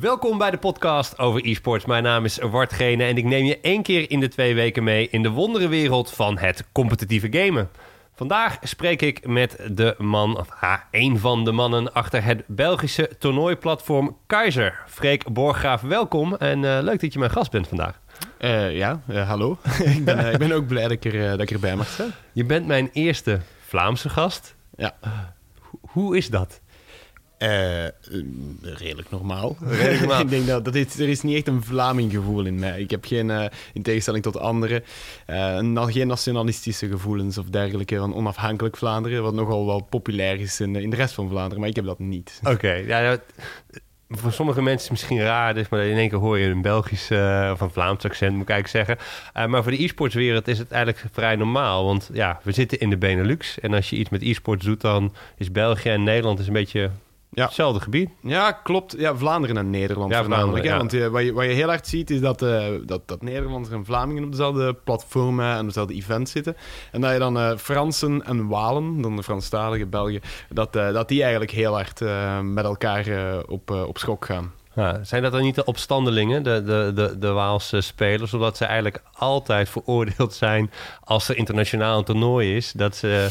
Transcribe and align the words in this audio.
Welkom 0.00 0.38
bij 0.38 0.50
de 0.50 0.56
podcast 0.56 1.18
over 1.18 1.46
e-sports. 1.46 1.84
Mijn 1.84 2.02
naam 2.02 2.24
is 2.24 2.38
Wart 2.38 2.72
Gene 2.72 3.04
en 3.04 3.16
ik 3.16 3.24
neem 3.24 3.44
je 3.44 3.60
één 3.60 3.82
keer 3.82 4.10
in 4.10 4.20
de 4.20 4.28
twee 4.28 4.54
weken 4.54 4.84
mee 4.84 5.08
in 5.10 5.22
de 5.22 5.30
wonderenwereld 5.30 6.10
van 6.10 6.38
het 6.38 6.64
competitieve 6.72 7.28
gamen. 7.30 7.70
Vandaag 8.14 8.58
spreek 8.62 9.02
ik 9.02 9.26
met 9.26 9.56
de 9.70 9.94
man, 9.98 10.38
of 10.38 10.48
ah, 10.60 10.78
een 10.90 11.18
van 11.18 11.44
de 11.44 11.52
mannen 11.52 11.92
achter 11.92 12.24
het 12.24 12.42
Belgische 12.46 13.10
toernooiplatform 13.18 14.16
Kaiser. 14.26 14.82
Freek 14.86 15.32
Borggraaf, 15.32 15.80
welkom 15.80 16.34
en 16.34 16.64
eh, 16.64 16.82
leuk 16.82 17.00
dat 17.00 17.12
je 17.12 17.18
mijn 17.18 17.30
gast 17.30 17.50
bent 17.50 17.68
vandaag. 17.68 18.00
Uh, 18.40 18.76
ja, 18.76 19.00
uh, 19.10 19.28
hallo. 19.28 19.58
ik, 19.96 20.04
ben, 20.04 20.32
ik 20.32 20.38
ben 20.38 20.52
ook 20.52 20.66
blij 20.66 20.82
dat 20.82 20.90
ik, 20.90 21.04
er, 21.04 21.30
dat 21.30 21.40
ik 21.40 21.50
erbij 21.50 21.76
mag 21.76 21.88
zijn. 21.88 22.10
Je 22.32 22.44
bent 22.44 22.66
mijn 22.66 22.90
eerste 22.92 23.40
Vlaamse 23.66 24.08
gast. 24.08 24.54
Ja. 24.76 24.94
hoe 25.80 26.16
is 26.16 26.28
dat? 26.28 26.60
Redelijk 28.62 29.10
normaal. 29.10 29.56
Redelijk 29.60 30.00
normaal. 30.00 30.20
ik 30.20 30.28
denk 30.28 30.46
dat, 30.46 30.64
dat 30.64 30.74
is, 30.74 30.98
er 30.98 31.08
is 31.08 31.22
niet 31.22 31.36
echt 31.36 31.48
een 31.48 31.62
Vlaming 31.62 32.12
gevoel 32.12 32.44
in 32.44 32.58
mij. 32.58 32.80
Ik 32.80 32.90
heb 32.90 33.04
geen, 33.04 33.50
in 33.72 33.82
tegenstelling 33.82 34.22
tot 34.22 34.38
anderen, 34.38 34.82
geen 35.86 36.06
nationalistische 36.06 36.88
gevoelens 36.88 37.38
of 37.38 37.46
dergelijke 37.46 37.96
van 37.96 38.14
onafhankelijk 38.14 38.76
Vlaanderen, 38.76 39.22
wat 39.22 39.34
nogal 39.34 39.66
wel 39.66 39.80
populair 39.80 40.40
is 40.40 40.60
in, 40.60 40.76
in 40.76 40.90
de 40.90 40.96
rest 40.96 41.14
van 41.14 41.28
Vlaanderen, 41.28 41.60
maar 41.60 41.68
ik 41.68 41.76
heb 41.76 41.84
dat 41.84 41.98
niet. 41.98 42.40
Oké, 42.44 42.72
ja, 42.72 43.18
voor 44.08 44.32
sommige 44.32 44.62
mensen 44.62 44.76
is 44.76 44.82
het 44.82 44.90
misschien 44.90 45.26
raar, 45.26 45.54
dus, 45.54 45.68
maar 45.68 45.84
in 45.84 45.96
één 45.96 46.08
keer 46.08 46.18
hoor 46.18 46.38
je 46.38 46.48
een 46.48 46.62
Belgisch 46.62 47.10
of 47.52 47.60
een 47.60 47.70
Vlaams 47.70 48.04
accent, 48.04 48.32
moet 48.32 48.42
ik 48.42 48.50
eigenlijk 48.50 48.88
zeggen. 48.88 49.50
Maar 49.50 49.62
voor 49.62 49.72
de 49.72 49.82
e-sportswereld 49.82 50.48
is 50.48 50.58
het 50.58 50.70
eigenlijk 50.70 51.04
vrij 51.12 51.36
normaal, 51.36 51.84
want 51.84 52.10
ja, 52.12 52.40
we 52.42 52.52
zitten 52.52 52.78
in 52.78 52.90
de 52.90 52.96
Benelux. 52.96 53.60
En 53.60 53.74
als 53.74 53.90
je 53.90 53.96
iets 53.96 54.10
met 54.10 54.22
e-sports 54.22 54.64
doet, 54.64 54.80
dan 54.80 55.14
is 55.36 55.50
België 55.50 55.88
en 55.88 56.02
Nederland 56.02 56.38
is 56.38 56.46
een 56.46 56.52
beetje 56.52 56.90
ja. 57.34 57.44
Hetzelfde 57.44 57.80
gebied. 57.80 58.10
Ja, 58.20 58.52
klopt. 58.52 58.94
Ja, 58.98 59.16
Vlaanderen 59.16 59.56
en 59.56 59.70
Nederland 59.70 60.12
ja, 60.12 60.20
voornamelijk. 60.20 60.64
Ja. 60.64 60.76
Want 60.76 60.94
uh, 60.94 61.06
wat, 61.06 61.22
je, 61.22 61.32
wat 61.32 61.44
je 61.44 61.50
heel 61.50 61.68
hard 61.68 61.86
ziet, 61.86 62.10
is 62.10 62.20
dat, 62.20 62.42
uh, 62.42 62.66
dat, 62.86 63.08
dat 63.08 63.22
Nederlanders 63.22 63.74
en 63.74 63.84
Vlamingen 63.84 64.24
op 64.24 64.30
dezelfde 64.30 64.74
platformen 64.74 65.52
en 65.52 65.60
op 65.60 65.66
dezelfde 65.66 65.94
events 65.94 66.32
zitten. 66.32 66.56
En 66.92 67.00
dat 67.00 67.12
je 67.12 67.18
dan 67.18 67.36
uh, 67.36 67.56
Fransen 67.56 68.24
en 68.24 68.48
Walen, 68.48 69.00
dan 69.00 69.16
de 69.16 69.22
Franstalige 69.22 69.86
Belgen, 69.86 70.20
dat, 70.48 70.72
dat 70.72 71.08
die 71.08 71.20
eigenlijk 71.20 71.50
heel 71.50 71.72
hard 71.72 72.00
met 72.42 72.64
elkaar 72.64 73.06
op, 73.46 73.70
op 73.70 73.98
schok 73.98 74.24
gaan. 74.24 74.52
Ja, 74.74 75.04
zijn 75.04 75.22
dat 75.22 75.32
dan 75.32 75.42
niet 75.42 75.54
de 75.54 75.64
opstandelingen, 75.64 76.42
de, 76.42 76.62
de, 76.62 76.92
de, 76.94 77.18
de 77.18 77.28
Waalse 77.28 77.80
spelers, 77.80 78.34
omdat 78.34 78.56
ze 78.56 78.64
eigenlijk 78.64 79.02
altijd 79.12 79.68
veroordeeld 79.68 80.34
zijn 80.34 80.70
als 81.04 81.28
er 81.28 81.36
internationaal 81.36 81.98
een 81.98 82.04
toernooi 82.04 82.56
is, 82.56 82.72
dat 82.72 82.96
ze 82.96 83.28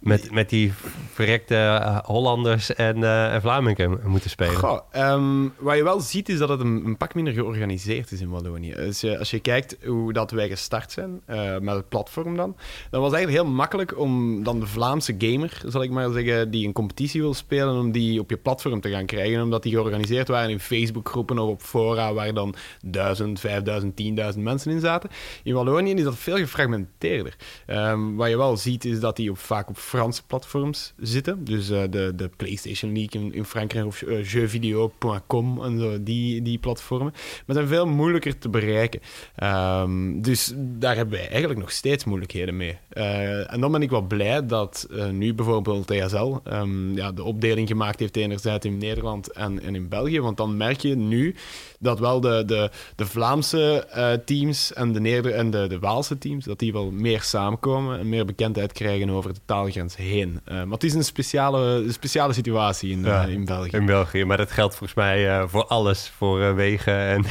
met, 0.00 0.30
met 0.32 0.50
die 0.50 0.72
verrekte 1.12 1.54
uh, 1.54 1.98
Hollanders 1.98 2.74
en, 2.74 2.98
uh, 2.98 3.44
en 3.44 4.00
moeten 4.04 4.30
spelen. 4.30 4.56
Goh, 4.56 4.80
um, 4.96 5.52
wat 5.58 5.76
je 5.76 5.82
wel 5.82 6.00
ziet 6.00 6.28
is 6.28 6.38
dat 6.38 6.48
het 6.48 6.60
een, 6.60 6.82
een, 6.84 6.96
pak 6.96 7.14
minder 7.14 7.32
georganiseerd 7.32 8.12
is 8.12 8.20
in 8.20 8.30
Wallonië. 8.30 8.74
Je, 9.00 9.18
als 9.18 9.30
je 9.30 9.40
kijkt 9.40 9.76
hoe 9.84 10.12
dat 10.12 10.30
wij 10.30 10.48
gestart 10.48 10.92
zijn, 10.92 11.20
uh, 11.28 11.58
met 11.58 11.74
het 11.74 11.88
platform 11.88 12.36
dan, 12.36 12.56
dan 12.90 13.00
was 13.00 13.12
eigenlijk 13.12 13.42
heel 13.42 13.54
makkelijk 13.54 13.98
om 13.98 14.42
dan 14.44 14.60
de 14.60 14.66
Vlaamse 14.66 15.14
gamer, 15.18 15.62
zal 15.66 15.82
ik 15.82 15.90
maar 15.90 16.10
zeggen, 16.10 16.50
die 16.50 16.66
een 16.66 16.72
competitie 16.72 17.20
wil 17.20 17.34
spelen, 17.34 17.78
om 17.78 17.92
die 17.92 18.20
op 18.20 18.30
je 18.30 18.36
platform 18.36 18.80
te 18.80 18.90
gaan 18.90 19.06
krijgen. 19.06 19.42
Omdat 19.42 19.62
die 19.62 19.72
georganiseerd 19.72 20.28
waren 20.28 20.50
in 20.50 20.60
Facebookgroepen 20.60 21.38
of 21.38 21.48
op 21.48 21.62
fora 21.62 22.12
waar 22.12 22.34
dan 22.34 22.54
1000, 22.80 23.40
5000, 23.40 24.00
10.000 24.34 24.38
mensen 24.38 24.72
in 24.72 24.80
zaten. 24.80 25.10
In 25.42 25.54
Wallonië 25.54 25.94
is 25.94 26.02
dat 26.02 26.16
veel 26.16 26.36
gefragmenteerder. 26.36 27.36
Um, 27.66 28.16
wat 28.16 28.28
je 28.28 28.36
wel 28.36 28.56
ziet 28.56 28.84
is 28.84 29.00
dat 29.00 29.16
die 29.16 29.30
op, 29.30 29.38
vaak 29.38 29.68
op 29.68 29.78
Franse 29.90 30.22
platforms 30.26 30.92
zitten. 30.96 31.44
Dus 31.44 31.70
uh, 31.70 31.82
de, 31.90 32.12
de 32.16 32.30
PlayStation 32.36 32.92
League 32.92 33.22
in, 33.22 33.34
in 33.34 33.44
Frankrijk 33.44 33.86
of 33.86 34.02
uh, 34.02 34.30
jeuxvideo.com 34.30 35.64
en 35.64 35.78
zo, 35.78 36.02
die, 36.02 36.42
die 36.42 36.58
platformen. 36.58 37.12
Maar 37.46 37.56
zijn 37.56 37.68
veel 37.68 37.86
moeilijker 37.86 38.38
te 38.38 38.48
bereiken. 38.48 39.00
Um, 39.42 40.22
dus 40.22 40.52
daar 40.56 40.96
hebben 40.96 41.18
wij 41.18 41.28
eigenlijk 41.28 41.60
nog 41.60 41.70
steeds 41.70 42.04
moeilijkheden 42.04 42.56
mee. 42.56 42.76
Uh, 42.92 43.52
en 43.52 43.60
dan 43.60 43.72
ben 43.72 43.82
ik 43.82 43.90
wel 43.90 44.02
blij 44.02 44.46
dat 44.46 44.88
nu 45.12 45.34
bijvoorbeeld 45.34 45.86
TSL 45.86 46.36
ehm, 46.44 46.96
ja, 46.96 47.12
de 47.12 47.22
opdeling 47.22 47.68
gemaakt 47.68 48.00
heeft 48.00 48.16
enerzijds 48.16 48.66
in 48.66 48.78
Nederland 48.78 49.32
en, 49.32 49.62
en 49.62 49.74
in 49.74 49.88
België. 49.88 50.20
Want 50.20 50.36
dan 50.36 50.56
merk 50.56 50.80
je 50.80 50.96
nu 50.96 51.34
dat 51.78 51.98
wel 51.98 52.20
de, 52.20 52.42
de, 52.46 52.70
de 52.96 53.06
Vlaamse 53.06 53.86
teams 54.24 54.72
en, 54.72 54.92
de, 54.92 55.00
Neder 55.00 55.32
en 55.34 55.50
de, 55.50 55.66
de 55.66 55.78
Waalse 55.78 56.18
teams, 56.18 56.44
dat 56.44 56.58
die 56.58 56.72
wel 56.72 56.90
meer 56.90 57.22
samenkomen 57.22 57.98
en 57.98 58.08
meer 58.08 58.24
bekendheid 58.24 58.72
krijgen 58.72 59.10
over 59.10 59.34
de 59.34 59.40
heen. 59.88 60.40
Uh, 60.48 60.54
maar 60.54 60.72
het 60.72 60.84
is 60.84 60.94
een 60.94 61.04
speciale, 61.04 61.84
speciale 61.88 62.32
situatie 62.32 62.90
in, 62.90 63.04
uh, 63.04 63.28
in 63.28 63.44
België. 63.44 63.76
In 63.76 63.86
België, 63.86 64.24
maar 64.24 64.36
dat 64.36 64.50
geldt 64.50 64.76
volgens 64.76 64.98
mij 64.98 65.26
uh, 65.26 65.44
voor 65.46 65.64
alles, 65.64 66.12
voor 66.16 66.54
wegen 66.54 66.94
en... 66.94 67.24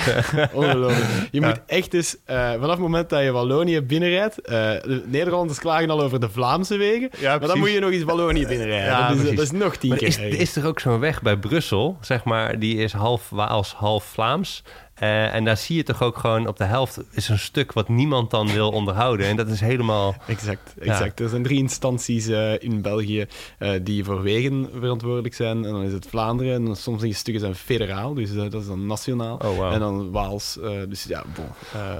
je 1.32 1.42
moet 1.42 1.62
echt 1.66 1.94
eens, 1.94 2.18
vanaf 2.26 2.70
het 2.70 2.80
moment 2.80 3.10
dat 3.10 3.24
je 3.24 3.32
Wallonië 3.32 3.82
binnenrijdt, 3.82 4.36
de 4.36 5.04
Nederlanders 5.06 5.60
klagen 5.60 5.90
al 5.90 6.02
over 6.02 6.20
de 6.20 6.30
Vlaamse 6.30 6.78
wegen, 6.78 7.10
ja, 7.20 7.38
maar 7.38 7.48
dan 7.48 7.60
moet 7.60 7.72
je 7.72 7.80
nog 7.80 7.92
eens 7.92 8.04
Wallonië 8.04 8.48
binnenrijden. 8.48 9.18
Dat, 9.18 9.26
is, 9.26 9.36
dat, 9.36 9.46
is, 9.46 9.52
nog 9.52 9.76
tien 9.76 9.90
maar 9.90 9.98
keer. 9.98 10.08
Is, 10.08 10.18
is 10.18 10.56
er 10.56 10.66
ook 10.66 10.80
zo'n 10.80 11.00
weg 11.00 11.22
bij 11.22 11.38
Brussel, 11.38 11.98
zeg 12.02 12.24
maar, 12.24 12.60
die 12.60 12.78
is 12.78 12.92
half 12.92 13.30
Waals, 13.30 13.74
half 13.74 14.04
Vlaams... 14.04 14.64
Uh, 15.02 15.34
en 15.34 15.46
daar 15.46 15.58
zie 15.58 15.76
je 15.76 15.84
toch 15.84 16.02
ook 16.04 16.18
gewoon 16.18 16.48
op 16.48 16.58
de 16.58 16.64
helft 16.64 17.00
is 17.12 17.30
een 17.30 17.40
stuk 17.40 17.74
wat 17.74 17.90
niemand 17.90 18.32
dan 18.32 18.48
wil 18.48 18.70
onderhouden. 18.80 19.28
En 19.28 19.36
dat 19.36 19.48
is 19.48 19.60
helemaal. 19.60 20.16
Exact, 20.28 20.74
exact. 20.80 21.20
Er 21.20 21.30
zijn 21.30 21.44
drie 21.44 21.58
instanties 21.58 22.28
uh, 22.28 22.62
in 22.62 22.82
België 22.82 23.26
uh, 23.60 23.72
die 23.82 24.04
voor 24.04 24.22
wegen 24.22 24.70
verantwoordelijk 24.80 25.34
zijn. 25.34 25.66
En 25.66 25.72
dan 25.72 25.84
is 25.84 25.94
het 25.94 26.08
Vlaanderen. 26.10 26.54
En 26.54 26.66
dan 26.66 26.76
soms 26.76 27.02
die 27.02 27.14
stukken 27.14 27.42
zijn 27.42 27.56
federaal, 27.56 28.14
dus 28.14 28.34
dat 28.34 28.54
is 28.54 28.68
dan 28.68 28.86
nationaal. 28.86 29.36
Oh, 29.36 29.58
wow. 29.58 29.74
En 29.74 29.80
dan 29.80 30.12
Waals. 30.12 30.60
dus 30.90 31.04
ja, 31.04 31.24
bon. 31.36 31.46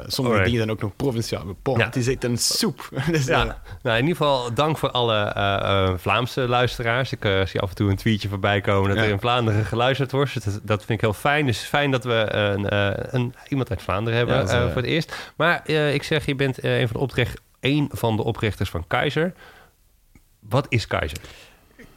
sommige 0.08 0.18
Alright. 0.18 0.44
dingen 0.44 0.58
zijn 0.58 0.72
ook 0.72 0.82
nog 0.82 0.96
provinciaal. 0.96 1.44
Bon, 1.62 1.78
ja. 1.78 1.86
Het 1.86 1.96
is 1.96 2.08
echt 2.08 2.24
een 2.24 2.38
soep. 2.38 2.90
dus, 3.12 3.26
ja. 3.26 3.62
nou, 3.82 3.98
in 3.98 4.08
ieder 4.08 4.18
geval 4.18 4.54
dank 4.54 4.78
voor 4.78 4.92
alle 4.92 5.98
Vlaamse 6.00 6.48
luisteraars. 6.48 7.12
Ik 7.12 7.24
zie 7.46 7.60
af 7.60 7.70
en 7.70 7.76
toe 7.76 7.90
een 7.90 7.96
tweetje 7.96 8.30
voorbij 8.30 8.62
komen 8.62 8.90
dat 8.90 8.98
ja. 8.98 9.04
er 9.04 9.10
in 9.10 9.20
Vlaanderen 9.20 9.66
geluisterd 9.66 10.12
wordt. 10.12 10.46
Dat, 10.46 10.60
dat 10.64 10.86
vind 10.86 10.90
ik 10.90 11.02
heel 11.02 11.14
fijn. 11.14 11.46
Dus 11.46 11.60
fijn 11.60 11.92
dat 11.92 12.04
we 12.04 12.34
een 12.34 12.70
eh, 12.70 12.89
een, 12.96 13.34
iemand 13.48 13.70
uit 13.70 13.82
Vlaanderen 13.82 14.18
hebben 14.18 14.36
ja, 14.36 14.66
uh, 14.66 14.66
voor 14.66 14.82
het 14.82 14.92
eerst. 14.92 15.32
Maar 15.36 15.70
ik 15.70 16.04
zeg, 16.04 16.26
je 16.26 16.36
bent 16.36 16.64
een 16.64 16.88
van 16.88 16.96
de 16.96 17.04
opricht, 17.04 17.42
een 17.60 17.90
van 17.92 18.16
de 18.16 18.24
oprichters 18.24 18.70
van 18.70 18.88
Keizer. 18.88 19.34
Wat 20.40 20.66
is 20.70 20.88
Keizer? 20.88 21.18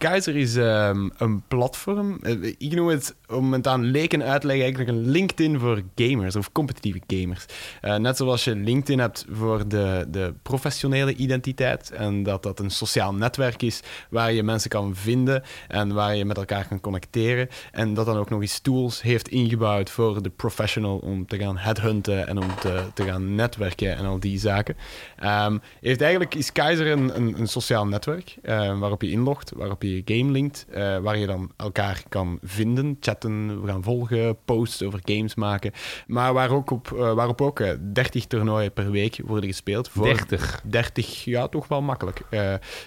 Keizer 0.02 0.36
is 0.36 0.56
um, 0.56 1.12
een 1.16 1.42
platform. 1.48 2.18
Ik 2.58 2.74
noem 2.74 2.88
het 2.88 3.14
om 3.28 3.54
aan 3.62 3.84
leken 3.84 4.22
eigenlijk 4.22 4.88
een 4.88 5.10
LinkedIn 5.10 5.58
voor 5.58 5.82
gamers 5.94 6.36
of 6.36 6.52
competitieve 6.52 7.00
gamers. 7.06 7.46
Uh, 7.82 7.96
net 7.96 8.16
zoals 8.16 8.44
je 8.44 8.56
LinkedIn 8.56 8.98
hebt 8.98 9.26
voor 9.30 9.68
de, 9.68 10.06
de 10.08 10.34
professionele 10.42 11.14
identiteit 11.14 11.90
en 11.90 12.22
dat 12.22 12.42
dat 12.42 12.58
een 12.58 12.70
sociaal 12.70 13.14
netwerk 13.14 13.62
is 13.62 13.80
waar 14.10 14.32
je 14.32 14.42
mensen 14.42 14.70
kan 14.70 14.96
vinden 14.96 15.42
en 15.68 15.94
waar 15.94 16.16
je 16.16 16.24
met 16.24 16.36
elkaar 16.36 16.68
kan 16.68 16.80
connecteren. 16.80 17.48
En 17.72 17.94
dat 17.94 18.06
dan 18.06 18.16
ook 18.16 18.30
nog 18.30 18.40
eens 18.40 18.58
tools 18.58 19.02
heeft 19.02 19.28
ingebouwd 19.28 19.90
voor 19.90 20.22
de 20.22 20.30
professional 20.30 20.98
om 20.98 21.26
te 21.26 21.38
gaan 21.38 21.56
headhunten 21.56 22.26
en 22.26 22.38
om 22.38 22.54
te, 22.60 22.84
te 22.94 23.04
gaan 23.04 23.34
netwerken 23.34 23.96
en 23.96 24.04
al 24.04 24.20
die 24.20 24.38
zaken. 24.38 24.76
Um, 25.24 25.60
heeft 25.80 26.00
eigenlijk, 26.00 26.34
is 26.34 26.52
Keizer 26.52 26.86
een, 26.86 27.16
een, 27.38 27.46
sociaal 27.46 27.86
netwerk 27.86 28.36
uh, 28.42 28.78
waarop 28.78 29.02
je 29.02 29.10
inlogt, 29.10 29.52
waarop 29.56 29.82
je 29.82 29.91
game 30.04 30.30
linkt, 30.30 30.66
uh, 30.70 30.98
waar 30.98 31.16
je 31.16 31.26
dan 31.26 31.52
elkaar 31.56 32.02
kan 32.08 32.38
vinden, 32.42 32.96
chatten 33.00 33.62
we 33.62 33.68
gaan 33.68 33.82
volgen, 33.82 34.36
posts 34.44 34.82
over 34.82 35.00
games 35.04 35.34
maken. 35.34 35.72
Maar 36.06 36.32
waar 36.32 36.50
ook 36.50 36.70
op, 36.70 36.90
uh, 36.94 37.12
waarop 37.12 37.40
ook 37.40 37.60
uh, 37.60 37.70
30 37.92 38.26
toernooien 38.26 38.72
per 38.72 38.90
week 38.90 39.20
worden 39.24 39.48
gespeeld. 39.48 39.88
Voor 39.88 40.04
30? 40.04 40.60
30, 40.64 41.24
ja, 41.24 41.48
toch 41.48 41.68
wel 41.68 41.82
makkelijk. 41.82 42.20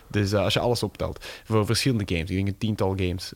Dus 0.10 0.34
als 0.34 0.54
je 0.54 0.60
alles 0.60 0.84
optelt. 0.84 1.26
Voor 1.44 1.66
verschillende 1.66 2.16
games. 2.16 2.30
Ik 2.30 2.36
denk 2.36 2.48
een 2.48 2.58
tiental 2.58 2.96
games 2.98 3.34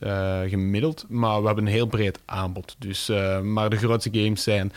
gemiddeld. 0.49 1.05
Maar 1.07 1.39
we 1.39 1.45
hebben 1.45 1.65
een 1.65 1.71
heel 1.71 1.87
breed 1.87 2.19
aanbod. 2.25 2.75
Dus, 2.79 3.07
maar 3.43 3.69
de 3.69 3.77
grootste 3.77 4.09
games 4.11 4.43
zijn 4.43 4.71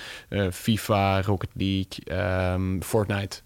FIFA, 0.52 1.22
Rocket 1.22 1.50
League, 1.52 2.52
um, 2.54 2.82
Fortnite, 2.82 3.40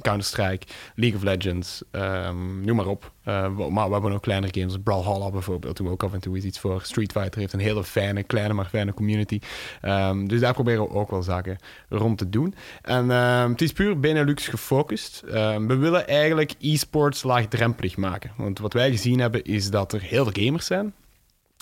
Counter-Strike, 0.00 0.66
League 0.94 1.18
of 1.18 1.24
Legends, 1.24 1.82
um, 1.90 2.64
noem 2.64 2.76
maar 2.76 2.86
op. 2.86 3.12
maar 3.70 3.86
we 3.86 3.92
hebben 3.92 4.12
ook 4.12 4.22
kleinere 4.22 4.60
games. 4.60 4.82
Brawlhalla 4.92 5.30
bijvoorbeeld, 5.30 5.76
doen 5.76 5.86
we 5.86 5.92
ook 5.92 6.02
af 6.02 6.12
en 6.12 6.20
toe 6.20 6.36
iets 6.36 6.58
voor. 6.58 6.82
Street 6.82 7.12
Fighter 7.12 7.40
heeft 7.40 7.52
een 7.52 7.60
hele 7.60 7.84
fijne 7.84 8.22
kleine 8.22 8.54
maar 8.54 8.64
fijne 8.64 8.94
community. 8.94 9.40
Um, 9.82 10.28
dus 10.28 10.40
daar 10.40 10.52
proberen 10.52 10.82
we 10.82 10.90
ook 10.90 11.10
wel 11.10 11.22
zaken 11.22 11.58
rond 11.88 12.18
te 12.18 12.28
doen. 12.28 12.54
En 12.82 13.10
um, 13.10 13.50
het 13.50 13.62
is 13.62 13.72
puur 13.72 14.00
Benelux 14.00 14.48
gefocust. 14.48 15.22
Um, 15.34 15.66
we 15.66 15.76
willen 15.76 16.08
eigenlijk 16.08 16.52
e-sports 16.60 17.22
laagdrempelig 17.22 17.96
maken. 17.96 18.32
Want 18.36 18.58
wat 18.58 18.72
wij 18.72 18.90
gezien 18.90 19.20
hebben 19.20 19.44
is 19.44 19.70
dat 19.70 19.92
er 19.92 20.00
heel 20.00 20.24
veel 20.24 20.44
gamers 20.44 20.66
zijn. 20.66 20.94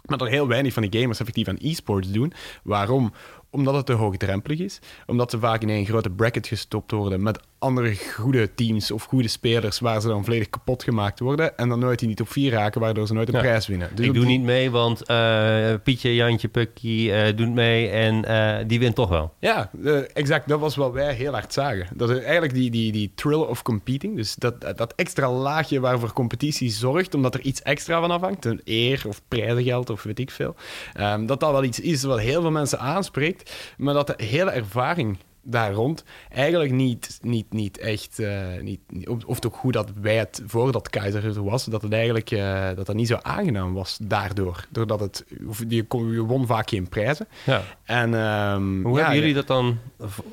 Maar 0.04 0.20
er 0.20 0.28
heel 0.28 0.48
weinig 0.48 0.72
van 0.72 0.82
die 0.82 1.00
gamers 1.00 1.20
effectief 1.20 1.48
aan 1.48 1.58
e-sports 1.60 2.10
doen. 2.10 2.32
Waarom? 2.62 3.12
Omdat 3.50 3.74
het 3.74 3.86
te 3.86 3.92
hoogdrempelig 3.92 4.58
is. 4.58 4.78
Omdat 5.06 5.30
ze 5.30 5.38
vaak 5.38 5.62
in 5.62 5.68
een 5.68 5.86
grote 5.86 6.10
bracket 6.10 6.46
gestopt 6.46 6.90
worden 6.90 7.22
met 7.22 7.40
andere 7.58 7.94
goede 8.14 8.54
teams 8.54 8.90
of 8.90 9.04
goede 9.04 9.28
spelers 9.28 9.78
waar 9.80 10.00
ze 10.00 10.08
dan 10.08 10.24
volledig 10.24 10.50
kapot 10.50 10.82
gemaakt 10.82 11.20
worden 11.20 11.56
en 11.58 11.68
dan 11.68 11.78
nooit 11.78 12.00
in 12.02 12.06
die 12.06 12.16
top 12.16 12.28
4 12.28 12.50
raken, 12.52 12.80
waardoor 12.80 13.06
ze 13.06 13.12
nooit 13.14 13.28
een 13.28 13.34
Ja. 13.34 13.40
prijs 13.40 13.66
winnen. 13.66 13.88
Dus 13.94 14.06
ik 14.06 14.14
doe 14.14 14.24
niet 14.24 14.42
mee, 14.42 14.70
want 14.70 15.02
eh, 15.06 15.74
Pietje, 15.82 16.14
Jantje, 16.14 16.48
Pukkie 16.48 17.12
eh, 17.12 17.36
doet 17.36 17.52
mee 17.54 17.88
en 17.88 18.24
eh, 18.24 18.64
die 18.66 18.78
wint 18.78 18.94
toch 18.94 19.08
wel. 19.08 19.34
Ja, 19.38 19.70
eh, 19.84 19.98
exact. 20.16 20.48
Dat 20.48 20.60
was 20.60 20.76
wat 20.76 20.92
wij 20.92 21.14
heel 21.14 21.32
hard 21.32 21.52
zagen. 21.52 21.86
Dat 21.94 22.10
er 22.10 22.22
eigenlijk 22.22 22.54
die, 22.54 22.70
die, 22.70 22.92
die 22.92 23.12
thrill 23.14 23.34
of 23.40 23.62
competing, 23.62 24.16
dus 24.16 24.34
dat, 24.34 24.60
dat 24.76 24.92
extra 24.96 25.30
laagje 25.32 25.80
waarvoor 25.80 26.12
competitie 26.12 26.70
zorgt, 26.70 27.14
omdat 27.14 27.34
er 27.34 27.40
iets 27.40 27.62
extra 27.62 28.00
van 28.00 28.10
afhangt, 28.10 28.44
een 28.44 28.60
eer 28.64 29.02
of 29.06 29.20
prijzengeld 29.28 29.90
of 29.90 30.02
weet 30.02 30.18
ik 30.18 30.30
veel, 30.30 30.54
ehm, 30.94 31.26
dat 31.26 31.40
dat 31.40 31.50
wel 31.52 31.64
iets 31.64 31.80
is 31.80 32.02
wat 32.02 32.20
heel 32.20 32.40
veel 32.40 32.50
mensen 32.50 32.78
aanspreekt, 32.78 33.39
maar 33.76 33.94
dat 33.94 34.06
de 34.06 34.24
hele 34.24 34.50
ervaring 34.50 35.16
daar 35.42 35.72
rond 35.72 36.04
eigenlijk 36.32 36.72
niet, 36.72 37.18
niet, 37.22 37.52
niet 37.52 37.78
echt, 37.78 38.18
eh, 38.18 38.46
niet, 38.60 38.80
of, 39.26 39.40
toch 39.40 39.56
goed 39.56 39.72
dat 39.72 39.90
wij 40.00 40.16
het 40.16 40.42
voordat 40.46 40.90
Keizer 40.90 41.24
er 41.24 41.44
was, 41.44 41.64
dat 41.64 41.82
het 41.82 41.92
eigenlijk 41.92 42.30
eh, 42.30 42.66
dat 42.76 42.86
dat 42.86 42.94
niet 42.94 43.06
zo 43.08 43.18
aangenaam 43.22 43.74
was 43.74 43.98
daardoor. 44.02 44.66
Doordat 44.70 45.00
het, 45.00 45.24
je, 45.68 45.82
kon- 45.84 46.12
je 46.12 46.20
won 46.24 46.46
vaak 46.46 46.68
geen 46.68 46.88
prijzen. 46.88 47.28
Ja. 47.46 47.62
En, 47.84 48.14
ehm, 48.14 48.82
Hoe 48.82 48.92
ja, 48.92 48.98
hebben 48.98 49.18
jullie 49.18 49.34
dat 49.34 49.46
dan 49.46 49.78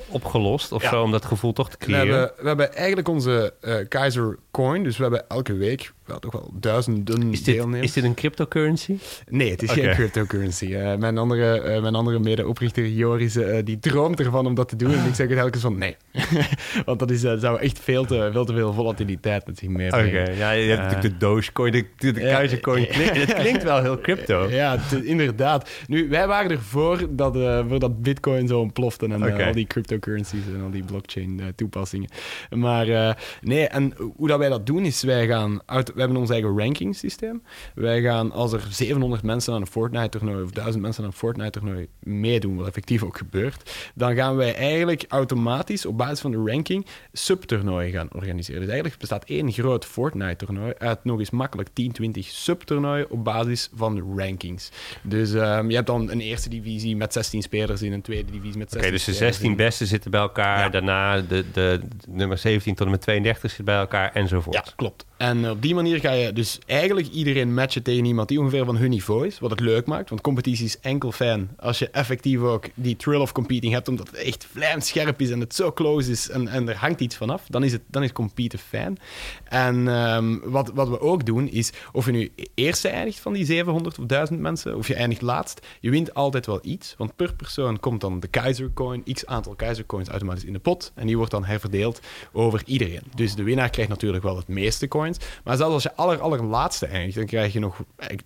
opgelost 0.08 0.72
of 0.72 0.82
Ja. 0.82 0.88
zo, 0.88 1.02
om 1.02 1.10
dat 1.10 1.24
gevoel 1.24 1.52
toch 1.52 1.70
te 1.70 1.76
We 1.78 1.84
creëren? 1.84 2.08
hebben, 2.18 2.32
we 2.42 2.46
hebben 2.48 2.74
eigenlijk 2.74 3.08
onze 3.08 3.54
eh 3.60 3.88
Keizer 3.88 4.38
Coin, 4.50 4.82
dus 4.82 4.96
we 4.96 5.02
hebben 5.02 5.28
elke 5.28 5.54
week 5.54 5.92
wel, 6.08 6.18
toch 6.18 6.32
wel 6.32 6.50
duizenden 6.54 7.32
Is 7.32 7.42
dit, 7.44 7.54
deelnemers. 7.54 7.86
is 7.86 7.92
dit 7.92 8.04
een 8.04 8.14
cryptocurrency? 8.14 8.96
Nee, 9.28 9.50
het 9.50 9.62
is 9.62 9.70
Oké. 9.70 9.80
geen 9.80 9.94
cryptocurrency. 9.94 10.74
Eh, 10.74 10.96
mijn 10.96 11.18
andere, 11.18 11.60
eh, 11.60 11.82
mijn 11.82 11.94
andere 11.94 12.18
medeoprichter 12.18 12.88
Joris, 12.88 13.36
eh, 13.36 13.58
die 13.64 13.78
droomt 13.78 14.20
ervan 14.20 14.46
om 14.46 14.54
dat 14.54 14.68
te 14.68 14.76
doen. 14.76 14.92
En 14.94 15.06
ik 15.06 15.14
zeg 15.14 15.28
het 15.28 15.38
elke 15.38 15.50
keer 15.50 15.60
van 15.60 15.78
nee. 15.78 15.96
Want 16.86 16.98
dat 16.98 17.10
is, 17.10 17.20
zou 17.20 17.60
echt 17.60 17.78
veel 17.78 18.04
te, 18.04 18.28
veel 18.32 18.44
te 18.44 18.52
veel 18.54 18.72
volatiliteit 18.72 19.46
met 19.46 19.58
zich 19.58 19.68
Oké, 19.68 19.76
meebrengen. 19.76 20.36
ja, 20.36 20.50
je 20.50 20.68
hebt 20.68 20.82
natuurlijk 20.82 21.12
de 21.20 21.26
Dogecoin, 21.26 21.72
de, 21.72 21.84
de, 21.96 22.12
de 22.12 22.20
Het 22.20 23.34
klinkt 23.34 23.62
wel 23.62 23.82
heel 23.82 24.00
crypto. 24.00 24.48
Ja, 24.50 24.76
t- 24.76 25.04
inderdaad. 25.04 25.70
Nu, 25.86 26.08
wij 26.08 26.26
waren 26.26 26.50
ervoor 26.50 27.06
dat, 27.10 27.36
eh 27.36 27.60
voordat 27.68 28.02
Bitcoin 28.02 28.48
zo 28.48 28.60
ontplofte 28.60 29.06
en 29.06 29.24
Oké. 29.24 29.44
al 29.44 29.52
die 29.52 29.66
cryptocurrencies 29.66 30.42
en 30.54 30.62
al 30.62 30.70
die 30.70 30.84
blockchain 30.84 31.40
toepassingen. 31.56 32.08
Maar 32.50 33.16
nee, 33.40 33.66
en 33.66 33.92
hoe 34.16 34.28
dat 34.28 34.38
wij 34.38 34.48
dat 34.48 34.66
doen 34.66 34.84
is, 34.84 35.02
wij 35.02 35.26
gaan 35.26 35.60
uit, 35.66 35.92
we 35.98 36.04
hebben 36.04 36.22
ons 36.22 36.30
eigen 36.30 36.58
ranking 36.58 36.96
systeem. 36.96 37.42
Wij 37.74 38.02
gaan, 38.02 38.32
als 38.32 38.52
er 38.52 38.66
700 38.70 39.22
mensen 39.22 39.54
aan 39.54 39.60
een 39.60 39.66
Fortnite-toernooi 39.66 40.42
of 40.42 40.50
1000 40.50 40.82
mensen 40.82 41.02
aan 41.02 41.08
een 41.08 41.16
Fortnite-toernooi 41.16 41.88
meedoen, 41.98 42.56
wat 42.56 42.66
effectief 42.66 43.02
ook 43.02 43.16
gebeurt, 43.18 43.90
dan 43.94 44.14
gaan 44.14 44.36
wij 44.36 44.54
eigenlijk 44.54 45.04
automatisch 45.08 45.86
op 45.86 45.98
basis 45.98 46.20
van 46.20 46.30
de 46.30 46.42
ranking 46.44 46.86
subtoernooien 47.12 47.92
gaan 47.92 48.08
organiseren. 48.12 48.60
Dus 48.60 48.70
eigenlijk 48.70 49.00
bestaat 49.00 49.24
één 49.24 49.52
groot 49.52 49.84
Fortnite-toernooi 49.84 50.72
uit 50.78 51.04
nog 51.04 51.18
eens 51.18 51.30
makkelijk 51.30 51.68
10, 51.72 51.92
20 51.92 52.26
subtoernooien 52.26 53.10
op 53.10 53.24
basis 53.24 53.70
van 53.74 53.94
de 53.94 54.14
rankings. 54.16 54.70
Dus 55.02 55.32
ehm, 55.32 55.68
je 55.68 55.74
hebt 55.74 55.86
dan 55.86 56.10
een 56.10 56.20
eerste 56.20 56.48
divisie 56.48 56.96
met 56.96 57.12
16 57.12 57.42
spelers 57.42 57.82
in, 57.82 57.92
een 57.92 58.02
tweede 58.02 58.32
divisie 58.32 58.58
met 58.58 58.70
16 58.70 58.80
Oké, 58.80 58.90
dus 58.90 59.04
de 59.04 59.12
spelers 59.12 59.36
16 59.36 59.50
in. 59.50 59.56
beste 59.56 59.86
zitten 59.86 60.10
bij 60.10 60.20
elkaar. 60.20 60.58
Ja. 60.58 60.68
Daarna 60.68 61.20
de, 61.20 61.26
de, 61.28 61.44
de 61.52 61.80
nummer 62.08 62.38
17 62.38 62.74
tot 62.74 62.86
en 62.86 62.92
met 62.92 63.00
32 63.00 63.50
zit 63.50 63.64
bij 63.64 63.78
elkaar 63.78 64.12
enzovoort. 64.12 64.56
Ja, 64.56 64.64
klopt. 64.76 65.06
En 65.16 65.50
op 65.50 65.62
die 65.62 65.74
manier 65.74 65.87
ga 65.96 66.12
je 66.12 66.32
dus 66.32 66.58
eigenlijk 66.66 67.08
iedereen 67.08 67.54
matchen 67.54 67.82
tegen 67.82 68.04
iemand 68.04 68.28
die 68.28 68.40
ongeveer 68.40 68.64
van 68.64 68.76
hun 68.76 68.90
niveau 68.90 69.26
is, 69.26 69.38
wat 69.38 69.50
het 69.50 69.60
leuk 69.60 69.86
maakt. 69.86 70.08
Want 70.08 70.20
competitie 70.20 70.64
is 70.64 70.80
enkel 70.80 71.12
fijn 71.12 71.50
als 71.56 71.78
je 71.78 71.90
effectief 71.90 72.40
ook 72.40 72.64
die 72.74 72.96
thrill 72.96 73.20
of 73.20 73.32
competing 73.32 73.72
hebt, 73.72 73.88
omdat 73.88 74.06
het 74.06 74.16
echt 74.16 74.46
vlijmscherp 74.52 75.20
is 75.20 75.30
en 75.30 75.40
het 75.40 75.54
zo 75.54 75.72
close 75.72 76.10
is 76.10 76.30
en, 76.30 76.48
en 76.48 76.68
er 76.68 76.76
hangt 76.76 77.00
iets 77.00 77.16
vanaf. 77.16 77.44
Dan 77.48 77.64
is, 77.64 77.72
het, 77.72 77.82
dan 77.86 78.02
is 78.02 78.12
competen 78.12 78.58
fijn. 78.58 78.98
En 79.44 79.88
ehm, 79.88 80.38
wat, 80.42 80.70
wat 80.74 80.88
we 80.88 81.00
ook 81.00 81.26
doen 81.26 81.48
is, 81.48 81.72
of 81.92 82.06
je 82.06 82.12
nu 82.12 82.32
eerste 82.54 82.88
eindigt 82.88 83.20
van 83.20 83.32
die 83.32 83.44
700 83.44 83.98
of 83.98 84.06
1000 84.06 84.40
mensen, 84.40 84.76
of 84.76 84.88
je 84.88 84.94
eindigt 84.94 85.22
laatst, 85.22 85.66
je 85.80 85.90
wint 85.90 86.14
altijd 86.14 86.46
wel 86.46 86.58
iets. 86.62 86.94
Want 86.98 87.16
per 87.16 87.34
persoon 87.34 87.80
komt 87.80 88.00
dan 88.00 88.20
de 88.20 88.28
Keizercoin, 88.28 89.02
x 89.12 89.26
aantal 89.26 89.54
Keizercoins 89.54 90.08
automatisch 90.08 90.44
in 90.44 90.52
de 90.52 90.58
pot. 90.58 90.92
En 90.94 91.06
die 91.06 91.16
wordt 91.16 91.30
dan 91.30 91.44
herverdeeld 91.44 92.00
over 92.32 92.62
iedereen. 92.64 93.02
Dus 93.14 93.34
de 93.34 93.42
winnaar 93.42 93.70
krijgt 93.70 93.90
natuurlijk 93.90 94.24
wel 94.24 94.36
het 94.36 94.48
meeste 94.48 94.88
coins. 94.88 95.18
Maar 95.44 95.56
zelfs 95.56 95.77
als 95.84 95.92
je 95.92 96.02
aller, 96.02 96.20
allerlaatste 96.20 96.86
eindigt, 96.86 97.16
dan 97.16 97.26
krijg 97.26 97.52
je 97.52 97.58
nog 97.58 97.82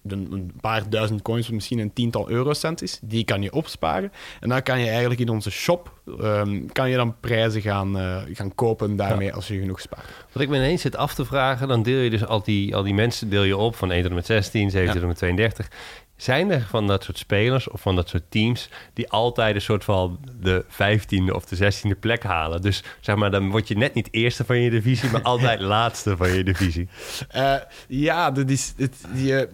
een, 0.08 0.52
paar 0.60 0.88
duizend 0.90 1.22
coins, 1.22 1.46
of 1.46 1.52
misschien 1.52 1.78
een 1.78 1.92
tiental 1.92 2.30
eurocent 2.30 2.82
is. 2.82 2.98
Die 3.02 3.24
kan 3.24 3.42
je 3.42 3.52
opsparen. 3.52 4.12
En 4.40 4.48
dan 4.48 4.62
kan 4.62 4.80
je 4.80 4.88
eigenlijk 4.88 5.20
in 5.20 5.28
onze 5.28 5.50
shop, 5.50 5.92
ehm, 6.20 6.66
kan 6.66 6.90
je 6.90 6.96
dan 6.96 7.20
prijzen 7.20 7.60
gaan, 7.60 7.98
eh, 7.98 8.22
gaan 8.32 8.54
kopen 8.54 8.96
daarmee 8.96 9.32
als 9.32 9.48
je 9.48 9.58
genoeg 9.58 9.80
spaart. 9.80 10.06
Wat 10.32 10.42
ik 10.42 10.48
me 10.48 10.56
ineens 10.56 10.82
zit 10.82 10.96
af 10.96 11.14
te 11.14 11.24
vragen, 11.24 11.68
dan 11.68 11.82
deel 11.82 11.98
je 11.98 12.10
dus 12.10 12.26
al 12.26 12.42
die, 12.42 12.76
al 12.76 12.82
die 12.82 12.94
mensen 12.94 13.30
deel 13.30 13.42
je 13.42 13.56
op 13.56 13.76
van 13.76 13.90
1 13.90 14.00
tot 14.00 14.10
en 14.10 14.16
met 14.16 14.26
16, 14.26 14.70
17 14.70 14.92
tot 14.92 15.02
en 15.02 15.08
met 15.08 15.16
32. 15.16 15.68
Zijn 16.22 16.50
er 16.50 16.66
van 16.68 16.86
dat 16.86 17.04
soort 17.04 17.18
spelers 17.18 17.68
of 17.68 17.80
van 17.80 17.96
dat 17.96 18.08
soort 18.08 18.22
teams 18.28 18.68
die 18.92 19.10
altijd 19.10 19.54
een 19.54 19.60
soort 19.60 19.84
van 19.84 20.18
de 20.40 20.64
15e 20.70 21.34
of 21.34 21.44
de 21.44 21.72
16e 21.72 21.98
plek 22.00 22.22
halen? 22.22 22.62
Dus 22.62 22.82
zeg 23.00 23.16
maar, 23.16 23.30
dan 23.30 23.50
word 23.50 23.68
je 23.68 23.76
net 23.76 23.94
niet 23.94 24.08
eerste 24.10 24.44
van 24.44 24.60
je 24.60 24.70
divisie, 24.70 25.10
maar 25.10 25.22
altijd 25.22 25.60
laatste 25.76 26.16
van 26.16 26.30
je 26.30 26.44
divisie. 26.44 26.88
Eh, 27.28 27.54
ja, 27.88 28.30
dat 28.30 28.50
is, 28.50 28.74
het, 28.76 28.96
je, 29.14 29.48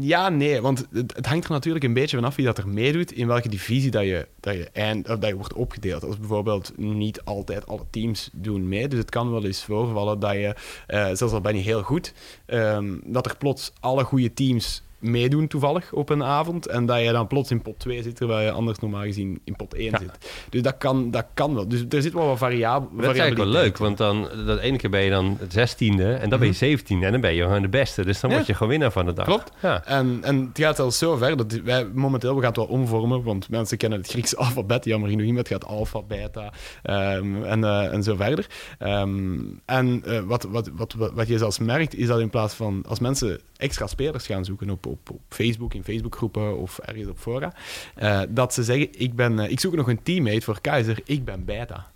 ja, 0.00 0.28
nee, 0.28 0.60
want 0.60 0.86
het, 0.92 1.16
het 1.16 1.26
hangt 1.26 1.44
er 1.44 1.50
natuurlijk 1.50 1.84
een 1.84 1.94
beetje 1.94 2.16
vanaf 2.16 2.36
wie 2.36 2.44
dat 2.44 2.58
er 2.58 2.68
meedoet, 2.68 3.12
in 3.12 3.26
welke 3.26 3.48
divisie 3.48 3.90
dat 3.90 4.04
je, 4.04 4.26
dat 4.40 4.54
je, 4.54 4.70
eind, 4.72 5.10
of 5.10 5.18
dat 5.18 5.28
je 5.28 5.36
wordt 5.36 5.52
opgedeeld. 5.52 6.04
Als 6.04 6.18
bijvoorbeeld 6.18 6.72
niet 6.76 7.24
altijd 7.24 7.66
alle 7.66 7.84
teams 7.90 8.30
doen 8.32 8.68
mee, 8.68 8.88
dus 8.88 8.98
het 8.98 9.10
kan 9.10 9.30
wel 9.30 9.44
eens 9.44 9.64
voorvallen 9.64 10.20
dat 10.20 10.32
je, 10.32 10.54
eh, 10.86 11.10
zelfs 11.12 11.32
al 11.32 11.40
ben 11.40 11.56
je 11.56 11.62
heel 11.62 11.82
goed, 11.82 12.12
ehm, 12.46 12.98
dat 13.04 13.26
er 13.26 13.36
plots 13.36 13.72
alle 13.80 14.04
goede 14.04 14.34
teams 14.34 14.82
meedoen 15.02 15.46
toevallig 15.48 15.92
op 15.92 16.08
een 16.08 16.22
avond 16.24 16.66
en 16.66 16.86
dat 16.86 17.00
je 17.02 17.12
dan 17.12 17.26
plots 17.26 17.50
in 17.50 17.62
pot 17.62 17.78
2 17.78 18.02
zit, 18.02 18.16
terwijl 18.16 18.44
je 18.44 18.50
anders 18.50 18.78
normaal 18.78 19.02
gezien 19.02 19.40
in 19.44 19.56
pot 19.56 19.74
1 19.74 19.90
Ja. 19.90 19.98
zit. 19.98 20.30
Dus 20.50 20.62
dat 20.62 20.78
kan, 20.78 21.10
dat 21.10 21.26
kan 21.34 21.54
wel. 21.54 21.68
Dus 21.68 21.84
er 21.88 22.02
zit 22.02 22.12
wel 22.12 22.26
wat 22.26 22.38
variabel. 22.38 22.88
Dat 22.92 23.00
is 23.14 23.18
eigenlijk 23.20 23.52
wel 23.52 23.62
leuk, 23.62 23.78
want 23.78 23.96
dan 23.98 24.28
dat 24.46 24.58
ene 24.58 24.76
keer 24.76 24.90
ben 24.90 25.02
je 25.02 25.10
dan 25.10 25.38
het 25.40 25.74
16e 25.74 26.20
en 26.20 26.30
dan 26.30 26.38
ben 26.38 26.54
je 26.58 26.78
17e 26.78 26.86
en 26.88 27.12
dan 27.12 27.20
ben 27.20 27.34
je 27.34 27.42
gewoon 27.42 27.62
de 27.62 27.68
beste. 27.68 28.04
Dus 28.04 28.20
dan 28.20 28.30
Ja. 28.30 28.36
word 28.36 28.46
je 28.48 28.54
gewoon 28.54 28.68
winnaar 28.68 28.92
van 28.92 29.06
de 29.06 29.12
dag. 29.12 29.24
Klopt. 29.26 29.52
Ja. 29.62 29.84
En, 29.84 30.18
en 30.22 30.46
het 30.48 30.58
gaat 30.58 30.76
zelfs 30.76 30.98
zo 30.98 31.16
ver 31.16 31.36
dat 31.36 31.52
wij 31.64 31.84
momenteel, 31.94 32.30
we 32.34 32.38
gaan 32.40 32.48
het 32.48 32.56
wel 32.56 32.66
omvormen, 32.66 33.22
want 33.22 33.48
mensen 33.48 33.76
kennen 33.78 33.98
het 33.98 34.08
Griekse 34.08 34.36
alfabet, 34.42 34.84
jammer 34.84 35.08
genoeg 35.08 35.24
niet, 35.24 35.34
maar 35.34 35.42
het 35.42 35.52
gaat 35.52 35.64
alfa, 35.66 36.02
beta 36.02 36.52
ehm, 36.82 37.42
en, 37.44 37.64
eh, 37.64 37.92
en 37.92 38.02
zo 38.02 38.16
verder. 38.16 38.46
Ehm, 38.78 39.38
en 39.64 40.02
eh, 40.04 40.18
wat, 40.20 40.42
wat, 40.50 40.70
wat, 40.74 40.92
wat, 40.94 41.12
wat 41.14 41.28
je 41.28 41.38
zelfs 41.38 41.58
merkt, 41.58 41.94
is 41.96 42.06
dat 42.06 42.20
in 42.20 42.30
plaats 42.30 42.54
van 42.54 42.84
als 42.88 42.98
mensen 42.98 43.40
extra 43.62 43.86
spelers 43.86 44.26
gaan 44.26 44.44
zoeken 44.44 44.70
op, 44.70 44.86
op, 44.86 45.10
op 45.10 45.20
Facebook, 45.28 45.74
in 45.74 45.84
Facebookgroepen 45.84 46.58
of 46.58 46.78
ergens 46.78 47.08
op 47.08 47.18
fora, 47.18 47.52
eh, 47.94 48.20
dat 48.28 48.54
ze 48.54 48.62
zeggen, 48.62 48.88
ik, 48.92 49.14
ben, 49.14 49.38
eh, 49.38 49.50
ik 49.50 49.60
zoek 49.60 49.74
nog 49.74 49.88
een 49.88 50.02
teammate 50.02 50.40
voor 50.40 50.60
Keizer, 50.60 50.98
ik 51.04 51.24
ben 51.24 51.44
beta. 51.44 51.86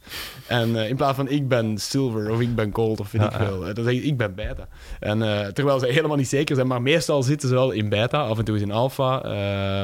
En 0.47 0.77
eh, 0.77 0.89
in 0.89 0.97
plaats 0.97 1.17
van 1.17 1.29
ik 1.29 1.49
ben 1.49 1.79
silver 1.79 2.31
of 2.31 2.41
ik 2.41 2.55
ben 2.55 2.71
gold 2.75 3.01
of 3.01 3.13
weet 3.13 3.23
Ja, 3.23 3.27
ik 3.33 3.41
ja. 3.41 3.47
veel, 3.47 3.67
eh, 3.67 3.75
dan 3.75 3.85
zeg 3.85 3.95
ik 3.95 4.05
ik 4.05 4.17
ben 4.17 4.35
beta. 4.35 4.69
En, 5.01 5.19
terwijl 5.55 5.79
ze 5.79 5.87
helemaal 5.87 6.17
niet 6.17 6.29
zeker 6.29 6.55
zijn, 6.55 6.67
maar 6.67 6.83
meestal 6.83 7.23
zitten 7.23 7.49
ze 7.49 7.55
wel 7.55 7.71
in 7.71 7.89
beta, 7.89 8.19
af 8.19 8.39
en 8.39 8.45
toe 8.45 8.57
is 8.57 8.63
in 8.63 8.71
alpha, 8.71 9.17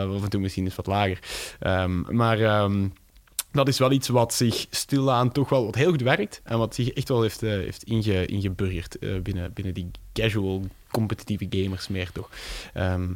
af 0.04 0.22
en 0.22 0.30
toe 0.30 0.40
misschien 0.40 0.66
is 0.66 0.76
wat 0.76 0.86
lager. 0.86 1.18
Ehm, 1.58 2.16
maar 2.16 2.40
ehm, 2.40 2.88
dat 3.52 3.68
is 3.68 3.78
wel 3.78 3.92
iets 3.92 4.08
wat 4.08 4.34
zich 4.34 4.66
stilaan 4.70 5.32
toch 5.32 5.48
wel 5.48 5.64
wat 5.64 5.74
heel 5.74 5.90
goed 5.90 6.00
werkt 6.00 6.40
en 6.44 6.58
wat 6.58 6.74
zich 6.74 6.90
echt 6.90 7.08
wel 7.08 7.22
heeft, 7.22 7.42
eh, 7.42 7.50
heeft 7.50 7.82
inge, 7.82 8.26
ingeburgerd 8.26 8.98
eh, 8.98 9.20
binnen, 9.20 9.52
binnen 9.52 9.74
die 9.74 9.90
casual 10.12 10.66
competitieve 10.90 11.46
gamers 11.50 11.88
meer 11.88 12.12
toch. 12.12 12.30
Ehm, 12.74 13.12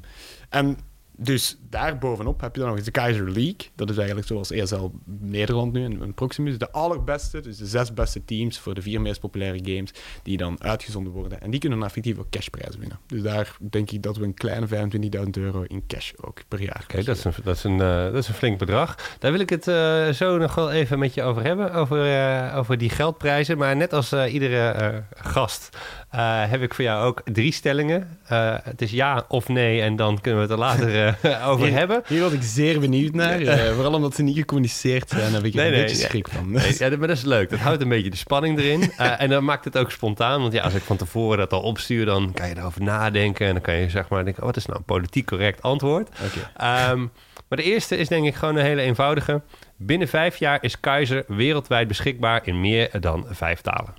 en 0.48 0.78
dus 1.16 1.58
daarbovenop 1.70 2.40
heb 2.40 2.54
je 2.54 2.60
dan 2.60 2.68
nog 2.68 2.76
eens 2.76 2.86
de 2.86 2.92
Kaiser 2.92 3.30
League. 3.30 3.70
Dat 3.74 3.90
is 3.90 3.96
eigenlijk 3.96 4.26
zoals 4.26 4.50
ESL 4.50 4.90
Nederland 5.04 5.72
nu 5.72 5.84
en, 5.84 6.14
Proximus. 6.14 6.58
De 6.58 6.70
allerbeste, 6.70 7.40
dus 7.40 7.56
de 7.56 7.66
zes 7.66 7.94
beste 7.94 8.24
teams 8.24 8.58
voor 8.58 8.74
de 8.74 8.82
vier 8.82 9.00
meest 9.00 9.20
populaire 9.20 9.58
games 9.62 9.90
die 10.22 10.36
dan 10.36 10.62
uitgezonden 10.62 11.12
worden. 11.12 11.40
En 11.40 11.50
die 11.50 11.60
kunnen 11.60 11.78
dan 11.78 11.88
effectief 11.88 12.18
ook 12.18 12.30
cashprijzen 12.30 12.80
winnen. 12.80 12.98
Dus 13.06 13.22
daar 13.22 13.56
denk 13.60 13.90
ik 13.90 14.02
dat 14.02 14.16
we 14.16 14.24
een 14.24 14.34
kleine 14.34 14.66
25.000 14.68 15.30
euro 15.30 15.62
in 15.62 15.86
cash 15.86 16.12
ook 16.20 16.40
per 16.48 16.62
jaar 16.62 16.84
Oké, 16.84 17.02
dat, 17.02 17.16
is 17.16 17.24
een, 17.24 17.32
dat, 17.44 17.56
is 17.56 17.64
een, 17.64 17.80
eh, 17.80 18.04
dat 18.04 18.14
is 18.14 18.28
een 18.28 18.34
flink 18.34 18.58
bedrag. 18.58 19.16
Daar 19.18 19.32
wil 19.32 19.40
ik 19.40 19.50
het 19.50 19.68
eh, 19.68 20.08
zo 20.08 20.38
nog 20.38 20.54
wel 20.54 20.72
even 20.72 20.98
met 20.98 21.14
je 21.14 21.22
over 21.22 21.42
hebben, 21.42 21.72
over, 21.72 22.12
eh, 22.12 22.56
over 22.56 22.78
die 22.78 22.90
geldprijzen. 22.90 23.58
Maar 23.58 23.76
net 23.76 23.92
als 23.92 24.12
iedere 24.12 25.04
gast 25.14 25.76
eh, 26.10 26.42
heb 26.50 26.62
ik 26.62 26.74
voor 26.74 26.84
jou 26.84 27.04
ook 27.06 27.22
drie 27.24 27.52
stellingen. 27.52 28.18
Eh, 28.26 28.54
het 28.62 28.82
is 28.82 28.90
ja 28.90 29.24
of 29.28 29.48
nee 29.48 29.80
en 29.80 29.96
dan 29.96 30.20
kunnen 30.20 30.40
we 30.40 30.46
het 30.46 30.54
er 30.60 30.66
later 30.66 31.14
eh, 31.20 31.48
over 31.50 31.66
Hier- 31.66 31.76
hebben. 31.76 32.02
Hier 32.06 32.20
was 32.20 32.32
ik 32.32 32.42
zeer 32.42 32.80
benieuwd 32.80 33.12
naar. 33.12 33.38
vooral 33.74 33.94
omdat 33.94 34.14
ze 34.14 34.22
niet 34.22 34.36
gecommuniceerd 34.36 35.08
zijn, 35.10 35.32
heb 35.32 35.44
ik 35.44 35.54
Nee, 35.54 35.66
een 35.66 35.72
nee, 35.72 35.82
beetje 35.82 35.96
schrik 35.96 36.28
van. 36.28 36.50
Nee, 36.50 36.74
ja, 36.78 36.88
maar 36.96 37.08
dat 37.08 37.16
is 37.16 37.22
leuk. 37.24 37.50
Dat 37.50 37.58
houdt 37.58 37.82
een 37.82 37.88
beetje 37.88 38.10
de 38.10 38.16
spanning 38.16 38.58
erin. 38.58 38.92
En 39.18 39.28
dan 39.30 39.44
maakt 39.44 39.64
het 39.64 39.78
ook 39.78 39.90
spontaan. 39.90 40.40
Want 40.40 40.52
ja, 40.52 40.62
als 40.62 40.74
ik 40.74 40.82
van 40.82 40.96
tevoren 40.96 41.38
dat 41.38 41.52
al 41.52 41.60
opstuur, 41.60 42.04
dan 42.04 42.32
kan 42.32 42.48
je 42.48 42.56
erover 42.56 42.82
nadenken. 42.82 43.46
En 43.46 43.52
dan 43.52 43.62
kan 43.62 43.74
je 43.74 43.90
zeg 43.90 44.08
maar 44.08 44.24
denken, 44.24 44.42
oh, 44.42 44.48
wat 44.48 44.56
is 44.56 44.66
nou 44.66 44.78
een 44.78 44.84
politiek 44.84 45.26
correct 45.26 45.62
antwoord? 45.62 46.08
Oké. 46.08 46.50
Ehm, 46.56 47.06
Maar 47.48 47.58
de 47.58 47.64
eerste 47.64 47.96
is 47.96 48.08
denk 48.08 48.26
ik 48.26 48.34
gewoon 48.34 48.56
een 48.56 48.64
hele 48.64 48.80
eenvoudige. 48.82 49.42
Binnen 49.76 50.08
vijf 50.08 50.36
jaar 50.36 50.58
is 50.60 50.80
Kaiser 50.80 51.24
wereldwijd 51.28 51.88
beschikbaar 51.88 52.40
in 52.44 52.60
meer 52.60 52.90
dan 53.00 53.26
vijf 53.30 53.60
talen. 53.60 53.94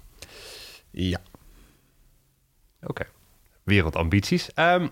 Ja. 0.92 1.18
Oké. 2.82 3.06
Wereldambities. 3.64 4.54
Ehm, 4.54 4.88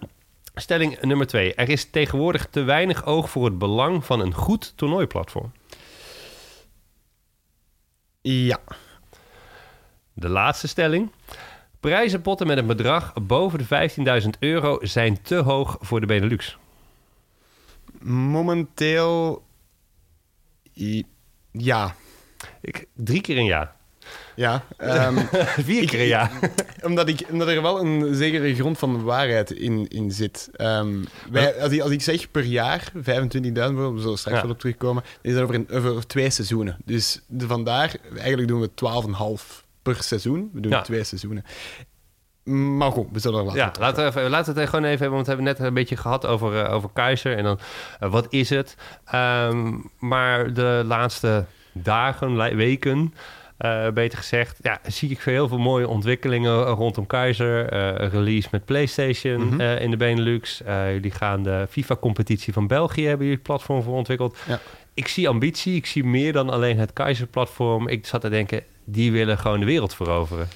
stelling 0.55 1.01
nummer 1.01 1.27
twee. 1.27 1.53
Er 1.53 1.69
is 1.69 1.89
tegenwoordig 1.89 2.47
te 2.49 2.63
weinig 2.63 3.05
oog 3.05 3.29
voor 3.29 3.45
het 3.45 3.57
belang 3.57 4.05
van 4.05 4.19
een 4.19 4.33
goed 4.33 4.77
toernooiplatform. 4.77 5.51
Ja. 8.21 8.59
De 10.13 10.29
laatste 10.29 10.67
stelling. 10.67 11.11
Prijzenpotten 11.79 12.47
met 12.47 12.57
een 12.57 12.67
bedrag 12.67 13.13
boven 13.13 13.59
de 13.59 13.65
15.000 14.23 14.29
euro 14.39 14.77
zijn 14.81 15.21
te 15.21 15.35
hoog 15.35 15.77
voor 15.79 15.99
de 15.99 16.05
Benelux. 16.05 16.57
Momenteel... 18.01 19.43
Ja. 21.51 21.95
Ik, 22.61 22.87
drie 22.93 23.21
keer 23.21 23.37
een 23.37 23.45
ja. 23.45 23.75
Ja. 24.35 24.63
ehm, 24.77 25.17
Vier 25.69 25.85
keer 25.85 26.05
ja. 26.07 26.31
omdat, 26.83 27.07
ik, 27.07 27.21
omdat 27.31 27.47
er 27.47 27.62
wel 27.62 27.79
een 27.79 28.15
zekere 28.15 28.55
grond 28.55 28.77
van 28.77 29.03
waarheid 29.03 29.51
in, 29.51 29.88
in 29.88 30.12
zit. 30.12 30.50
Ehm, 30.53 31.03
wij, 31.31 31.62
als, 31.62 31.71
ik, 31.71 31.81
als 31.81 31.91
ik 31.91 32.01
zeg 32.01 32.31
per 32.31 32.43
jaar 32.43 32.91
25.000 32.95 33.01
euro, 33.53 33.93
we 33.93 34.01
zullen 34.01 34.17
straks 34.17 34.38
Ja. 34.38 34.43
wel 34.43 34.51
op 34.51 34.59
terugkomen, 34.59 35.03
is 35.21 35.33
dat 35.33 35.41
over, 35.43 35.55
een, 35.55 35.67
over 35.71 36.07
twee 36.07 36.29
seizoenen. 36.29 36.77
Dus 36.85 37.21
de, 37.27 37.47
vandaar, 37.47 37.95
eigenlijk 38.17 38.47
doen 38.47 38.62
we 38.62 38.69
12,5 39.50 39.63
per 39.81 40.03
seizoen. 40.03 40.50
We 40.53 40.59
doen 40.59 40.71
Ja. 40.71 40.81
twee 40.81 41.03
seizoenen. 41.03 41.43
Maar 42.77 42.91
goed, 42.91 43.07
we 43.12 43.19
zullen 43.19 43.39
er 43.39 43.45
later 43.45 43.59
Ja, 43.62 43.71
laten 43.79 44.03
we, 44.03 44.09
even, 44.09 44.29
laten 44.29 44.53
we 44.53 44.59
het 44.59 44.69
gewoon 44.69 44.85
even 44.85 45.00
hebben, 45.00 45.15
want 45.15 45.25
we 45.27 45.33
hebben 45.33 45.53
net 45.53 45.59
een 45.67 45.74
beetje 45.74 45.97
gehad 45.97 46.25
over, 46.25 46.63
eh, 46.63 46.74
over 46.74 46.89
Keizer 46.93 47.38
en 47.38 47.43
dan 47.43 47.59
eh, 48.00 48.12
wat 48.12 48.25
is 48.29 48.50
het. 48.50 48.75
Ehm, 49.05 49.74
maar 50.00 50.53
de 50.53 50.83
laatste 50.85 51.45
dagen, 51.74 52.55
weken, 52.55 53.13
eh, 53.57 53.89
beter 53.89 54.17
gezegd, 54.17 54.57
ja, 54.62 54.79
zie 54.88 55.09
ik 55.09 55.19
heel 55.19 55.47
veel 55.47 55.57
mooie 55.57 55.88
ontwikkelingen 55.88 56.63
rondom 56.63 57.07
Keizer. 57.07 57.69
Eh, 57.69 57.79
een 58.03 58.09
release 58.09 58.47
met 58.51 58.65
PlayStation 58.65 59.45
Mhm. 59.45 59.59
eh, 59.62 59.81
in 59.81 59.91
de 59.91 59.97
Benelux. 59.97 60.62
Jullie 60.65 61.12
gaan 61.12 61.43
de 61.43 61.67
FIFA-competitie 61.69 62.53
van 62.53 62.67
België 62.67 63.05
hebben 63.05 63.25
jullie 63.27 63.41
platform 63.41 63.81
voor 63.83 63.93
ontwikkeld. 63.95 64.38
Ja. 64.47 64.59
Ik 64.93 65.07
zie 65.07 65.29
ambitie, 65.29 65.75
ik 65.75 65.85
zie 65.85 66.03
meer 66.03 66.33
dan 66.33 66.50
alleen 66.50 66.77
het 66.79 66.93
Keizer-platform. 66.93 67.88
Ik 67.88 68.05
zat 68.05 68.21
te 68.21 68.29
denken, 68.29 68.63
die 68.85 69.12
willen 69.12 69.38
gewoon 69.38 69.59
de 69.59 69.65
wereld 69.65 69.95
veroveren. 69.95 70.47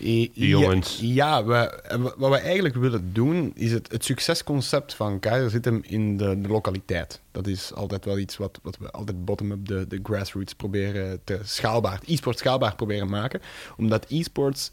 Die 0.00 0.30
jongens. 0.34 0.98
Ja, 1.00 1.38
ja, 1.38 1.44
we, 1.44 2.12
wat 2.16 2.30
we 2.30 2.38
eigenlijk 2.38 2.74
willen 2.74 3.12
doen, 3.12 3.52
is 3.54 3.72
het, 3.72 3.92
het 3.92 4.04
succesconcept 4.04 4.94
van 4.94 5.18
Kaiser 5.18 5.50
zit 5.50 5.64
hem 5.64 5.80
in 5.86 6.16
de, 6.16 6.40
de 6.40 6.48
lokaliteit. 6.48 7.20
Dat 7.30 7.46
is 7.46 7.72
altijd 7.74 8.04
wel 8.04 8.18
iets 8.18 8.36
wat, 8.36 8.58
wat 8.62 8.78
we 8.78 8.90
altijd 8.90 9.24
bottom-up, 9.24 9.66
de, 9.66 9.86
de 9.88 10.00
grassroots 10.02 10.54
proberen 10.54 11.20
te 11.24 11.40
schaalbaar, 11.42 12.00
e-sport 12.06 12.38
schaalbaar 12.38 12.74
proberen 12.74 13.08
maken. 13.08 13.40
Omdat 13.76 14.06
e-sports 14.08 14.70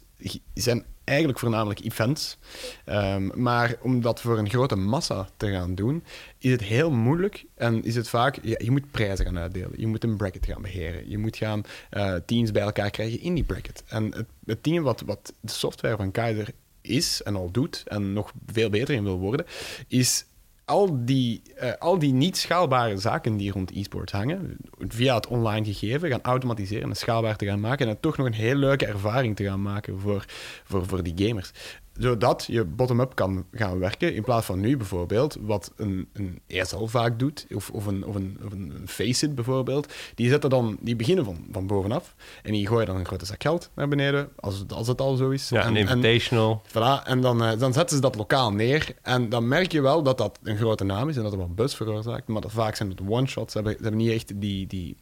zijn 0.54 0.84
eigenlijk 1.06 1.38
voornamelijk 1.38 1.80
events. 1.80 2.38
Ehm, 2.84 3.42
maar 3.42 3.76
om 3.82 4.00
dat 4.00 4.20
voor 4.20 4.38
een 4.38 4.50
grote 4.50 4.76
massa 4.76 5.28
te 5.36 5.50
gaan 5.50 5.74
doen, 5.74 6.04
is 6.38 6.50
het 6.50 6.62
heel 6.62 6.90
moeilijk 6.90 7.44
en 7.54 7.84
is 7.84 7.94
het 7.94 8.08
vaak, 8.08 8.38
je 8.42 8.70
moet 8.70 8.90
prijzen 8.90 9.24
gaan 9.24 9.38
uitdelen. 9.38 9.72
Je 9.76 9.86
moet 9.86 10.04
een 10.04 10.16
bracket 10.16 10.46
gaan 10.46 10.62
beheren. 10.62 11.10
Je 11.10 11.18
moet 11.18 11.36
gaan 11.36 11.62
eh, 11.90 12.14
teams 12.26 12.50
bij 12.50 12.62
elkaar 12.62 12.90
krijgen 12.90 13.20
in 13.20 13.34
die 13.34 13.44
bracket. 13.44 13.84
En 13.86 14.04
het, 14.04 14.26
het 14.44 14.64
ding 14.64 14.82
wat, 14.82 15.00
wat 15.00 15.32
de 15.40 15.52
software 15.52 15.96
van 15.96 16.10
Kaiser 16.10 16.48
is 16.80 17.22
en 17.22 17.36
al 17.36 17.50
doet 17.50 17.82
en 17.86 18.12
nog 18.12 18.32
veel 18.46 18.70
beter 18.70 18.94
in 18.94 19.04
wil 19.04 19.18
worden, 19.18 19.46
is 19.88 20.24
al 20.66 21.04
die, 21.04 21.42
eh, 21.56 21.72
al 21.78 21.98
die 21.98 22.12
niet 22.12 22.36
schaalbare 22.36 22.96
zaken 22.96 23.36
die 23.36 23.52
rond 23.52 23.70
e-sports 23.70 24.12
hangen, 24.12 24.56
via 24.78 25.14
het 25.14 25.26
online 25.26 25.64
gegeven, 25.64 26.10
gaan 26.10 26.22
automatiseren 26.22 26.88
en 26.88 26.96
schaalbaar 26.96 27.36
te 27.36 27.46
gaan 27.46 27.60
maken 27.60 27.88
en 27.88 28.00
toch 28.00 28.16
nog 28.16 28.26
een 28.26 28.32
heel 28.32 28.54
leuke 28.54 28.86
ervaring 28.86 29.36
te 29.36 29.44
gaan 29.44 29.62
maken 29.62 29.98
voor, 29.98 30.24
voor, 30.64 30.86
voor 30.86 31.02
die 31.02 31.26
gamers. 31.26 31.52
Zodat 31.98 32.44
je 32.48 32.64
bottom-up 32.64 33.14
kan 33.14 33.44
gaan 33.52 33.78
werken, 33.78 34.14
in 34.14 34.22
plaats 34.22 34.46
van 34.46 34.60
nu 34.60 34.76
bijvoorbeeld, 34.76 35.36
wat 35.40 35.72
een, 35.76 36.08
een 36.12 36.40
ESL 36.46 36.84
vaak 36.84 37.18
doet, 37.18 37.46
of, 37.54 37.70
of, 37.70 37.86
een, 37.86 38.04
of, 38.06 38.14
een, 38.14 38.38
of 38.44 38.52
een 38.52 38.72
Faceit 38.86 39.34
bijvoorbeeld. 39.34 39.92
Die, 40.14 40.28
zetten 40.28 40.50
dan, 40.50 40.76
die 40.80 40.96
beginnen 40.96 41.24
van, 41.24 41.46
van 41.52 41.66
bovenaf 41.66 42.14
en 42.42 42.52
die 42.52 42.66
gooien 42.66 42.86
dan 42.86 42.96
een 42.96 43.06
grote 43.06 43.26
zak 43.26 43.42
geld 43.42 43.70
naar 43.74 43.88
beneden, 43.88 44.28
als 44.36 44.58
het, 44.58 44.72
als 44.72 44.88
het 44.88 45.00
al 45.00 45.16
zo 45.16 45.30
is. 45.30 45.48
Ja, 45.48 45.62
en, 45.62 45.68
een 45.68 45.76
en- 45.76 45.96
invitational. 45.96 46.62
Voilà, 46.68 47.04
en 47.04 47.20
dan, 47.20 47.44
eh, 47.44 47.58
dan 47.58 47.72
zetten 47.72 47.96
ze 47.96 48.02
dat 48.02 48.14
lokaal 48.14 48.52
neer. 48.52 48.94
En 49.02 49.28
dan 49.28 49.48
merk 49.48 49.72
je 49.72 49.80
wel 49.80 50.02
dat 50.02 50.18
dat 50.18 50.38
een 50.42 50.56
grote 50.56 50.84
naam 50.84 51.08
is 51.08 51.16
en 51.16 51.22
dat 51.22 51.32
er 51.32 51.38
wel 51.38 51.54
buzz 51.54 51.74
veroorzaakt. 51.76 52.28
Maar 52.28 52.40
dat 52.40 52.52
vaak 52.52 52.76
zijn 52.76 52.90
het 52.90 53.00
one-shots. 53.08 53.52
Ze 53.52 53.58
hebben, 53.58 53.76
ze 53.76 53.82
hebben 53.82 54.00
niet 54.00 54.10
echt 54.12 54.40
die, 54.40 54.66
die, 54.66 54.96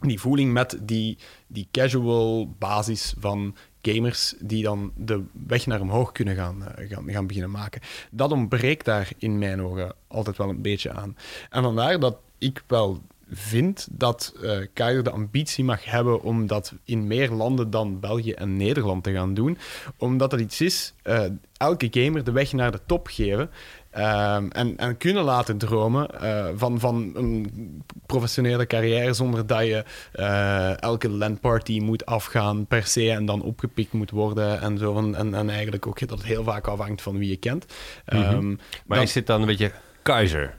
die 0.00 0.20
voeling 0.20 0.52
met 0.52 0.78
die, 0.82 1.18
die 1.46 1.68
casual 1.72 2.54
basis 2.58 3.14
van 3.18 3.54
gamers 3.82 4.34
die 4.38 4.62
dan 4.62 4.92
de 4.96 5.22
weg 5.46 5.66
naar 5.66 5.80
omhoog 5.80 6.12
kunnen 6.12 6.36
gaan, 6.36 6.66
eh, 6.66 6.88
gaan, 6.88 7.10
gaan 7.10 7.26
beginnen 7.26 7.50
maken. 7.50 7.80
Dat 8.10 8.32
ontbreekt 8.32 8.84
daar 8.84 9.12
in 9.18 9.38
mijn 9.38 9.62
ogen 9.62 9.94
altijd 10.06 10.36
wel 10.36 10.48
een 10.48 10.62
beetje 10.62 10.92
aan. 10.92 11.16
En 11.50 11.62
vandaar 11.62 12.00
dat 12.00 12.16
ik 12.38 12.62
wel 12.66 13.02
vind 13.30 13.88
dat 13.90 14.34
Kaiser 14.72 15.02
de 15.02 15.10
ambitie 15.10 15.64
mag 15.64 15.84
hebben 15.84 16.22
om 16.22 16.46
dat 16.46 16.72
in 16.84 17.06
meer 17.06 17.30
landen 17.30 17.70
dan 17.70 18.00
België 18.00 18.32
en 18.32 18.56
Nederland 18.56 19.04
te 19.04 19.12
gaan 19.12 19.34
doen. 19.34 19.58
Omdat 19.96 20.30
dat 20.30 20.40
iets 20.40 20.60
is, 20.60 20.94
eh, 21.02 21.24
elke 21.56 21.88
gamer 21.90 22.24
de 22.24 22.32
weg 22.32 22.52
naar 22.52 22.72
de 22.72 22.80
top 22.86 23.06
geven. 23.06 23.50
Ehm, 23.90 24.48
en, 24.48 24.76
en 24.76 24.96
kunnen 24.96 25.24
laten 25.24 25.58
dromen 25.58 26.20
eh, 26.20 26.46
van, 26.54 26.80
van 26.80 27.10
een 27.14 27.82
professionele 28.06 28.66
carrière 28.66 29.12
zonder 29.12 29.46
dat 29.46 29.60
je 29.66 29.84
eh, 30.12 30.82
elke 30.82 31.08
landparty 31.08 31.80
moet 31.80 32.06
afgaan 32.06 32.66
per 32.66 32.86
se 32.86 33.10
en 33.10 33.24
dan 33.26 33.42
opgepikt 33.42 33.92
moet 33.92 34.10
worden 34.10 34.60
en 34.60 34.78
zo. 34.78 34.96
En, 34.96 35.14
en, 35.14 35.34
en 35.34 35.50
eigenlijk 35.50 35.86
ook 35.86 35.98
dat 36.08 36.10
het 36.18 36.26
heel 36.26 36.44
vaak 36.44 36.66
afhangt 36.66 37.02
van 37.02 37.18
wie 37.18 37.28
je 37.28 37.36
kent. 37.36 37.66
Ehm, 38.04 38.48
Maar 38.48 38.58
dan- 38.86 39.02
is 39.02 39.12
dit 39.12 39.26
dan 39.26 39.40
een 39.40 39.46
beetje 39.46 39.72
Keizer? 40.02 40.54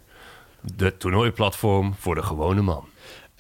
De 0.75 0.97
toernooiplatform 0.97 1.93
voor 1.97 2.15
de 2.15 2.23
gewone 2.23 2.61
man. 2.61 2.85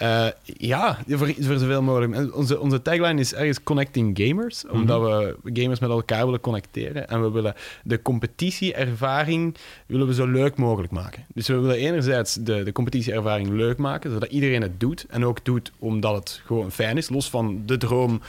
Eh, 0.01 0.27
ja, 0.43 0.97
voor, 1.07 1.33
voor 1.39 1.57
zoveel 1.57 1.81
mogelijk. 1.81 2.35
Onze, 2.35 2.59
onze 2.59 2.81
tagline 2.81 3.19
is 3.19 3.33
ergens 3.33 3.63
connecting 3.63 4.19
gamers, 4.21 4.67
omdat 4.67 5.01
we 5.01 5.37
gamers 5.43 5.79
met 5.79 5.89
elkaar 5.89 6.25
willen 6.25 6.39
connecteren. 6.39 7.07
En 7.07 7.21
we 7.21 7.31
willen 7.31 7.55
de 7.83 8.01
competitieervaring 8.01 9.55
willen 9.85 10.07
we 10.07 10.13
zo 10.13 10.25
leuk 10.25 10.57
mogelijk 10.57 10.91
maken. 10.91 11.25
Dus 11.33 11.47
we 11.47 11.59
willen 11.59 11.75
enerzijds 11.75 12.33
de, 12.33 12.63
de 12.63 12.71
competitieervaring 12.71 13.49
leuk 13.49 13.77
maken, 13.77 14.11
zodat 14.11 14.31
iedereen 14.31 14.61
het 14.61 14.79
doet. 14.79 15.05
En 15.09 15.25
ook 15.25 15.45
doet 15.45 15.71
omdat 15.79 16.15
het 16.15 16.41
gewoon 16.45 16.71
fijn 16.71 16.97
is, 16.97 17.09
los 17.09 17.29
van 17.29 17.61
de 17.65 17.77
droom 17.77 18.21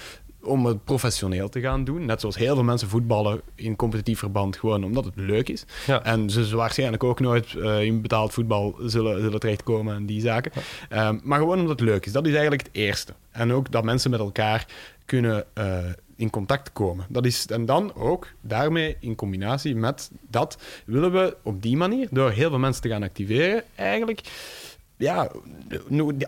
om 0.42 0.66
het 0.66 0.84
professioneel 0.84 1.48
te 1.48 1.60
gaan 1.60 1.84
doen. 1.84 2.04
Net 2.04 2.20
zoals 2.20 2.36
heel 2.36 2.54
veel 2.54 2.64
mensen 2.64 2.88
voetballen 2.88 3.40
in 3.54 3.76
competitief 3.76 4.18
verband, 4.18 4.56
gewoon 4.56 4.84
omdat 4.84 5.04
het 5.04 5.16
leuk 5.16 5.48
is. 5.48 5.64
Ja. 5.86 6.04
En 6.04 6.30
ze 6.30 6.56
waarschijnlijk 6.56 7.04
ook 7.04 7.20
nooit 7.20 7.54
eh, 7.54 7.82
in 7.82 8.02
betaald 8.02 8.32
voetbal 8.32 8.76
zullen, 8.80 9.20
zullen 9.22 9.40
terechtkomen 9.40 9.94
en 9.94 10.06
die 10.06 10.20
zaken. 10.20 10.52
Ehm, 10.88 11.18
maar 11.22 11.38
gewoon 11.38 11.60
omdat 11.60 11.80
het 11.80 11.88
leuk 11.88 12.06
is. 12.06 12.12
Dat 12.12 12.26
is 12.26 12.32
eigenlijk 12.32 12.62
het 12.62 12.72
eerste. 12.72 13.12
En 13.30 13.52
ook 13.52 13.70
dat 13.70 13.84
mensen 13.84 14.10
met 14.10 14.20
elkaar 14.20 14.66
kunnen 15.04 15.44
eh, 15.52 15.76
in 16.16 16.30
contact 16.30 16.72
komen. 16.72 17.06
Dat 17.08 17.26
is, 17.26 17.46
en 17.46 17.66
dan 17.66 17.94
ook 17.94 18.28
daarmee 18.40 18.96
in 19.00 19.14
combinatie 19.14 19.74
met 19.74 20.10
dat 20.28 20.58
willen 20.84 21.12
we 21.12 21.36
op 21.42 21.62
die 21.62 21.76
manier, 21.76 22.08
door 22.10 22.30
heel 22.30 22.48
veel 22.48 22.58
mensen 22.58 22.82
te 22.82 22.88
gaan 22.88 23.02
activeren, 23.02 23.62
eigenlijk 23.74 24.20
ja, 25.02 25.28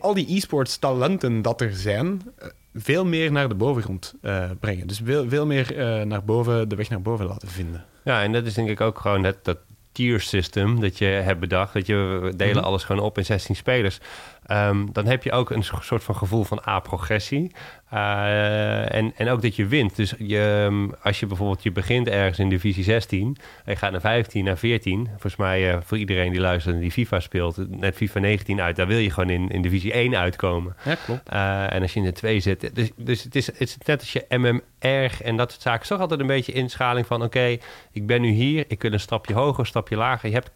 al 0.01 0.15
die 0.15 0.37
e-sports 0.37 0.79
talenten 0.79 1.43
dat 1.43 1.61
er 1.61 1.73
zijn, 1.75 2.23
eh, 2.39 2.49
veel 2.75 3.05
meer 3.05 3.33
naar 3.33 3.49
de 3.49 3.55
bovengrond 3.55 4.15
eh, 4.23 4.51
brengen. 4.61 4.87
Dus 4.87 5.01
veel, 5.05 5.29
veel 5.29 5.47
meer 5.47 5.79
eh, 5.79 6.03
naar 6.05 6.25
boven, 6.25 6.69
de 6.69 6.77
weg 6.77 6.91
naar 6.91 7.03
boven 7.03 7.27
laten 7.27 7.49
vinden. 7.49 7.85
Ja, 8.05 8.23
en 8.23 8.33
dat 8.33 8.47
is 8.47 8.55
denk 8.55 8.69
ik 8.69 8.81
ook 8.81 8.99
gewoon 8.99 9.25
het, 9.25 9.45
dat 9.45 9.59
tier 9.93 10.21
system 10.21 10.81
dat 10.81 10.99
je 10.99 11.05
hebt 11.05 11.41
bedacht. 11.41 11.73
Dat 11.75 11.87
je 11.87 11.95
we 11.95 12.37
delen 12.37 12.57
Mhm. 12.57 12.65
alles 12.65 12.85
gewoon 12.85 13.03
op 13.03 13.19
in 13.19 13.25
16 13.25 13.57
spelers. 13.57 14.01
Ehm, 14.47 14.87
dan 14.93 15.07
heb 15.07 15.23
je 15.23 15.33
ook 15.33 15.51
een 15.51 15.63
so- 15.63 15.81
soort 15.81 16.05
van 16.05 16.17
gevoel 16.17 16.45
van 16.45 16.63
A-progressie. 16.69 17.53
Eh, 17.91 18.95
en, 18.95 19.13
en 19.17 19.29
ook 19.29 19.43
dat 19.43 19.57
je 19.57 19.67
wint. 19.67 19.97
Dus 19.97 20.15
je, 20.19 20.65
ehm, 20.65 20.89
als 21.03 21.21
je 21.21 21.27
bijvoorbeeld 21.27 21.63
je 21.63 21.73
begint 21.73 22.09
ergens 22.09 22.39
in 22.39 22.49
divisie 22.49 22.85
16... 22.85 23.37
en 23.65 23.73
je 23.73 23.77
gaat 23.77 23.93
naar 23.93 24.01
15, 24.01 24.45
naar 24.45 24.59
14... 24.59 25.07
volgens 25.11 25.37
mij 25.37 25.73
eh, 25.73 25.79
voor 25.83 25.99
iedereen 25.99 26.33
die 26.33 26.41
luistert 26.41 26.75
en 26.75 26.81
die 26.81 26.91
FIFA 26.91 27.21
speelt... 27.21 27.79
net 27.79 27.97
FIFA 27.97 28.19
19 28.19 28.61
uit, 28.61 28.77
daar 28.77 28.87
wil 28.87 28.99
je 28.99 29.11
gewoon 29.11 29.31
in, 29.31 29.49
in 29.49 29.63
divisie 29.63 29.93
1 29.93 30.17
uitkomen. 30.17 30.77
Ja, 30.85 30.95
klopt. 31.05 31.29
Eh, 31.29 31.73
en 31.73 31.83
als 31.83 31.93
je 31.93 31.99
in 31.99 32.07
de 32.07 32.13
2 32.13 32.41
zit. 32.41 32.75
Dus, 32.75 32.91
dus 32.97 33.23
het, 33.23 33.35
is, 33.35 33.47
het 33.47 33.61
is 33.61 33.77
net 33.85 34.01
als 34.01 34.13
je 34.13 34.25
MMR 34.29 35.23
en 35.23 35.37
dat 35.37 35.51
soort 35.51 35.63
zaken. 35.63 35.87
Toch 35.87 36.01
altijd 36.01 36.21
een 36.21 36.27
beetje 36.27 36.53
inschaling 36.53 37.07
van: 37.07 37.23
oké, 37.23 37.57
ik 37.93 38.07
ben 38.07 38.21
nu 38.21 38.29
hier, 38.29 38.65
ik 38.69 38.83
wil 38.83 38.93
een 38.93 39.01
stapje 39.01 39.35
hoger, 39.35 39.61
een 39.61 39.67
stapje 39.67 39.97
lager. 39.97 40.29
Je 40.29 40.35
hebt 40.35 40.51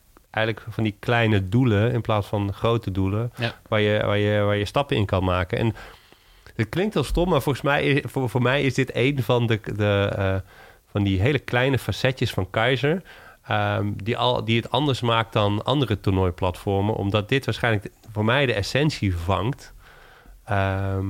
eigenlijk 0.44 0.66
van 0.74 0.84
die 0.84 0.96
kleine 0.98 1.48
doelen 1.48 1.92
in 1.92 2.00
plaats 2.00 2.26
van 2.26 2.52
grote 2.52 2.90
doelen, 2.90 3.32
Ja. 3.36 3.54
waar, 3.68 3.80
je, 3.80 4.02
waar, 4.06 4.18
je, 4.18 4.40
waar 4.40 4.56
je 4.56 4.64
stappen 4.64 4.96
in 4.96 5.06
kan 5.06 5.24
maken. 5.24 5.58
En 5.58 5.74
het 6.56 6.68
klinkt 6.68 6.94
heel 6.94 7.04
stom, 7.04 7.28
maar 7.28 7.42
volgens 7.42 7.64
mij, 7.64 8.04
voor, 8.06 8.28
voor 8.30 8.42
mij 8.42 8.62
is 8.62 8.74
dit 8.74 8.90
een 8.94 9.22
van, 9.22 9.46
de, 9.46 9.60
de, 9.76 10.12
eh, 10.16 10.36
van 10.90 11.02
die 11.02 11.20
hele 11.20 11.38
kleine 11.38 11.78
facetjes 11.78 12.30
van 12.30 12.50
Keizer. 12.50 13.02
ehm, 13.46 13.86
die, 13.96 14.16
al, 14.16 14.44
die 14.44 14.56
het 14.56 14.70
anders 14.70 15.00
maakt 15.00 15.32
dan 15.32 15.64
andere 15.64 16.00
toernooiplatformen. 16.00 16.94
Omdat 16.94 17.28
dit 17.28 17.44
waarschijnlijk 17.44 17.90
voor 18.12 18.24
mij 18.24 18.46
de 18.46 18.52
essentie 18.54 19.16
vangt 19.16 19.72
ehm, 20.44 21.06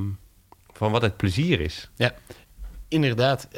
van 0.73 0.91
wat 0.93 1.03
het 1.03 1.17
plezier 1.17 1.61
is. 1.61 1.91
Ja, 1.97 2.13
Inderdaad. 2.91 3.49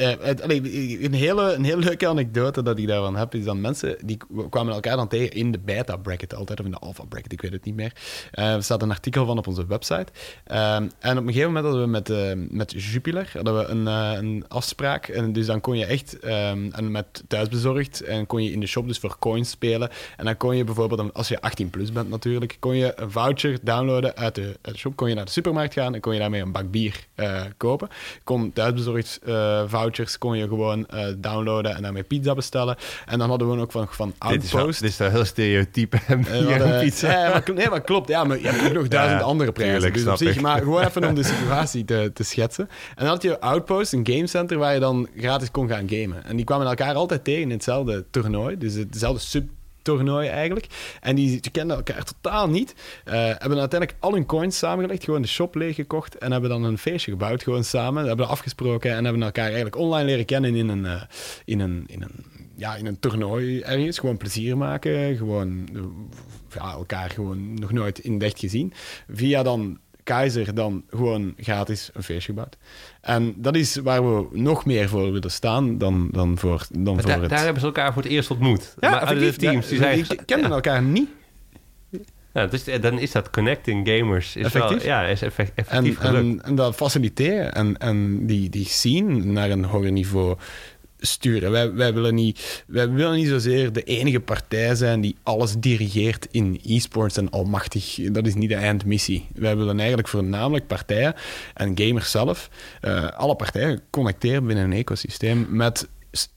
Allee, 0.43 1.05
een, 1.05 1.13
hele, 1.13 1.55
een 1.55 1.65
hele 1.65 1.81
leuke 1.81 2.09
anekdote 2.09 2.63
dat 2.63 2.79
ik 2.79 2.87
daarvan 2.87 3.17
heb, 3.17 3.35
is 3.35 3.45
dat 3.45 3.57
mensen 3.57 3.97
die 4.05 4.19
kwamen 4.51 4.75
elkaar 4.75 4.97
dan 4.97 5.09
tegen 5.09 5.31
in 5.31 5.53
de 5.53 5.59
beta-bracket 5.59 6.35
altijd, 6.35 6.61
of 6.61 6.65
in 6.65 6.71
de 6.71 6.79
alpha-bracket, 6.79 7.33
ik 7.33 7.41
weet 7.41 7.53
het 7.53 7.65
niet 7.65 7.75
meer. 7.75 7.93
Uh, 8.35 8.55
er 8.55 8.63
staat 8.63 8.83
een 8.83 8.91
artikel 8.91 9.27
van 9.27 9.39
op 9.39 9.47
onze 9.47 9.67
website. 9.67 10.07
Uh, 10.53 10.75
en 10.75 10.91
op 11.01 11.07
een 11.07 11.27
gegeven 11.27 11.53
moment 11.53 11.65
hadden 11.65 11.83
we 11.83 11.89
met, 11.89 12.51
met 12.53 12.73
Jupiler 12.83 13.31
hadden 13.33 13.59
we 13.59 13.65
een, 13.65 13.87
een 13.87 14.45
afspraak. 14.49 15.09
En 15.09 15.33
dus 15.33 15.47
dan 15.47 15.61
kon 15.61 15.79
je 15.79 15.85
echt, 15.85 16.25
um, 16.25 16.73
en 16.73 16.91
met 16.91 17.23
thuisbezorgd, 17.29 18.01
en 18.01 18.27
kon 18.27 18.45
je 18.45 18.53
in 18.53 18.61
de 18.61 18.67
shop 18.67 18.87
dus 18.87 18.99
voor 18.99 19.17
coins 19.19 19.51
spelen. 19.51 19.91
En 20.17 20.25
dan 20.25 20.37
kon 20.37 20.57
je 20.57 20.65
bijvoorbeeld, 20.65 21.15
als 21.15 21.29
je 21.29 21.41
18 21.41 21.71
plus 21.71 21.93
bent 21.93 22.09
natuurlijk, 22.09 22.57
kon 22.61 22.77
je 22.77 22.93
een 22.97 23.11
voucher 23.11 23.59
downloaden 23.63 24.17
uit 24.17 24.35
de, 24.35 24.59
uit 24.63 24.75
de 24.75 24.81
shop. 24.81 24.97
Kon 24.97 25.09
je 25.09 25.15
naar 25.15 25.25
de 25.25 25.31
supermarkt 25.31 25.73
gaan 25.73 25.95
en 25.95 26.01
kon 26.01 26.13
je 26.13 26.19
daarmee 26.19 26.43
een 26.43 26.53
bak 26.53 26.71
bier 26.71 27.07
kopen. 27.57 27.89
Kon 28.25 28.53
thuisbezorgd 28.53 29.20
uh, 29.27 29.63
vouchers 29.67 30.19
kon 30.19 30.37
je 30.37 30.49
gewoon 30.49 30.87
uh, 30.95 31.07
downloaden 31.19 31.77
en 31.77 31.83
daarmee 31.83 32.03
pizza 32.03 32.35
bestellen. 32.35 32.77
En 33.07 33.19
dan 33.19 33.29
hadden 33.29 33.51
we 33.51 33.61
ook 33.61 33.73
van, 33.73 33.87
van 33.91 34.15
Outpost. 34.19 34.53
Dit 34.53 34.69
is, 34.69 34.79
dit 34.79 34.91
is 34.91 34.97
wel 34.97 35.11
heel 35.11 35.25
stereotype 35.25 35.99
en 36.07 36.21
uh, 36.21 36.81
pizza. 36.81 37.11
Ja, 37.11 37.29
maar, 37.29 37.55
nee, 37.55 37.69
maar 37.69 37.81
klopt. 37.81 38.09
Ja, 38.09 38.25
maar 38.25 38.39
je 38.41 38.49
hebt 38.49 38.69
ook 38.69 38.73
nog 38.73 38.89
duizend 38.89 39.23
andere 39.23 39.53
prijzen. 39.53 39.93
dus 39.93 40.07
op 40.07 40.17
zich, 40.17 40.41
maar 40.41 40.59
gewoon 40.59 40.83
even 40.83 41.05
om 41.05 41.15
de 41.15 41.23
situatie 41.23 41.85
te, 41.85 42.11
te 42.15 42.25
schetsen. 42.25 42.69
En 42.89 43.05
dan 43.05 43.07
had 43.07 43.23
je 43.23 43.41
Outpost, 43.41 43.93
een 43.93 44.07
gamecenter 44.07 44.59
waar 44.59 44.75
je 44.75 44.81
dan 44.81 45.09
gratis 45.17 45.51
kon 45.51 45.69
gaan 45.69 45.89
gamen. 45.89 46.25
En 46.25 46.37
die 46.37 46.45
kwamen 46.45 46.67
elkaar 46.67 46.95
altijd 46.95 47.25
tegen 47.25 47.43
in 47.43 47.51
hetzelfde 47.51 48.05
toernooi. 48.11 48.59
Dus 48.59 48.75
hetzelfde 48.75 49.21
sub 49.21 49.49
toernooi 49.83 50.29
eigenlijk. 50.29 50.67
En 51.01 51.15
die, 51.15 51.41
kenden 51.51 51.77
elkaar 51.77 52.05
totaal 52.05 52.49
niet. 52.49 52.75
Uh, 53.05 53.13
hebben 53.15 53.59
uiteindelijk 53.59 53.95
al 54.01 54.13
hun 54.13 54.27
coins 54.27 54.59
samengelegd, 54.59 55.05
gewoon 55.05 55.23
de 55.23 55.29
shop 55.29 55.55
leeggekocht 55.55 56.19
en 56.19 56.33
hebben 56.33 56.51
dan 56.51 56.65
een 56.65 56.79
feestje 56.79 57.11
gebouwd 57.11 57.43
gewoon 57.43 57.65
samen. 57.65 58.07
Hebben 58.07 58.29
afgesproken 58.29 58.95
en 58.95 59.05
hebben 59.05 59.23
elkaar 59.23 59.45
eigenlijk 59.45 59.77
online 59.77 60.05
leren 60.05 60.25
kennen 60.25 60.55
in 60.55 60.69
een, 60.69 60.85
uh, 60.85 61.03
in 61.45 61.61
een, 61.61 61.85
in 61.87 62.03
een, 62.03 62.25
ja, 62.57 62.77
in 62.77 62.87
een 62.87 62.99
toernooi 62.99 63.61
ergens. 63.61 63.99
Gewoon 63.99 64.17
plezier 64.17 64.57
maken, 64.57 65.17
gewoon 65.17 65.69
ja, 66.55 66.73
elkaar 66.73 67.11
gewoon 67.11 67.55
nog 67.55 67.73
nooit 67.73 67.99
in 67.99 68.21
echt 68.21 68.39
gezien. 68.39 68.73
Via 69.09 69.43
dan 69.43 69.79
Keizer 70.11 70.55
dan 70.55 70.85
gewoon 70.91 71.35
gratis 71.37 71.91
een 71.93 72.03
feestje 72.03 72.33
gebouwd. 72.33 72.57
En 73.01 73.35
dat 73.37 73.57
is 73.57 73.77
waar 73.77 74.17
we 74.17 74.27
nog 74.33 74.65
meer 74.65 74.89
voor 74.89 75.13
willen 75.13 75.31
staan 75.31 75.79
dan, 75.79 76.09
dan 76.13 76.39
voor, 76.39 76.67
dan 76.73 77.01
voor 77.01 77.11
het... 77.11 77.31
Daar 77.31 77.45
hebben 77.45 77.61
ze 77.61 77.67
elkaar 77.67 77.93
voor 77.93 78.03
het 78.03 78.11
eerst 78.11 78.31
ontmoet. 78.31 78.75
Ja, 78.81 78.91
maar 78.91 79.19
de 79.19 79.37
teams, 79.37 79.69
die 79.69 79.79
zijn... 79.79 80.05
Die 80.09 80.25
kennen 80.25 80.51
elkaar 80.51 80.83
niet. 80.83 81.09
Ja, 82.33 82.47
dus 82.47 82.65
dan 82.81 82.99
is 82.99 83.11
dat 83.11 83.31
connecting 83.31 83.89
gamers 83.89 84.37
is 84.37 84.45
effectief. 84.45 84.79
Wel, 84.79 84.87
ja, 84.87 85.03
is 85.03 85.23
effectief 85.23 85.69
en, 85.69 85.97
en, 86.15 86.43
en, 86.43 86.55
dat 86.55 86.75
faciliteren 86.75 87.55
en, 87.55 87.79
en 87.79 88.27
die, 88.27 88.49
die 88.49 88.69
zien 88.69 89.33
naar 89.33 89.51
een 89.51 89.65
hoger 89.65 89.93
niveau 89.93 90.37
sturen. 91.01 91.51
Wij, 91.51 91.73
wij, 91.73 91.95
willen 91.95 92.15
niet, 92.15 92.65
wij 92.67 92.91
willen 92.91 93.17
niet 93.17 93.29
zozeer 93.29 93.73
de 93.73 93.83
enige 93.83 94.21
partij 94.21 94.75
zijn 94.75 95.01
die 95.01 95.17
alles 95.23 95.55
dirigeert 95.59 96.29
in 96.31 96.61
e-sports 96.67 97.17
en 97.17 97.31
almachtig. 97.31 97.99
Dat 98.13 98.27
is 98.27 98.35
niet 98.35 98.49
de 98.49 98.55
eindmissie. 98.55 99.27
Wij 99.35 99.57
willen 99.57 99.79
eigenlijk 99.79 100.09
voornamelijk 100.09 100.67
partijen 100.67 101.15
en 101.55 101.79
gamers 101.79 102.11
zelf, 102.11 102.51
uh, 102.83 103.09
alle 103.09 103.37
partijen 103.37 103.81
connecteren 103.91 104.47
binnen 104.47 104.65
een 104.65 104.73
ecosysteem 104.73 105.47
met 105.49 105.89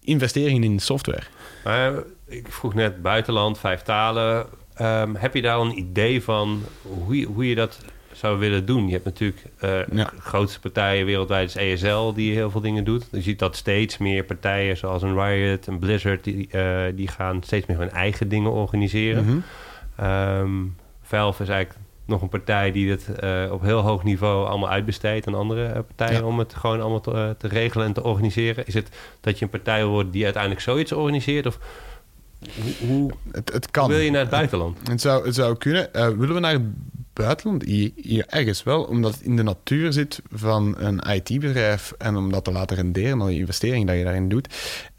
investeringen 0.03 0.63
in 0.63 0.79
software. 0.79 1.23
Maar 1.63 1.93
ik 2.27 2.47
vroeg 2.49 2.73
net 2.73 3.01
buitenland, 3.01 3.59
vijf 3.59 3.81
talen. 3.81 4.45
Um, 4.81 5.15
heb 5.15 5.33
je 5.33 5.41
daar 5.41 5.59
een 5.59 5.77
idee 5.77 6.23
van 6.23 6.63
hoe 6.81 7.25
hoe 7.25 7.49
je 7.49 7.55
dat 7.55 7.79
zou 8.23 8.39
willen 8.39 8.65
doen. 8.65 8.85
Je 8.85 8.91
hebt 8.91 9.05
natuurlijk 9.05 9.43
uh, 9.63 9.97
ja. 9.97 10.11
grootste 10.19 10.59
partijen 10.59 11.05
wereldwijd 11.05 11.55
is 11.55 11.55
ESL 11.55 12.13
die 12.13 12.33
heel 12.33 12.51
veel 12.51 12.61
dingen 12.61 12.83
doet. 12.83 13.07
Je 13.11 13.21
ziet 13.21 13.39
dat 13.39 13.55
steeds 13.55 13.97
meer 13.97 14.23
partijen 14.23 14.77
zoals 14.77 15.01
een 15.01 15.23
Riot, 15.23 15.67
een 15.67 15.79
Blizzard, 15.79 16.23
die, 16.23 16.49
uh, 16.51 16.81
die 16.95 17.07
gaan 17.07 17.43
steeds 17.43 17.65
meer 17.65 17.77
hun 17.77 17.89
eigen 17.89 18.29
dingen 18.29 18.51
organiseren. 18.51 19.23
Mm 19.25 19.43
-hmm. 19.95 20.75
Valve 21.01 21.43
is 21.43 21.49
eigenlijk 21.49 21.79
nog 22.05 22.21
een 22.21 22.29
partij 22.29 22.71
die 22.71 22.89
het 22.89 23.09
uh, 23.23 23.51
op 23.51 23.61
heel 23.61 23.79
hoog 23.79 24.03
niveau 24.03 24.47
allemaal 24.47 24.69
uitbesteedt 24.69 25.27
aan 25.27 25.35
andere 25.35 25.83
partijen 25.95 26.23
om 26.23 26.39
het 26.39 26.53
gewoon 26.53 26.81
allemaal 26.81 27.01
te, 27.01 27.35
te, 27.37 27.47
regelen 27.47 27.85
en 27.85 27.93
te 27.93 28.03
organiseren. 28.03 28.67
Is 28.67 28.73
het 28.73 28.89
dat 29.21 29.39
je 29.39 29.45
een 29.45 29.51
partij 29.51 29.85
wordt 29.85 30.11
die 30.11 30.23
uiteindelijk 30.23 30.61
zoiets 30.61 30.91
organiseert? 30.91 31.45
Of 31.45 31.59
hoe, 32.61 32.87
hoe 32.87 33.11
het, 33.31 33.53
het 33.53 33.71
kan. 33.71 33.89
wil 33.89 33.99
je 33.99 34.11
naar 34.11 34.21
het 34.21 34.29
buitenland? 34.29 34.87
Het, 34.87 35.01
zou, 35.01 35.25
het 35.25 35.35
zou 35.35 35.57
kunnen. 35.57 35.89
Willen 35.91 36.33
we 36.33 36.39
naar 36.39 36.53
het 36.53 36.63
buitenland? 37.13 37.63
Hier, 37.63 38.25
ergens 38.27 38.63
wel, 38.63 38.83
omdat 38.83 39.13
het 39.13 39.21
in 39.21 39.35
de 39.35 39.43
natuur 39.43 39.93
zit 39.93 40.21
van 40.31 40.75
een 40.77 40.99
IT-bedrijf 40.99 41.93
en 41.97 42.15
om 42.15 42.31
dat 42.31 42.43
te 42.43 42.51
laten 42.51 42.75
renderen, 42.75 43.21
al 43.21 43.27
die 43.27 43.39
investering 43.39 43.87
dat 43.87 43.97
je 43.97 44.03
daarin 44.03 44.29
doet. 44.29 44.47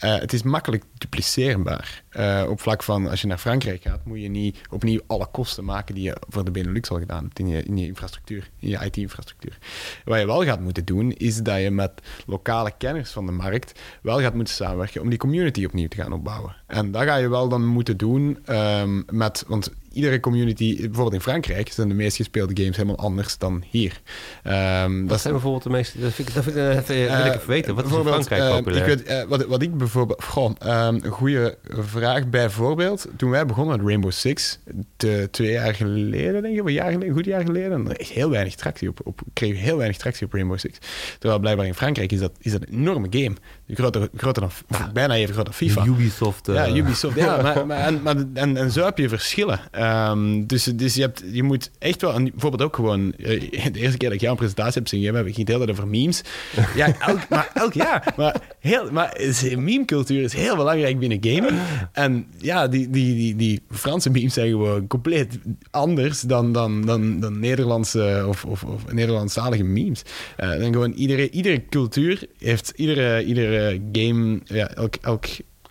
Uh, 0.04 0.18
het 0.18 0.32
is 0.32 0.42
makkelijk 0.42 0.84
dupliceerbaar. 0.98 2.02
Uh, 2.16 2.44
op 2.48 2.60
vlak 2.60 2.82
van 2.82 3.08
als 3.08 3.20
je 3.20 3.26
naar 3.26 3.38
Frankrijk 3.38 3.82
gaat, 3.82 4.04
moet 4.04 4.20
je 4.20 4.28
niet 4.28 4.58
opnieuw 4.70 5.00
alle 5.06 5.26
kosten 5.26 5.64
maken 5.64 5.94
die 5.94 6.04
je 6.04 6.16
voor 6.28 6.44
de 6.44 6.50
Benelux 6.50 6.90
al 6.90 6.98
gedaan 6.98 7.24
hebt 7.24 7.38
in 7.38 7.48
je, 7.48 7.62
in 7.62 7.76
je 7.76 7.86
infrastructuur, 7.86 8.50
in 8.58 8.68
je 8.68 8.84
IT-infrastructuur. 8.84 9.58
Wat 10.04 10.18
je 10.18 10.26
wel 10.26 10.44
gaat 10.44 10.60
moeten 10.60 10.84
doen, 10.84 11.12
is 11.12 11.36
dat 11.36 11.60
je 11.60 11.70
met 11.70 11.92
lokale 12.26 12.72
kenners 12.78 13.10
van 13.10 13.26
de 13.26 13.32
markt 13.32 13.80
wel 14.02 14.20
gaat 14.20 14.34
moeten 14.34 14.54
samenwerken 14.54 15.00
om 15.00 15.08
die 15.08 15.18
community 15.18 15.64
opnieuw 15.64 15.88
te 15.88 15.96
gaan 15.96 16.12
opbouwen. 16.12 16.56
En 16.66 16.90
dat 16.90 17.02
ga 17.02 17.16
je 17.16 17.28
wel 17.28 17.48
dan 17.48 17.66
moeten 17.66 17.96
doen 17.96 18.38
um, 18.48 19.04
met, 19.10 19.44
want 19.46 19.70
iedere 19.94 20.20
community, 20.20 20.76
bijvoorbeeld 20.76 21.12
in 21.12 21.20
Frankrijk, 21.20 21.72
zijn 21.72 21.88
de 21.88 21.94
meest 21.94 22.16
gespeelde 22.16 22.62
games 22.62 22.76
helemaal 22.76 22.98
anders 22.98 23.38
dan 23.38 23.64
hier. 23.70 24.00
Um, 24.44 25.00
wat 25.00 25.08
dat 25.08 25.20
zijn 25.20 25.32
bijvoorbeeld 25.32 25.62
de 25.62 25.70
meeste, 25.70 26.00
dat, 26.00 26.12
vind 26.12 26.28
ik, 26.28 26.34
dat, 26.34 26.44
vind 26.44 26.56
ik, 26.56 26.62
dat 26.72 26.86
wil 26.86 27.26
ik 27.26 27.34
even 27.34 27.48
weten. 27.48 27.74
Wat 27.74 27.84
is 27.86 27.92
in 27.92 28.04
Frankrijk 28.04 28.42
uh, 28.42 28.56
populair? 28.56 28.88
Ik 28.88 28.98
weet, 28.98 29.10
uh, 29.10 29.22
wat, 29.28 29.44
wat 29.46 29.62
ik 29.62 29.76
bijvoorbeeld, 29.76 30.24
goh, 30.24 30.44
um, 30.44 31.00
een 31.02 31.10
goede 31.10 31.58
vraag 31.68 32.28
bijvoorbeeld, 32.28 33.06
toen 33.16 33.30
wij 33.30 33.46
begonnen 33.46 33.76
met 33.76 33.86
Rainbow 33.86 34.10
Six, 34.12 34.58
de, 34.96 35.28
twee 35.30 35.50
jaar 35.50 35.74
geleden, 35.74 36.42
denk 36.42 36.58
ik, 36.58 36.66
een 36.66 36.72
jaar 36.72 36.90
geleden, 36.90 37.08
een 37.08 37.14
goed 37.14 37.24
jaar 37.24 37.44
geleden, 37.44 37.86
heel 37.92 38.30
weinig 38.30 38.54
tractie 38.54 38.88
op, 38.88 39.00
op 39.04 39.20
kreeg 39.32 39.58
heel 39.58 39.76
weinig 39.76 39.96
tractie 39.96 40.26
op 40.26 40.32
Rainbow 40.32 40.58
Six. 40.58 40.78
Terwijl 41.18 41.40
blijkbaar 41.40 41.66
in 41.66 41.74
Frankrijk 41.74 42.12
is 42.12 42.18
dat, 42.18 42.32
is 42.38 42.52
dat 42.52 42.62
een 42.62 42.74
enorme 42.74 43.06
game. 43.10 43.34
Groter, 43.68 44.08
groter 44.16 44.42
dan, 44.42 44.50
bijna 44.92 45.14
even 45.14 45.34
groter 45.34 45.52
dan 45.58 45.68
FIFA. 45.68 45.84
Ubisoft. 45.84 46.46
Ja, 46.46 46.68
Ubisoft. 46.68 47.16
ja, 47.16 47.36
maar, 47.42 47.66
maar, 47.66 47.78
en, 47.78 48.02
maar, 48.02 48.16
en, 48.34 48.56
en 48.56 48.70
zo 48.70 48.84
heb 48.84 48.98
je 48.98 49.08
verschillen. 49.08 49.60
Um, 49.84 50.46
dus 50.46 50.64
dus 50.64 50.94
je, 50.94 51.00
hebt, 51.00 51.22
je 51.32 51.42
moet 51.42 51.70
echt 51.78 52.00
wel, 52.00 52.14
en 52.14 52.24
bijvoorbeeld 52.24 52.62
ook 52.62 52.74
gewoon, 52.74 53.10
de 53.16 53.50
eerste 53.72 53.96
keer 53.96 54.08
dat 54.08 54.12
ik 54.12 54.20
jou 54.20 54.30
een 54.30 54.36
presentatie 54.36 54.80
heb 54.80 54.88
zien 54.88 55.00
geven, 55.00 55.16
heb 55.16 55.26
ik 55.26 55.36
niet 55.36 55.48
heel 55.48 55.68
over 55.68 55.88
memes. 55.88 56.22
Ja, 56.74 57.00
elk, 57.00 57.28
maar 57.28 57.50
elk 57.54 57.72
jaar. 57.72 58.12
Maar, 58.16 58.54
heel, 58.60 58.90
maar 58.90 59.20
meme-cultuur 59.56 60.22
is 60.22 60.32
heel 60.32 60.56
belangrijk 60.56 60.98
binnen 60.98 61.18
gaming. 61.20 61.58
En 61.92 62.26
ja, 62.38 62.68
die, 62.68 62.90
die, 62.90 63.14
die, 63.14 63.36
die 63.36 63.62
Franse 63.70 64.10
memes 64.10 64.34
zijn 64.34 64.48
gewoon 64.48 64.86
compleet 64.86 65.38
anders 65.70 66.20
dan, 66.20 66.52
dan, 66.52 66.86
dan, 66.86 67.20
dan 67.20 67.38
Nederlandse 67.38 68.24
of, 68.28 68.44
of, 68.44 68.64
of 68.64 68.92
Nederlandstalige 68.92 69.64
memes. 69.64 70.02
Uh, 70.40 70.50
dan 70.50 70.72
gewoon 70.72 70.92
iedere, 70.92 71.30
iedere 71.30 71.64
cultuur 71.68 72.26
heeft, 72.38 72.72
iedere, 72.76 73.24
iedere 73.24 73.80
game, 73.92 74.40
ja, 74.44 74.68
elk, 74.74 74.94
elk 75.00 75.26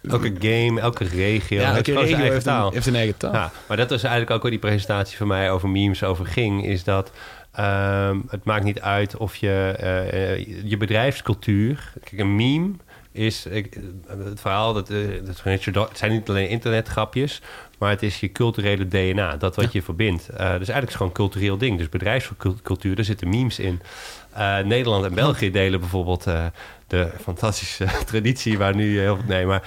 Elke 0.10 0.34
game, 0.40 0.82
elke 0.82 1.04
regio, 1.04 1.60
ja, 1.60 1.76
elke 1.76 1.94
regio 1.94 2.18
heeft, 2.18 2.32
heeft, 2.32 2.46
een, 2.46 2.72
heeft, 2.72 2.86
een, 2.86 2.96
eigen 2.96 3.18
taal. 3.18 3.34
Ja, 3.34 3.52
maar 3.68 3.78
dat 3.78 3.92
is 3.92 4.04
eigenlijk 4.04 4.32
ook 4.32 4.42
waar 4.42 4.52
die 4.52 4.60
presentatie 4.60 5.18
van 5.18 5.28
mij 5.28 5.52
over 5.52 5.70
memes 5.70 6.04
over 6.04 6.26
ging. 6.26 6.66
Is 6.66 6.84
dat 6.84 7.12
um, 7.60 8.24
het 8.30 8.44
maakt 8.44 8.64
niet 8.64 8.82
uit 8.82 9.18
of 9.18 9.36
je 9.36 9.78
uh, 9.84 10.70
je 10.70 10.78
bedrijfscultuur... 10.78 11.94
Kijk, 12.04 12.22
een 12.22 12.36
meme 12.36 12.72
is 13.12 13.46
ik, 13.46 13.78
het 14.08 14.40
verhaal... 14.40 14.74
Dat, 14.74 14.90
uh, 14.90 15.26
dat, 15.26 15.44
het 15.44 15.98
zijn 15.98 16.12
niet 16.12 16.30
alleen 16.30 16.50
internetgrapjes... 16.50 17.42
maar 17.78 17.90
het 17.90 18.04
is 18.04 18.20
je 18.20 18.32
culturele 18.32 18.88
DNA. 18.88 19.38
Dat 19.38 19.56
wat 19.56 19.72
je 19.72 19.82
verbindt. 19.82 20.30
Uh, 20.32 20.38
dus 20.38 20.48
eigenlijk 20.48 20.88
is 20.88 20.94
gewoon 20.96 21.08
een 21.08 21.18
cultureel 21.18 21.58
ding. 21.58 21.78
Dus 21.78 21.90
bedrijfscultuur, 21.90 22.96
daar 22.96 23.06
zitten 23.06 23.30
memes 23.30 23.60
in. 23.60 23.82
Uh, 24.38 24.60
Nederland 24.60 25.06
en 25.06 25.14
België 25.14 25.52
delen 25.52 25.80
bijvoorbeeld 25.80 26.28
uh, 26.28 26.46
de 26.94 27.10
fantastische 27.22 27.86
traditie 28.06 28.58
waar 28.58 28.76
nu 28.76 29.00
heel 29.00 29.16
veel... 29.16 29.26
Nee, 29.28 29.46
maar 29.46 29.64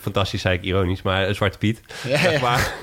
fantastisch 0.00 0.40
zei 0.40 0.56
ik 0.56 0.64
ironisch, 0.64 1.02
maar 1.02 1.34
Zwarte 1.34 1.58
Piet. 1.58 1.80
Ja. 2.08 2.40
Maar 2.40 2.74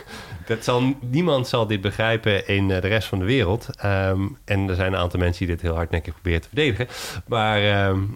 dat 0.46 0.64
zal, 0.64 0.96
niemand 1.00 1.48
zal 1.48 1.68
dit 1.68 1.82
begrijpen 1.82 2.48
in 2.48 2.68
de 2.68 2.78
rest 2.78 3.08
van 3.08 3.20
de 3.20 3.26
wereld. 3.26 3.68
Um, 3.86 4.38
en 4.46 4.70
er 4.70 4.76
zijn 4.76 4.94
een 4.94 5.00
aantal 5.00 5.20
mensen 5.20 5.46
die 5.46 5.56
dit 5.56 5.66
heel 5.66 5.76
hardnekkig 5.76 6.14
proberen 6.14 6.42
te 6.42 6.48
verdedigen. 6.48 6.88
Maar 7.26 7.88
um, 7.88 8.16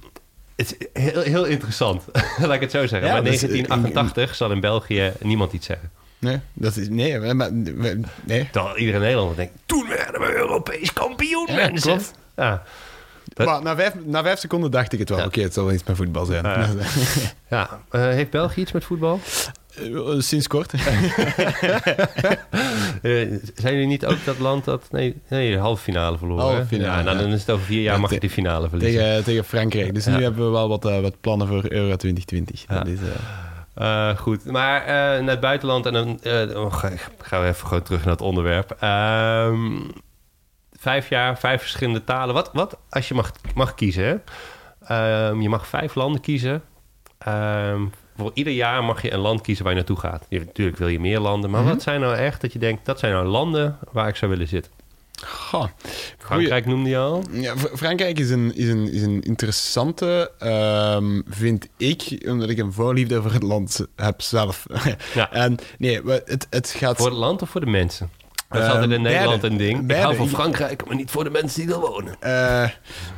het 0.55 0.75
is 0.79 0.87
heel, 0.93 1.21
heel 1.21 1.45
interessant, 1.45 2.05
laat 2.39 2.53
ik 2.53 2.61
het 2.61 2.71
zo 2.71 2.87
zeggen. 2.87 3.07
Ja, 3.07 3.13
maar 3.13 3.23
1988 3.23 4.27
dus, 4.27 4.37
zal 4.37 4.51
in 4.51 4.59
België 4.59 5.11
niemand 5.21 5.53
iets 5.53 5.65
zeggen. 5.65 5.91
Nee, 6.19 6.39
dat 6.53 6.75
is, 6.75 6.89
nee, 6.89 7.33
maar, 7.33 7.51
nee. 7.51 8.49
Terwijl 8.51 8.77
iedereen 8.77 9.01
in 9.01 9.07
Nederland 9.07 9.35
denkt, 9.35 9.53
toen 9.65 9.87
werden 9.87 10.21
we 10.21 10.35
Europees 10.35 10.93
kampioen, 10.93 11.47
ja, 11.47 11.55
mensen. 11.55 11.91
Klopt. 11.91 12.13
Ja. 12.35 12.63
Dat- 13.33 13.47
Maar 13.47 13.61
na 13.61 13.75
vijf, 13.75 13.93
na 14.05 14.23
vijf 14.23 14.39
seconden 14.39 14.71
dacht 14.71 14.93
ik 14.93 14.99
het 14.99 15.09
wel. 15.09 15.17
Ja. 15.17 15.25
Oké, 15.25 15.41
het 15.41 15.53
zal 15.53 15.65
wel 15.65 15.73
iets 15.73 15.83
met 15.83 15.95
voetbal 15.97 16.25
zijn. 16.25 16.43
Ja. 16.43 16.67
Ja, 17.49 17.69
eh, 17.89 18.01
heeft 18.01 18.29
België 18.29 18.61
iets 18.61 18.71
met 18.71 18.83
voetbal? 18.83 19.19
Eh, 19.75 20.19
Sinds 20.19 20.47
kort. 20.47 20.73
Eh, 23.01 23.11
zijn 23.55 23.73
jullie 23.73 23.87
niet 23.87 24.05
ook 24.05 24.25
dat 24.25 24.39
land 24.39 24.65
dat... 24.65 24.87
Nee, 24.91 25.21
nee 25.27 25.51
de 25.51 25.57
halve 25.57 25.83
finale 25.83 26.17
verloren. 26.17 26.43
Halve 26.45 26.65
finale, 26.65 26.97
ja, 26.97 27.03
nou, 27.03 27.17
ja. 27.17 27.21
dan 27.23 27.31
is 27.31 27.39
het 27.39 27.49
over 27.49 27.65
vier 27.65 27.81
jaar 27.81 27.93
Ja, 27.95 27.99
mag 27.99 28.11
je 28.13 28.19
die 28.19 28.29
finale 28.29 28.69
verliezen. 28.69 28.99
tegen, 29.01 29.23
tegen 29.23 29.43
Frankrijk. 29.45 29.93
Dus 29.93 30.05
nu 30.05 30.21
hebben 30.23 30.45
we 30.45 30.51
wel 30.51 30.67
wat, 30.67 30.85
eh, 30.85 30.99
wat 30.99 31.21
plannen 31.21 31.47
voor 31.47 31.63
Euro 31.71 31.95
2020. 31.95 32.65
Ja. 32.67 32.75
Dat 32.77 32.87
is, 32.87 32.99
eh, 32.99 33.05
Eh, 34.09 34.17
goed, 34.17 34.45
maar 34.45 34.81
eh, 34.81 34.87
naar 35.21 35.29
het 35.29 35.39
buitenland 35.39 35.85
en 35.85 35.93
dan 35.93 36.19
eh, 36.23 36.55
oh, 36.61 36.73
ga- 36.73 36.91
gaan 37.21 37.41
we 37.41 37.47
even 37.47 37.67
gewoon 37.67 37.83
terug 37.83 38.03
naar 38.03 38.13
het 38.13 38.21
onderwerp. 38.21 38.71
Vijf 40.81 41.09
jaar, 41.09 41.37
vijf 41.39 41.61
verschillende 41.61 42.03
talen. 42.03 42.33
Wat, 42.33 42.49
wat 42.53 42.77
als 42.89 43.07
je 43.07 43.13
mag, 43.13 43.31
mag 43.55 43.73
kiezen? 43.73 44.03
Hè? 44.03 44.15
Ehm, 45.29 45.41
je 45.41 45.49
mag 45.49 45.67
vijf 45.67 45.95
landen 45.95 46.21
kiezen. 46.21 46.63
Ehm, 47.17 47.81
voor 48.17 48.31
ieder 48.33 48.53
jaar 48.53 48.83
mag 48.83 49.01
je 49.01 49.11
een 49.13 49.19
land 49.19 49.41
kiezen 49.41 49.63
waar 49.63 49.73
je 49.73 49.79
naartoe 49.79 49.99
gaat. 49.99 50.25
Je, 50.29 50.39
natuurlijk 50.39 50.77
wil 50.77 50.87
je 50.87 50.99
meer 50.99 51.19
landen, 51.19 51.49
maar 51.49 51.61
Mhm. 51.61 51.69
wat 51.69 51.81
zijn 51.81 51.99
nou 52.01 52.15
echt 52.15 52.41
dat 52.41 52.53
je 52.53 52.59
denkt 52.59 52.85
dat 52.85 52.99
zijn 52.99 53.11
nou 53.13 53.25
landen 53.25 53.77
waar 53.91 54.07
ik 54.07 54.15
zou 54.15 54.31
willen 54.31 54.47
zitten? 54.47 54.71
goh. 55.25 55.65
Frankrijk 56.17 56.65
noemde 56.65 56.89
je 56.89 56.97
al. 56.97 57.23
Ja, 57.31 57.57
Fr- 57.57 57.75
Frankrijk 57.75 58.19
is 58.19 58.29
een, 58.29 58.55
is 58.55 58.67
een, 58.69 58.91
is 58.91 59.01
een 59.01 59.21
interessante, 59.21 60.31
ehm, 60.39 61.21
vind 61.27 61.67
ik, 61.77 62.23
omdat 62.27 62.49
ik 62.49 62.57
een 62.57 62.73
voorliefde 62.73 63.21
voor 63.21 63.31
het 63.31 63.43
land 63.43 63.85
heb 63.95 64.21
zelf. 64.21 64.65
Ja. 65.13 65.31
en 65.31 65.57
nee, 65.77 66.01
het, 66.25 66.47
het 66.49 66.69
gaat... 66.69 66.97
Voor 66.97 67.05
het 67.05 67.15
land 67.17 67.41
of 67.41 67.49
voor 67.49 67.61
de 67.61 67.67
mensen? 67.71 68.09
Dat 68.51 68.59
is 68.61 68.67
Ehm, 68.67 68.75
altijd 68.75 68.91
in 68.91 69.01
Nederland 69.01 69.41
beide. 69.41 69.47
een 69.47 69.57
ding. 69.57 69.91
Ik 69.91 69.97
hou 69.97 70.15
van 70.15 70.27
Frankrijk, 70.29 70.85
maar 70.87 70.95
niet 70.95 71.11
voor 71.11 71.23
de 71.23 71.29
mensen 71.29 71.65
die 71.65 71.73
er 71.75 71.79
wonen. 71.79 72.15
Eh, 72.19 72.69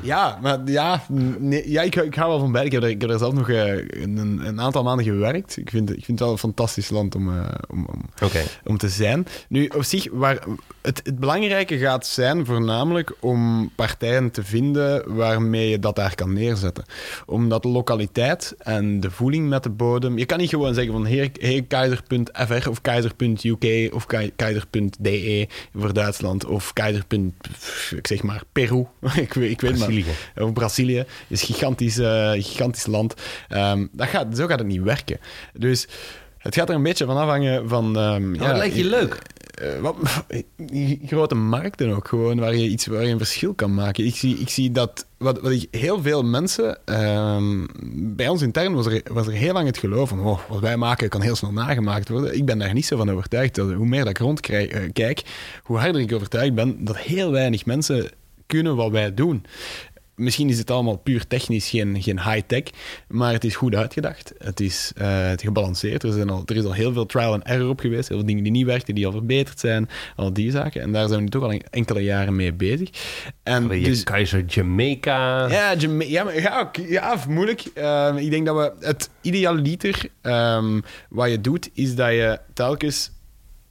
ja, 0.01 0.39
maar 0.41 0.59
ja, 0.65 1.01
nee, 1.39 1.71
ja 1.71 1.81
ik, 1.81 1.95
ik 1.95 2.15
hou 2.15 2.29
wel 2.29 2.39
van 2.39 2.51
beide. 2.51 2.67
Ik 2.69 2.73
heb 2.75 2.83
er, 2.83 2.89
ik 2.89 3.01
heb 3.01 3.09
er 3.09 3.17
zelf 3.17 3.33
nog 3.33 3.49
eh, 3.49 3.75
een, 3.77 4.41
een 4.45 4.61
aantal 4.61 4.83
maanden 4.83 5.05
gewerkt. 5.05 5.57
Ik 5.57 5.69
vind, 5.69 5.89
ik 5.89 5.95
vind 6.05 6.07
het 6.07 6.19
wel 6.19 6.31
een 6.31 6.37
fantastisch 6.37 6.89
land 6.89 7.15
om, 7.15 7.37
eh, 7.37 7.45
om, 7.69 7.85
om, 7.93 8.01
om 8.65 8.77
te 8.77 8.89
zijn. 8.89 9.27
Nu, 9.49 9.65
op 9.75 9.83
zich, 9.83 10.07
waar, 10.11 10.39
het, 10.81 11.01
het 11.03 11.19
belangrijke 11.19 11.77
gaat 11.77 12.05
zijn 12.07 12.45
voornamelijk 12.45 13.15
om 13.19 13.71
partijen 13.75 14.31
te 14.31 14.43
vinden 14.43 15.15
waarmee 15.15 15.69
je 15.69 15.79
dat 15.79 15.95
daar 15.95 16.15
kan 16.15 16.33
neerzetten. 16.33 16.83
Omdat 17.25 17.63
lokaliteit 17.63 18.55
en 18.57 18.99
de 18.99 19.11
voeling 19.11 19.49
met 19.49 19.63
de 19.63 19.69
bodem... 19.69 20.17
Je 20.17 20.25
kan 20.25 20.37
niet 20.37 20.49
gewoon 20.49 20.73
zeggen 20.73 20.93
van 20.93 21.05
hey, 21.05 21.65
keizer.fr 21.67 22.69
of 22.69 22.81
keizer.uk 22.81 23.93
of 23.93 24.05
kei- 24.05 24.31
keizer.de 25.23 25.79
voor 25.79 25.93
Duitsland 25.93 26.45
of 26.45 26.73
keizer. 26.73 27.03
ik 27.95 28.07
zeg 28.07 28.23
maar 28.23 28.41
Peru. 28.51 28.85
ik, 29.15 29.33
weet- 29.33 29.51
ik 29.51 29.61
weet 29.61 29.77
maar. 29.77 29.87
Brazilië. 29.87 30.05
Of 30.35 30.53
Brazilië 30.53 31.05
is 31.27 31.41
een 31.41 31.47
gigantisch, 31.47 31.97
eh, 31.97 32.31
gigantisch 32.31 32.85
land. 32.85 33.13
Ehm, 33.49 33.85
dat 33.91 34.07
gaat, 34.07 34.37
zo 34.37 34.47
gaat 34.47 34.59
het 34.59 34.67
niet 34.67 34.81
werken. 34.81 35.19
Dus 35.53 35.87
het 36.37 36.55
gaat 36.55 36.69
er 36.69 36.75
een 36.75 36.83
beetje 36.83 37.05
van 37.05 37.17
afhangen 37.17 37.69
van... 37.69 37.97
ehm, 37.97 38.33
Ja, 38.35 38.47
dat 38.47 38.57
lijkt 38.57 38.75
je 38.75 38.83
leuk. 38.85 39.17
Eh, 39.53 39.79
wat, 39.79 39.95
grote 41.05 41.35
markten 41.35 41.95
ook 41.95 42.07
gewoon, 42.07 42.39
waar 42.39 42.55
je 42.55 42.69
iets 42.69 42.85
waar 42.85 43.03
je 43.03 43.11
een 43.11 43.17
verschil 43.17 43.53
kan 43.53 43.73
maken. 43.73 44.05
Ik 44.05 44.15
zie, 44.15 44.37
ik 44.37 44.49
zie 44.49 44.71
dat, 44.71 45.05
wat, 45.17 45.41
wat 45.41 45.67
heel 45.71 46.01
veel 46.01 46.23
mensen, 46.23 46.85
ehm, 46.85 47.65
bij 48.15 48.27
ons 48.27 48.41
intern 48.41 48.73
was 48.73 48.85
er, 48.85 49.01
was 49.11 49.27
er 49.27 49.33
heel 49.33 49.53
lang 49.53 49.65
het 49.65 49.77
geloof 49.77 50.09
van, 50.09 50.19
oh, 50.19 50.39
wat 50.49 50.59
wij 50.59 50.77
maken 50.77 51.09
kan 51.09 51.21
heel 51.21 51.35
snel 51.35 51.51
nagemaakt 51.51 52.09
worden. 52.09 52.35
Ik 52.35 52.45
ben 52.45 52.57
daar 52.57 52.73
niet 52.73 52.85
zo 52.85 52.97
van 52.97 53.11
overtuigd. 53.11 53.57
Hoe 53.57 53.85
meer 53.85 53.99
dat 53.99 54.09
ik 54.09 54.17
rondkijk, 54.17 55.23
hoe 55.63 55.77
harder 55.77 56.01
ik 56.01 56.13
overtuigd 56.13 56.53
ben 56.53 56.83
dat 56.83 56.97
heel 56.97 57.31
weinig 57.31 57.65
mensen 57.65 58.09
kunnen 58.45 58.75
wat 58.75 58.91
wij 58.91 59.13
doen. 59.13 59.45
Misschien 60.15 60.49
is 60.49 60.57
het 60.57 60.71
allemaal 60.71 60.97
puur 60.97 61.27
technisch, 61.27 61.69
geen, 61.69 62.01
geen 62.01 62.21
high-tech, 62.21 62.63
maar 63.07 63.33
het 63.33 63.43
is 63.43 63.55
goed 63.55 63.75
uitgedacht. 63.75 64.33
Het 64.37 64.59
is 64.59 64.91
eh, 64.95 65.27
het 65.27 65.41
gebalanceerd. 65.41 66.03
Er, 66.03 66.11
zijn 66.11 66.29
al, 66.29 66.43
er 66.45 66.55
is 66.55 66.63
al 66.63 66.73
heel 66.73 66.93
veel 66.93 67.05
trial 67.05 67.33
and 67.33 67.43
error 67.43 67.69
op 67.69 67.79
geweest. 67.79 68.07
Heel 68.07 68.17
veel 68.17 68.27
dingen 68.27 68.43
die 68.43 68.51
niet 68.51 68.65
werkten, 68.65 68.95
die 68.95 69.05
al 69.05 69.11
verbeterd 69.11 69.59
zijn. 69.59 69.89
Al 70.15 70.33
die 70.33 70.51
zaken. 70.51 70.81
En 70.81 70.91
daar 70.91 71.07
zijn 71.07 71.17
we 71.17 71.23
nu 71.23 71.29
toch 71.29 71.43
al 71.43 71.51
enkele 71.69 71.99
jaren 72.03 72.35
mee 72.35 72.53
bezig. 72.53 72.89
En 73.43 73.67
dus, 73.67 74.03
Keizer 74.03 74.45
Jamaica. 74.45 75.47
ja, 75.47 75.75
Jama- 75.75 76.03
ja, 76.03 76.23
maar, 76.23 76.79
ja, 76.87 77.17
moeilijk. 77.27 77.63
Ehm, 77.73 78.17
ik 78.17 78.29
denk 78.29 78.45
dat 78.45 78.55
we 78.55 78.85
het 78.85 79.09
idealiter 79.21 80.09
ehm 80.21 80.79
wat 81.09 81.29
je 81.29 81.41
doet, 81.41 81.69
is 81.73 81.95
dat 81.95 82.09
je 82.11 82.39
telkens 82.53 83.11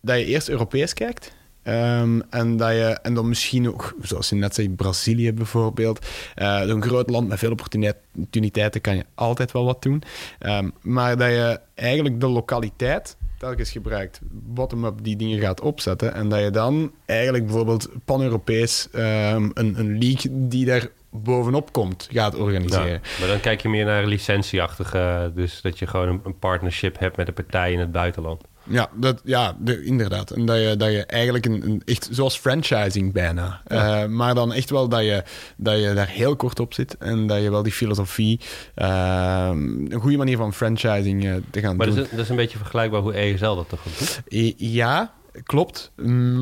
dat 0.00 0.18
je 0.18 0.24
eerst 0.24 0.48
Europees 0.48 0.94
kijkt. 0.94 1.32
Ehm, 1.62 2.20
en, 2.30 2.56
dat 2.56 2.70
je, 2.70 2.98
en 3.02 3.14
dan 3.14 3.28
misschien 3.28 3.68
ook, 3.68 3.94
zoals 4.02 4.28
je 4.28 4.34
net 4.34 4.54
zei, 4.54 4.70
Brazilië 4.70 5.32
bijvoorbeeld. 5.32 6.06
Eh, 6.34 6.60
een 6.64 6.82
groot 6.82 7.10
land 7.10 7.28
met 7.28 7.38
veel 7.38 7.50
opportuniteiten 7.50 8.80
kan 8.80 8.96
je 8.96 9.04
altijd 9.14 9.52
wel 9.52 9.64
wat 9.64 9.82
doen. 9.82 10.02
Ehm, 10.38 10.68
maar 10.80 11.16
dat 11.16 11.28
je 11.28 11.60
eigenlijk 11.74 12.20
de 12.20 12.28
lokaliteit 12.28 13.16
telkens 13.38 13.70
gebruikt, 13.70 14.20
bottom-up 14.30 14.98
die 15.02 15.16
dingen 15.16 15.40
gaat 15.40 15.60
opzetten. 15.60 16.14
En 16.14 16.28
dat 16.28 16.40
je 16.40 16.50
dan 16.50 16.92
eigenlijk 17.06 17.46
bijvoorbeeld 17.46 17.88
pan-Europees 18.04 18.88
ehm, 18.92 19.50
een, 19.54 19.78
een 19.78 19.98
league 19.98 20.30
die 20.48 20.64
daar 20.64 20.88
bovenop 21.10 21.72
komt, 21.72 22.08
gaat 22.12 22.34
organiseren. 22.34 23.00
Maar 23.18 23.28
dan 23.28 23.40
kijk 23.40 23.60
je 23.60 23.68
meer 23.68 23.84
naar 23.84 24.06
licentieachtige. 24.06 25.32
Dus 25.34 25.60
dat 25.60 25.78
je 25.78 25.86
gewoon 25.86 26.08
een, 26.08 26.20
een 26.24 26.38
partnership 26.38 26.98
hebt 26.98 27.16
met 27.16 27.28
een 27.28 27.34
partij 27.34 27.72
in 27.72 27.78
het 27.78 27.92
buitenland. 27.92 28.42
Ja, 28.64 28.88
dat, 28.94 29.20
ja 29.24 29.56
de- 29.60 29.84
inderdaad. 29.84 30.30
En 30.30 30.46
dat 30.46 30.56
je, 30.56 30.76
dat 30.76 30.90
je 30.90 31.04
eigenlijk 31.06 31.46
een, 31.46 31.62
een 31.66 31.82
echt 31.84 32.08
zoals 32.10 32.38
franchising 32.38 33.12
bijna. 33.12 33.60
Ja. 33.66 34.02
Eh, 34.02 34.08
maar 34.08 34.34
dan 34.34 34.52
echt 34.52 34.70
wel 34.70 34.88
dat 34.88 35.00
je, 35.04 35.22
dat 35.56 35.80
je 35.80 35.92
daar 35.94 36.08
heel 36.08 36.36
kort 36.36 36.60
op 36.60 36.74
zit. 36.74 36.96
En 36.98 37.26
dat 37.26 37.42
je 37.42 37.50
wel 37.50 37.62
die 37.62 37.72
filosofie, 37.72 38.40
eh, 38.74 39.50
een 39.88 39.98
goede 40.00 40.16
manier 40.16 40.36
van 40.36 40.54
franchising 40.54 41.24
eh, 41.26 41.34
te 41.50 41.60
gaan 41.60 41.76
Maar 41.76 41.86
doen. 41.86 41.94
dat 41.96 42.04
is, 42.04 42.10
dat 42.10 42.20
is 42.20 42.28
een 42.28 42.36
beetje 42.36 42.58
vergelijkbaar 42.58 43.00
hoe 43.00 43.12
ESL 43.14 43.54
dat 43.54 43.68
toch 43.68 43.80
ook 43.86 43.98
doet. 43.98 44.20
I- 44.32 44.54
Ja, 44.56 45.12
klopt. 45.44 45.90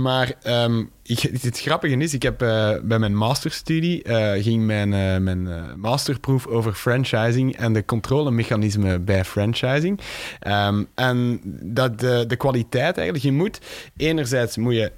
Maar 0.01 0.33
ehm, 0.43 0.85
ik, 1.11 1.43
het 1.43 1.61
grappige 1.61 1.97
is, 1.97 2.15
ik 2.15 2.23
heb 2.23 2.43
eh, 2.43 2.71
bij 2.83 2.99
mijn 2.99 3.17
masterstudie 3.17 4.03
eh, 4.03 4.43
ging 4.43 4.67
mijn, 4.67 4.93
eh, 4.93 5.17
mijn 5.17 5.49
masterproef 5.77 6.47
over 6.47 6.73
franchising 6.73 7.57
en 7.57 7.73
de 7.73 7.85
controlemechanismen 7.85 9.05
bij 9.05 9.25
franchising. 9.25 10.01
Ehm, 10.41 10.85
en 10.95 11.41
dat 11.63 12.01
de, 12.01 12.25
de 12.27 12.37
kwaliteit 12.37 12.97
eigenlijk, 12.97 13.25
je 13.25 13.33
moet 13.33 13.61
enerzijds 13.97 14.57
moet 14.57 14.75
je, 14.75 14.93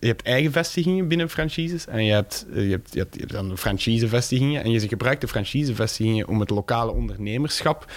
je 0.00 0.06
hebt 0.06 0.22
eigen 0.22 0.52
vestigingen 0.52 1.08
binnen 1.08 1.30
franchises 1.30 1.86
en 1.86 2.04
je 2.04 2.12
hebt, 2.12 2.46
je 2.52 2.60
hebt, 2.60 2.92
je 2.92 2.98
hebt, 2.98 3.14
je 3.14 3.20
hebt 3.20 3.32
dan 3.32 3.58
franchisevestigingen 3.58 4.62
en 4.62 4.70
je 4.70 4.88
gebruikt 4.88 5.20
de 5.20 5.28
franchisevestigingen 5.28 6.28
om 6.28 6.40
het 6.40 6.50
lokale 6.50 6.92
ondernemerschap 6.92 7.92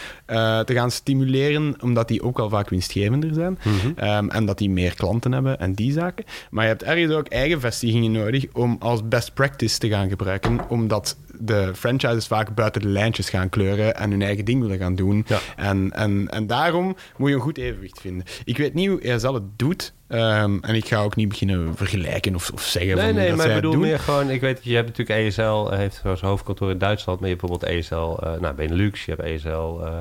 te 0.65 0.73
gaan 0.73 0.91
stimuleren, 0.91 1.75
omdat 1.81 2.07
die 2.07 2.23
ook 2.23 2.37
wel 2.37 2.49
vaak 2.49 2.69
winstgevender 2.69 3.33
zijn. 3.33 3.59
Ehm, 3.95 4.29
en 4.29 4.45
dat 4.45 4.57
die 4.57 4.69
meer 4.69 4.95
klanten 4.95 5.31
hebben 5.31 5.59
en 5.59 5.73
die 5.73 5.91
zaken. 5.91 6.25
Maar 6.49 6.63
je 6.63 6.69
hebt 6.69 6.83
ergens 6.83 7.13
ook 7.13 7.27
eigen 7.27 7.42
vestigingen 7.51 8.11
nodig 8.11 8.45
om 8.53 8.75
als 8.79 9.07
best 9.07 9.33
practice 9.33 9.77
te 9.77 9.89
gaan 9.89 10.09
gebruiken, 10.09 10.69
omdat 10.69 11.17
de 11.39 11.71
franchises 11.75 12.27
vaak 12.27 12.55
buiten 12.55 12.81
de 12.81 12.87
lijntjes 12.87 13.29
gaan 13.29 13.49
kleuren 13.49 13.95
en 13.95 14.11
hun 14.11 14.21
eigen 14.21 14.45
ding 14.45 14.61
willen 14.61 14.77
gaan 14.77 14.95
doen. 14.95 15.25
Ja. 15.27 15.39
En, 15.55 15.91
en, 15.91 16.27
en 16.29 16.47
daarom 16.47 16.95
moet 17.17 17.29
je 17.29 17.35
een 17.35 17.41
goed 17.41 17.57
evenwicht 17.57 17.99
vinden. 18.01 18.25
Ik 18.43 18.57
weet 18.57 18.73
niet 18.73 18.87
hoe 18.87 19.01
ESL 19.01 19.33
het 19.33 19.43
doet. 19.57 19.93
ehm, 20.07 20.57
en 20.61 20.75
ik 20.75 20.85
ga 20.87 21.01
ook 21.01 21.15
niet 21.15 21.27
beginnen 21.29 21.75
vergelijken 21.75 22.35
of, 22.35 22.49
of 22.53 22.61
zeggen 22.63 22.95
Nee, 22.95 23.05
van 23.05 23.15
nee, 23.15 23.27
dat 23.27 23.37
maar 23.37 23.47
ik 23.49 23.53
bedoel 23.55 23.75
meer 23.75 23.99
gewoon... 23.99 24.29
Ik 24.29 24.41
weet 24.41 24.55
dat 24.55 24.63
je 24.65 24.75
hebt 24.75 24.87
natuurlijk 24.97 25.19
ESL, 25.27 25.41
eh, 25.41 25.77
heeft 25.77 25.99
zo 26.03 26.15
zijn 26.15 26.29
hoofdkantoor 26.31 26.71
in 26.71 26.77
Duitsland. 26.77 27.19
Maar 27.19 27.29
je 27.29 27.35
hebt 27.35 27.47
bijvoorbeeld 27.47 27.77
ESL, 27.79 28.25
eh 28.25 28.39
nou 28.41 28.53
Benelux, 28.55 29.05
je 29.05 29.11
hebt 29.11 29.23
ESL, 29.23 29.49
eh 29.83 29.91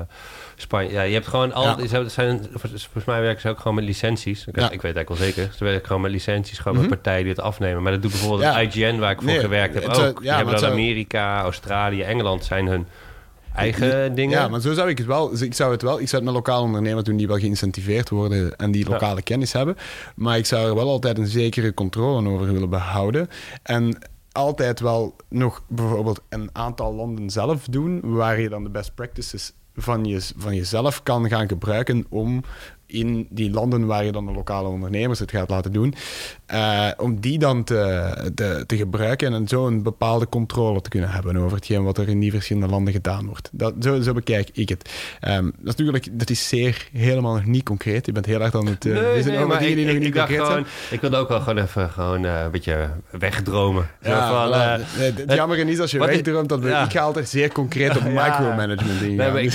Spanje. 0.55 0.91
Ja, 0.91 1.01
je 1.01 1.13
hebt 1.13 1.27
gewoon 1.27 1.53
al... 1.53 1.63
Ja. 1.81 1.87
Ze 1.87 2.03
zijn, 2.07 2.41
volgens 2.59 3.05
mij 3.05 3.21
werken 3.21 3.41
ze 3.41 3.49
ook 3.49 3.57
gewoon 3.59 3.75
met 3.75 3.83
licenties. 3.83 4.45
Ik, 4.47 4.55
Ja. 4.59 4.63
ik 4.71 4.81
weet 4.81 4.95
eigenlijk 4.95 5.09
wel 5.09 5.17
zeker. 5.17 5.53
Ze 5.57 5.63
werken 5.63 5.85
gewoon 5.87 6.01
met 6.01 6.11
licenties, 6.11 6.57
gewoon 6.57 6.77
Mhm. 6.77 6.87
met 6.89 7.01
partijen 7.01 7.23
die 7.25 7.33
het 7.33 7.41
afnemen. 7.41 7.83
Maar 7.83 7.91
dat 7.91 8.01
doet 8.01 8.11
bijvoorbeeld 8.11 8.55
IGN, 8.75 8.97
waar 8.99 9.11
ik 9.11 9.17
voor 9.17 9.25
Nee, 9.25 9.39
gewerkt 9.39 9.73
heb, 9.73 9.83
zou- 9.93 10.07
ook. 10.07 10.17
Die 10.17 10.25
ja, 10.27 10.35
hebben 10.35 10.53
dan 10.53 10.63
zou- 10.63 10.75
Amerika, 11.23 11.41
Australië, 11.41 12.01
Engeland 12.01 12.45
zijn 12.45 12.67
hun 12.67 12.87
eigen 13.55 14.15
dingen. 14.15 14.39
Ja, 14.39 14.47
maar 14.47 14.61
zo 14.61 14.73
zou 14.73 14.89
ik 14.89 14.97
het 14.97 15.07
wel. 15.07 15.41
Ik 15.41 15.53
zou 15.53 15.71
het 15.71 15.81
wel. 15.81 15.99
Ik 15.99 16.09
zou 16.09 16.23
het 16.23 16.31
met 16.31 16.33
lokale 16.33 16.65
ondernemers 16.65 17.03
doen 17.03 17.17
die 17.17 17.27
wel 17.27 17.37
geïncentiveerd 17.37 18.09
worden 18.09 18.55
en 18.55 18.71
die 18.71 18.89
lokale 18.89 19.21
kennis 19.21 19.53
hebben. 19.53 19.77
Maar 20.15 20.37
ik 20.37 20.45
zou 20.45 20.67
er 20.67 20.75
wel 20.75 20.89
altijd 20.89 21.17
een 21.17 21.27
zekere 21.27 21.73
controle 21.73 22.29
over 22.29 22.53
willen 22.53 22.69
behouden. 22.69 23.29
En 23.63 23.97
altijd 24.31 24.79
wel 24.79 25.15
nog 25.29 25.63
bijvoorbeeld 25.67 26.21
een 26.29 26.49
aantal 26.53 26.93
landen 26.93 27.29
zelf 27.29 27.65
doen, 27.69 27.99
waar 28.03 28.39
je 28.39 28.49
dan 28.49 28.63
de 28.63 28.69
best 28.69 28.95
practices 28.95 29.53
van, 29.75 30.05
je, 30.05 30.21
van 30.37 30.55
jezelf 30.55 31.03
kan 31.03 31.29
gaan 31.29 31.47
gebruiken 31.47 32.05
om 32.09 32.43
in 32.93 33.27
die 33.29 33.51
landen 33.51 33.85
waar 33.85 34.05
je 34.05 34.11
dan 34.11 34.25
de 34.25 34.31
lokale 34.31 34.67
ondernemers 34.67 35.19
het 35.19 35.31
gaat 35.31 35.49
laten 35.49 35.71
doen, 35.71 35.93
eh, 36.45 36.87
om 36.97 37.19
die 37.19 37.39
dan 37.39 37.63
te, 37.63 38.31
te, 38.35 38.63
te 38.67 38.77
gebruiken 38.77 39.33
en 39.33 39.47
zo 39.47 39.67
een 39.67 39.83
bepaalde 39.83 40.29
controle 40.29 40.81
te 40.81 40.89
kunnen 40.89 41.09
hebben 41.09 41.37
over 41.37 41.55
hetgeen 41.57 41.83
wat 41.83 41.97
er 41.97 42.07
in 42.09 42.19
die 42.19 42.31
verschillende 42.31 42.69
landen 42.69 42.93
gedaan 42.93 43.25
wordt. 43.25 43.49
Dat, 43.51 43.73
zo, 43.79 44.01
zo 44.01 44.13
bekijk 44.13 44.49
ik 44.53 44.69
het. 44.69 44.89
Ehm, 45.19 45.49
natuurlijk, 45.59 46.07
dat 46.11 46.29
is 46.29 46.47
zeer 46.47 46.87
helemaal 46.93 47.33
nog 47.33 47.45
niet 47.45 47.63
concreet. 47.63 48.05
Je 48.05 48.11
bent 48.11 48.25
heel 48.25 48.41
erg 48.41 48.55
aan 48.55 48.65
het 48.65 48.85
uh, 48.85 48.93
nee, 48.93 49.23
nee, 49.23 49.45
maar 49.45 49.59
dingen 49.59 49.75
die 49.75 49.85
ik, 49.85 49.85
nog 49.85 49.95
ik, 49.95 49.99
niet 49.99 50.07
ik 50.07 50.13
dacht 50.13 50.27
concreet 50.27 50.47
gewoon, 50.47 50.65
zijn. 50.65 50.93
ik 50.95 51.01
wilde 51.01 51.17
ook 51.17 51.29
wel 51.29 51.39
gewoon 51.39 51.57
even 51.63 51.89
gewoon, 51.89 52.25
eh, 52.25 52.41
een 52.43 52.51
beetje 52.51 52.89
wegdromen. 53.11 53.89
Zo 54.03 54.11
van, 54.11 54.49
Nee, 54.49 55.11
het 55.11 55.33
jammer 55.33 55.67
is 55.67 55.79
als 55.79 55.91
je 55.91 55.97
ik- 55.99 56.05
wegdroomt, 56.05 56.49
dat 56.49 56.59
we, 56.59 56.67
ja. 56.69 56.83
ik 56.83 56.91
ga 56.91 57.01
altijd 57.01 57.29
zeer 57.29 57.51
concreet 57.51 57.97
op 57.97 58.03
micromanagement 58.03 59.01
ingaan. 59.01 59.15
Nee, 59.15 59.31
maar 59.31 59.41
ik 59.41 59.51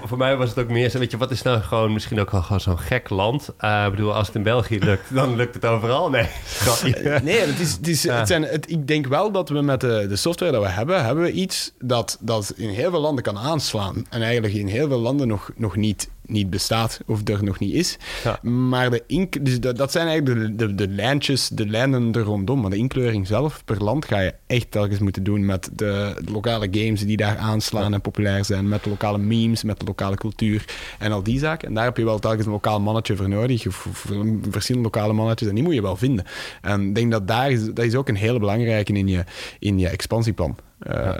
voor, 0.00 0.08
voor 0.08 0.18
mij 0.18 0.36
was 0.36 0.48
het 0.48 0.58
ook 0.58 0.68
meer 0.68 0.90
zo, 0.90 0.98
weet 0.98 1.10
je, 1.10 1.16
wat 1.16 1.30
is 1.30 1.42
nou 1.42 1.60
gewoon 1.60 1.92
misschien 1.92 2.20
ook 2.20 2.30
wel 2.30 2.42
gewoon 2.42 2.60
zo'n 2.60 2.78
gek 2.78 3.10
land? 3.10 3.48
Eh, 3.58 3.84
ik 3.84 3.90
bedoel, 3.90 4.14
als 4.14 4.26
het 4.26 4.36
in 4.36 4.42
België 4.42 4.78
lukt, 4.78 5.14
dan 5.14 5.36
lukt 5.36 5.54
het 5.54 5.64
overal. 5.64 6.10
Nee, 6.10 6.28
grapje. 6.62 7.20
Nee, 7.22 7.38
het 7.38 7.60
is, 7.60 7.72
het 7.72 7.88
is, 7.88 8.02
het 8.02 8.28
zijn, 8.28 8.42
het, 8.42 8.70
ik 8.70 8.86
denk 8.86 9.06
wel 9.06 9.30
dat 9.32 9.48
we 9.48 9.60
met 9.60 9.80
de, 9.80 10.06
de 10.08 10.16
software 10.16 10.52
dat 10.52 10.62
we 10.62 10.68
hebben, 10.68 11.04
hebben 11.04 11.24
we 11.24 11.32
iets 11.32 11.72
dat, 11.78 12.18
dat 12.20 12.52
in 12.56 12.68
heel 12.68 12.90
veel 12.90 13.00
landen 13.00 13.24
kan 13.24 13.38
aanslaan. 13.38 14.06
En 14.10 14.22
eigenlijk 14.22 14.54
in 14.54 14.66
heel 14.66 14.88
veel 14.88 15.00
landen 15.00 15.28
nog, 15.28 15.50
nog 15.56 15.76
niet, 15.76 16.08
niet 16.26 16.50
bestaat 16.50 17.00
of 17.06 17.28
er 17.28 17.44
nog 17.44 17.58
niet 17.58 17.74
is. 17.74 17.96
Ja. 18.24 18.38
Maar 18.42 18.90
de 18.90 19.02
ink, 19.06 19.44
dus 19.44 19.60
dat, 19.60 19.76
dat 19.76 19.92
zijn 19.92 20.06
eigenlijk 20.06 20.58
de, 20.58 20.66
de, 20.66 20.74
de 20.74 20.88
lijntjes, 20.88 21.48
de 21.48 21.66
lijnen 21.66 22.12
er 22.12 22.22
rondom. 22.22 22.60
Maar 22.60 22.70
de 22.70 22.76
inkleuring 22.76 23.26
zelf 23.26 23.64
per 23.64 23.82
land 23.82 24.04
ga 24.04 24.20
je 24.20 24.34
echt 24.46 24.70
telkens 24.70 24.98
moeten 24.98 25.22
doen 25.24 25.44
met 25.44 25.70
de, 25.72 26.16
lokale 26.32 26.68
games 26.70 27.00
die 27.00 27.16
daar 27.16 27.36
aanslaan 27.36 27.94
en 27.94 28.00
populair 28.00 28.44
zijn. 28.44 28.68
Met 28.68 28.84
de 28.84 28.90
lokale 28.90 29.18
memes, 29.18 29.62
met 29.62 29.80
de 29.80 29.86
lokale 29.86 30.16
cultuur 30.16 30.64
en 30.98 31.12
al 31.12 31.22
die 31.22 31.38
zaken. 31.38 31.68
En 31.68 31.74
daar 31.74 31.84
heb 31.84 31.96
je 31.96 32.04
wel 32.04 32.18
telkens 32.18 32.46
een 32.46 32.52
lokaal 32.52 32.80
mannetje 32.80 33.16
voor 33.16 33.28
nodig. 33.28 33.66
Of, 33.66 33.86
of 33.86 34.06
verschillende 34.50 34.88
lokale 34.88 35.12
mannetjes. 35.12 35.48
En 35.48 35.54
die 35.54 35.64
moet 35.64 35.74
je 35.74 35.82
wel 35.82 35.96
vinden. 35.96 36.24
En 36.62 36.88
ik 36.88 36.94
denk 36.94 37.10
dat 37.10 37.28
daar 37.28 37.50
is, 37.50 37.64
dat 37.64 37.84
is 37.84 37.94
ook 37.94 38.08
een 38.08 38.16
hele 38.16 38.38
belangrijke 38.38 38.92
in 38.92 39.08
je, 39.08 39.24
in 39.58 39.78
je 39.78 39.88
expansieplan. 39.88 40.56
Eh, 40.84 41.12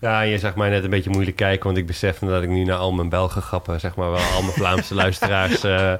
Ja, 0.00 0.20
je 0.20 0.38
zag 0.38 0.56
mij 0.56 0.70
net 0.70 0.84
een 0.84 0.90
beetje 0.90 1.10
moeilijk 1.10 1.36
kijken, 1.36 1.64
want 1.66 1.76
ik 1.76 1.86
besefte 1.86 2.26
dat 2.26 2.42
ik 2.42 2.48
nu 2.48 2.64
naar 2.64 2.76
al 2.76 2.92
mijn 2.92 3.08
Belgen 3.08 3.42
grappen, 3.42 3.80
zeg 3.80 3.94
maar 3.96 4.10
wel, 4.10 4.20
al 4.34 4.42
mijn 4.42 4.54
Vlaamse 4.54 4.94
luisteraars 5.04 5.64
eh, 5.64 5.92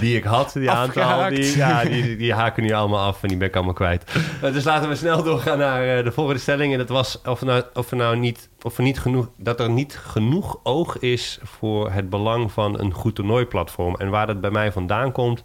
die 0.00 0.16
ik 0.16 0.24
had, 0.24 0.52
die 0.52 0.70
aantal, 0.70 1.28
die, 1.28 1.56
ja, 1.56 1.84
die, 1.84 2.16
die 2.16 2.32
haken 2.34 2.62
nu 2.62 2.72
allemaal 2.72 3.06
af 3.06 3.22
en 3.22 3.28
die 3.28 3.36
ben 3.36 3.48
ik 3.48 3.54
allemaal 3.56 3.74
kwijt. 3.74 4.04
Eh, 4.42 4.52
dus 4.52 4.64
laten 4.64 4.88
we 4.88 4.94
snel 4.96 5.22
doorgaan 5.22 5.58
naar 5.58 5.96
eh, 5.98 6.04
de 6.04 6.12
volgende 6.12 6.40
stelling. 6.40 6.72
En 6.72 6.78
dat 6.78 6.88
was 6.88 7.20
of, 7.24 7.40
er 7.40 7.46
nou, 7.46 7.62
of, 7.74 7.90
er 7.90 7.96
nou 7.96 8.16
niet, 8.16 8.48
of 8.62 8.76
er 8.76 8.82
niet 8.82 9.00
genoeg, 9.00 9.28
dat 9.36 9.60
er 9.60 9.70
niet 9.70 9.98
genoeg 10.02 10.60
oog 10.62 10.98
is 10.98 11.38
voor 11.42 11.90
het 11.90 12.10
belang 12.10 12.52
van 12.52 12.80
een 12.80 12.92
goed 12.92 13.14
toernooiplatform. 13.14 13.94
En 13.96 14.10
waar 14.10 14.26
dat 14.26 14.40
bij 14.40 14.50
mij 14.50 14.72
vandaan 14.72 15.12
komt, 15.12 15.42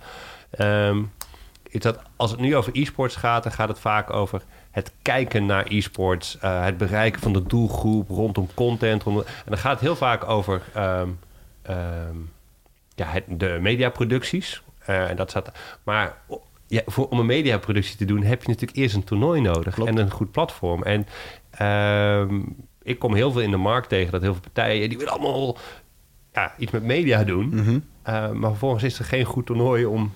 ehm, 0.51 1.01
is 1.69 1.79
dat 1.79 1.99
als 2.15 2.31
het 2.31 2.39
nu 2.39 2.55
over 2.55 2.71
e-sports 2.75 3.15
gaat, 3.15 3.43
dan 3.43 3.51
gaat 3.51 3.67
het 3.67 3.79
vaak 3.79 4.13
over 4.13 4.41
het 4.77 4.91
kijken 5.01 5.45
naar 5.45 5.65
e-sports, 5.69 6.37
eh, 6.39 6.63
het 6.63 6.77
bereiken 6.77 7.21
van 7.21 7.33
de 7.33 7.43
doelgroep 7.43 8.09
rondom 8.09 8.47
content. 8.53 9.03
Rondom, 9.03 9.23
en 9.25 9.43
dan 9.51 9.57
gaat 9.57 9.71
het 9.71 9.79
heel 9.81 9.95
vaak 9.95 10.29
over 10.29 10.61
ehm, 10.73 11.09
ehm, 11.61 12.15
ja, 12.95 13.05
het, 13.07 13.23
de 13.27 13.57
mediaproducties. 13.61 14.61
Eh, 14.85 15.09
en 15.09 15.15
dat 15.15 15.29
staat, 15.29 15.51
maar 15.83 16.17
o- 16.27 16.41
ja, 16.67 16.81
voor, 16.85 17.07
om 17.09 17.19
een 17.19 17.25
mediaproductie 17.25 17.97
te 17.97 18.05
doen 18.05 18.23
heb 18.23 18.41
je 18.41 18.47
natuurlijk 18.49 18.77
eerst 18.77 18.95
een 18.95 19.03
toernooi 19.03 19.41
nodig 19.41 19.73
Klopt. 19.73 19.89
en 19.89 19.97
een 19.97 20.11
goed 20.11 20.31
platform. 20.31 20.83
En 20.83 21.07
ehm, 21.51 22.39
ik 22.81 22.99
kom 22.99 23.13
heel 23.13 23.31
veel 23.31 23.41
in 23.41 23.51
de 23.51 23.57
markt 23.57 23.89
tegen 23.89 24.11
dat 24.11 24.21
heel 24.21 24.33
veel 24.33 24.41
partijen 24.53 24.89
die 24.89 24.97
willen 24.97 25.13
allemaal 25.13 25.57
ja, 26.33 26.53
iets 26.57 26.71
met 26.71 26.83
media 26.83 27.23
doen. 27.23 27.47
mhm. 27.55 27.79
Eh, 28.01 28.31
maar 28.31 28.49
vervolgens 28.49 28.83
is 28.83 28.99
er 28.99 29.05
geen 29.05 29.25
goed 29.25 29.45
toernooi 29.45 29.85
om 29.85 30.11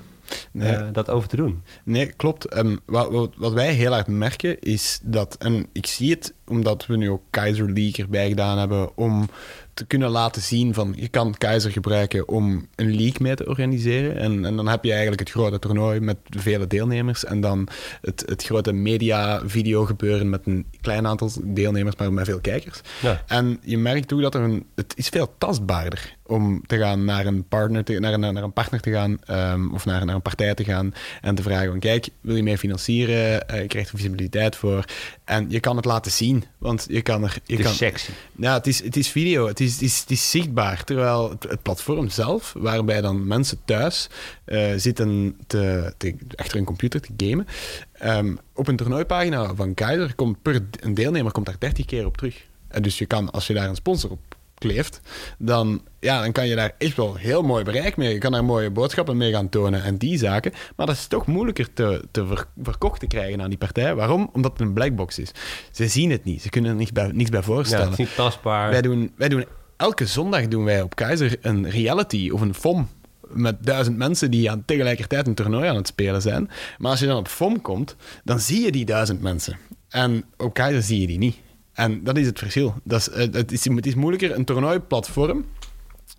Nee. 0.52 0.76
eh, 0.76 0.88
dat 0.92 1.10
over 1.10 1.30
te 1.30 1.36
doen. 1.36 1.64
Nee, 1.84 2.06
klopt. 2.06 2.46
Ehm, 2.46 2.76
wat, 2.86 3.12
wat, 3.12 3.32
wat 3.38 3.54
wij 3.54 3.74
heel 3.74 3.92
hard 3.92 4.08
merken 4.08 4.60
is 4.60 5.00
dat, 5.04 5.36
en 5.40 5.68
ik 5.72 5.86
zie 5.86 6.10
het 6.10 6.34
omdat 6.48 6.86
we 6.86 6.98
nu 6.98 7.10
ook 7.10 7.22
Keizer 7.30 7.66
League 7.66 8.04
erbij 8.06 8.28
gedaan 8.28 8.58
hebben, 8.58 8.98
om 8.98 9.30
te 9.74 9.86
kunnen 9.86 10.10
laten 10.10 10.42
zien 10.42 10.74
van 10.74 10.94
je 10.98 11.08
kan 11.08 11.38
Keizer 11.38 11.72
gebruiken 11.72 12.28
om 12.28 12.68
een 12.76 12.96
league 12.96 13.18
mee 13.20 13.36
te 13.36 13.48
organiseren. 13.48 14.18
En, 14.18 14.46
en 14.46 14.56
dan 14.56 14.68
heb 14.68 14.84
je 14.84 14.92
eigenlijk 14.92 15.20
het 15.20 15.30
grote 15.30 15.60
toernooi 15.60 16.00
met 16.00 16.18
vele 16.30 16.68
deelnemers 16.68 17.26
en 17.26 17.42
dan 17.42 17.68
het, 18.02 18.24
het 18.26 18.44
grote 18.44 18.72
media-video 18.72 19.86
gebeuren 19.86 20.30
met 20.30 20.42
een 20.46 20.66
klein 20.82 21.08
aantal 21.08 21.30
deelnemers, 21.44 21.96
maar 21.96 22.14
met 22.14 22.26
veel 22.26 22.42
kijkers. 22.42 22.82
Ja. 23.02 23.24
En 23.28 23.60
je 23.64 23.78
merkt 23.78 24.14
ook 24.14 24.22
dat 24.22 24.36
er 24.36 24.42
een, 24.42 24.66
het 24.76 24.94
is 24.96 25.10
veel 25.10 25.34
tastbaarder 25.38 26.18
om 26.32 26.62
te 26.68 26.78
gaan 26.78 27.06
naar 27.06 27.26
een 27.26 27.48
partner 27.48 27.84
te, 27.84 28.00
naar, 28.00 28.14
een- 28.14 28.20
naar 28.34 28.44
een 28.44 28.54
partner 28.54 28.80
te 28.82 28.92
gaan 28.92 29.18
ehm, 29.26 29.74
of 29.74 29.86
naar, 29.86 30.06
naar 30.06 30.16
een 30.16 30.22
partij 30.22 30.54
te 30.54 30.64
gaan 30.64 30.94
en 31.22 31.36
te 31.36 31.42
vragen 31.44 31.70
van 31.70 31.80
kijk, 31.80 32.08
wil 32.22 32.36
je 32.36 32.44
mee 32.44 32.58
financieren? 32.58 33.48
Eh, 33.48 33.62
je 33.62 33.68
krijgt 33.68 33.90
er 33.92 33.96
visibiliteit 33.98 34.56
voor. 34.56 34.86
En 35.24 35.46
je 35.50 35.60
kan 35.60 35.76
het 35.76 35.86
laten 35.86 36.12
zien, 36.12 36.44
want 36.58 36.86
je 36.90 37.02
kan 37.02 37.24
er... 37.24 37.34
Je 37.46 37.52
Het 37.56 37.60
is 37.60 37.66
kan, 37.66 37.74
sexy. 37.76 38.12
ja, 38.36 38.54
het 38.54 38.68
is, 38.68 38.84
het 38.84 38.96
is 38.98 39.08
video, 39.10 39.48
het 39.48 39.60
is, 39.60 39.72
het 39.74 39.82
is, 39.82 40.00
het 40.00 40.12
is 40.12 40.30
zichtbaar. 40.30 40.84
Terwijl 40.84 41.30
het, 41.30 41.44
het 41.44 41.62
platform 41.62 42.10
zelf, 42.10 42.54
waarbij 42.58 43.02
dan 43.02 43.28
mensen 43.28 43.58
thuis 43.66 44.10
eh, 44.46 44.72
zitten 44.76 45.36
te, 45.48 45.94
te, 45.98 46.16
achter 46.36 46.58
een 46.58 46.66
computer 46.66 47.02
te 47.02 47.10
gamen. 47.18 47.48
ehm, 47.94 48.36
op 48.54 48.68
een 48.68 48.76
toernooipagina 48.76 49.56
van 49.56 49.74
Keizer 49.74 50.16
komt 50.16 50.42
per 50.42 50.62
een 50.80 50.94
deelnemer 50.94 51.32
komt 51.32 51.46
daar 51.46 51.56
30 51.60 51.86
keer 51.86 52.06
op 52.06 52.18
terug. 52.18 52.46
En 52.68 52.82
dus 52.82 52.98
je 52.98 53.06
kan, 53.06 53.32
als 53.32 53.48
je 53.48 53.54
daar 53.54 53.70
een 53.70 53.76
sponsor 53.76 54.12
op 54.12 54.20
kleeft, 54.62 55.02
dan, 55.38 55.82
ja, 56.00 56.22
dan 56.22 56.32
kan 56.32 56.48
je 56.48 56.56
daar 56.56 56.72
echt 56.78 56.96
wel 56.96 57.16
heel 57.16 57.42
mooi 57.42 57.64
bereik 57.64 57.98
mee. 57.98 58.14
Je 58.14 58.18
kan 58.20 58.32
daar 58.32 58.46
mooie 58.46 58.70
boodschappen 58.70 59.18
mee 59.18 59.32
gaan 59.32 59.50
tonen 59.50 59.84
en 59.84 59.98
die 59.98 60.18
zaken. 60.18 60.52
Maar 60.76 60.86
dat 60.86 60.96
is 60.96 61.08
toch 61.08 61.26
moeilijker 61.26 61.74
te, 61.74 62.04
te 62.12 62.26
ver- 62.28 62.46
verkocht 62.64 63.00
te 63.00 63.08
krijgen 63.08 63.42
aan 63.42 63.50
die 63.50 63.58
partij. 63.58 63.96
Waarom? 63.96 64.30
Omdat 64.34 64.52
het 64.52 64.62
een 64.62 64.74
blackbox 64.74 65.20
is. 65.20 65.32
Ze 65.72 65.88
zien 65.88 66.12
het 66.12 66.24
niet. 66.24 66.42
Ze 66.42 66.50
kunnen 66.50 66.72
er 66.72 66.78
niks 66.78 66.92
bij, 66.92 67.12
niks 67.14 67.30
bij 67.30 67.40
Ja, 67.40 67.46
voorstellen. 67.46 67.90
het 67.90 68.00
is 68.00 68.06
niet 68.06 68.16
tastbaar. 68.16 68.70
Wij 68.70 68.82
doen, 68.82 69.12
wij 69.18 69.30
doen 69.30 69.46
elke 69.78 70.06
zondag 70.06 70.48
doen 70.48 70.64
wij 70.64 70.82
op 70.82 70.96
Keizer 70.96 71.38
een 71.42 71.70
reality 71.70 72.30
of 72.34 72.42
een 72.42 72.54
FOM 72.54 72.88
met 73.28 73.56
duizend 73.66 73.98
mensen 73.98 74.32
die 74.32 74.52
aan 74.52 74.64
tegelijkertijd 74.66 75.28
een 75.28 75.36
toernooi 75.36 75.68
aan 75.70 75.76
het 75.76 75.88
spelen 75.88 76.22
zijn. 76.22 76.50
Maar 76.78 76.92
als 76.92 77.00
je 77.00 77.06
dan 77.06 77.18
op 77.18 77.28
FOM 77.28 77.62
komt, 77.62 77.96
dan 78.24 78.40
zie 78.40 78.62
je 78.66 78.72
die 78.72 78.86
duizend 78.86 79.22
mensen. 79.22 79.58
En 79.90 80.24
op 80.38 80.54
Keizer 80.54 80.82
zie 80.82 81.00
je 81.02 81.08
die 81.08 81.18
niet. 81.18 81.36
En 81.82 82.04
dat 82.04 82.18
is 82.18 82.26
het 82.26 82.40
verschil. 82.40 82.76
Dat 82.84 83.00
is, 83.00 83.10
eh, 83.10 83.32
het, 83.32 83.52
is, 83.52 83.66
het 83.66 83.86
is 83.86 83.96
moeilijker. 83.96 84.36
Een 84.36 84.46
toernooiplatform 84.46 85.46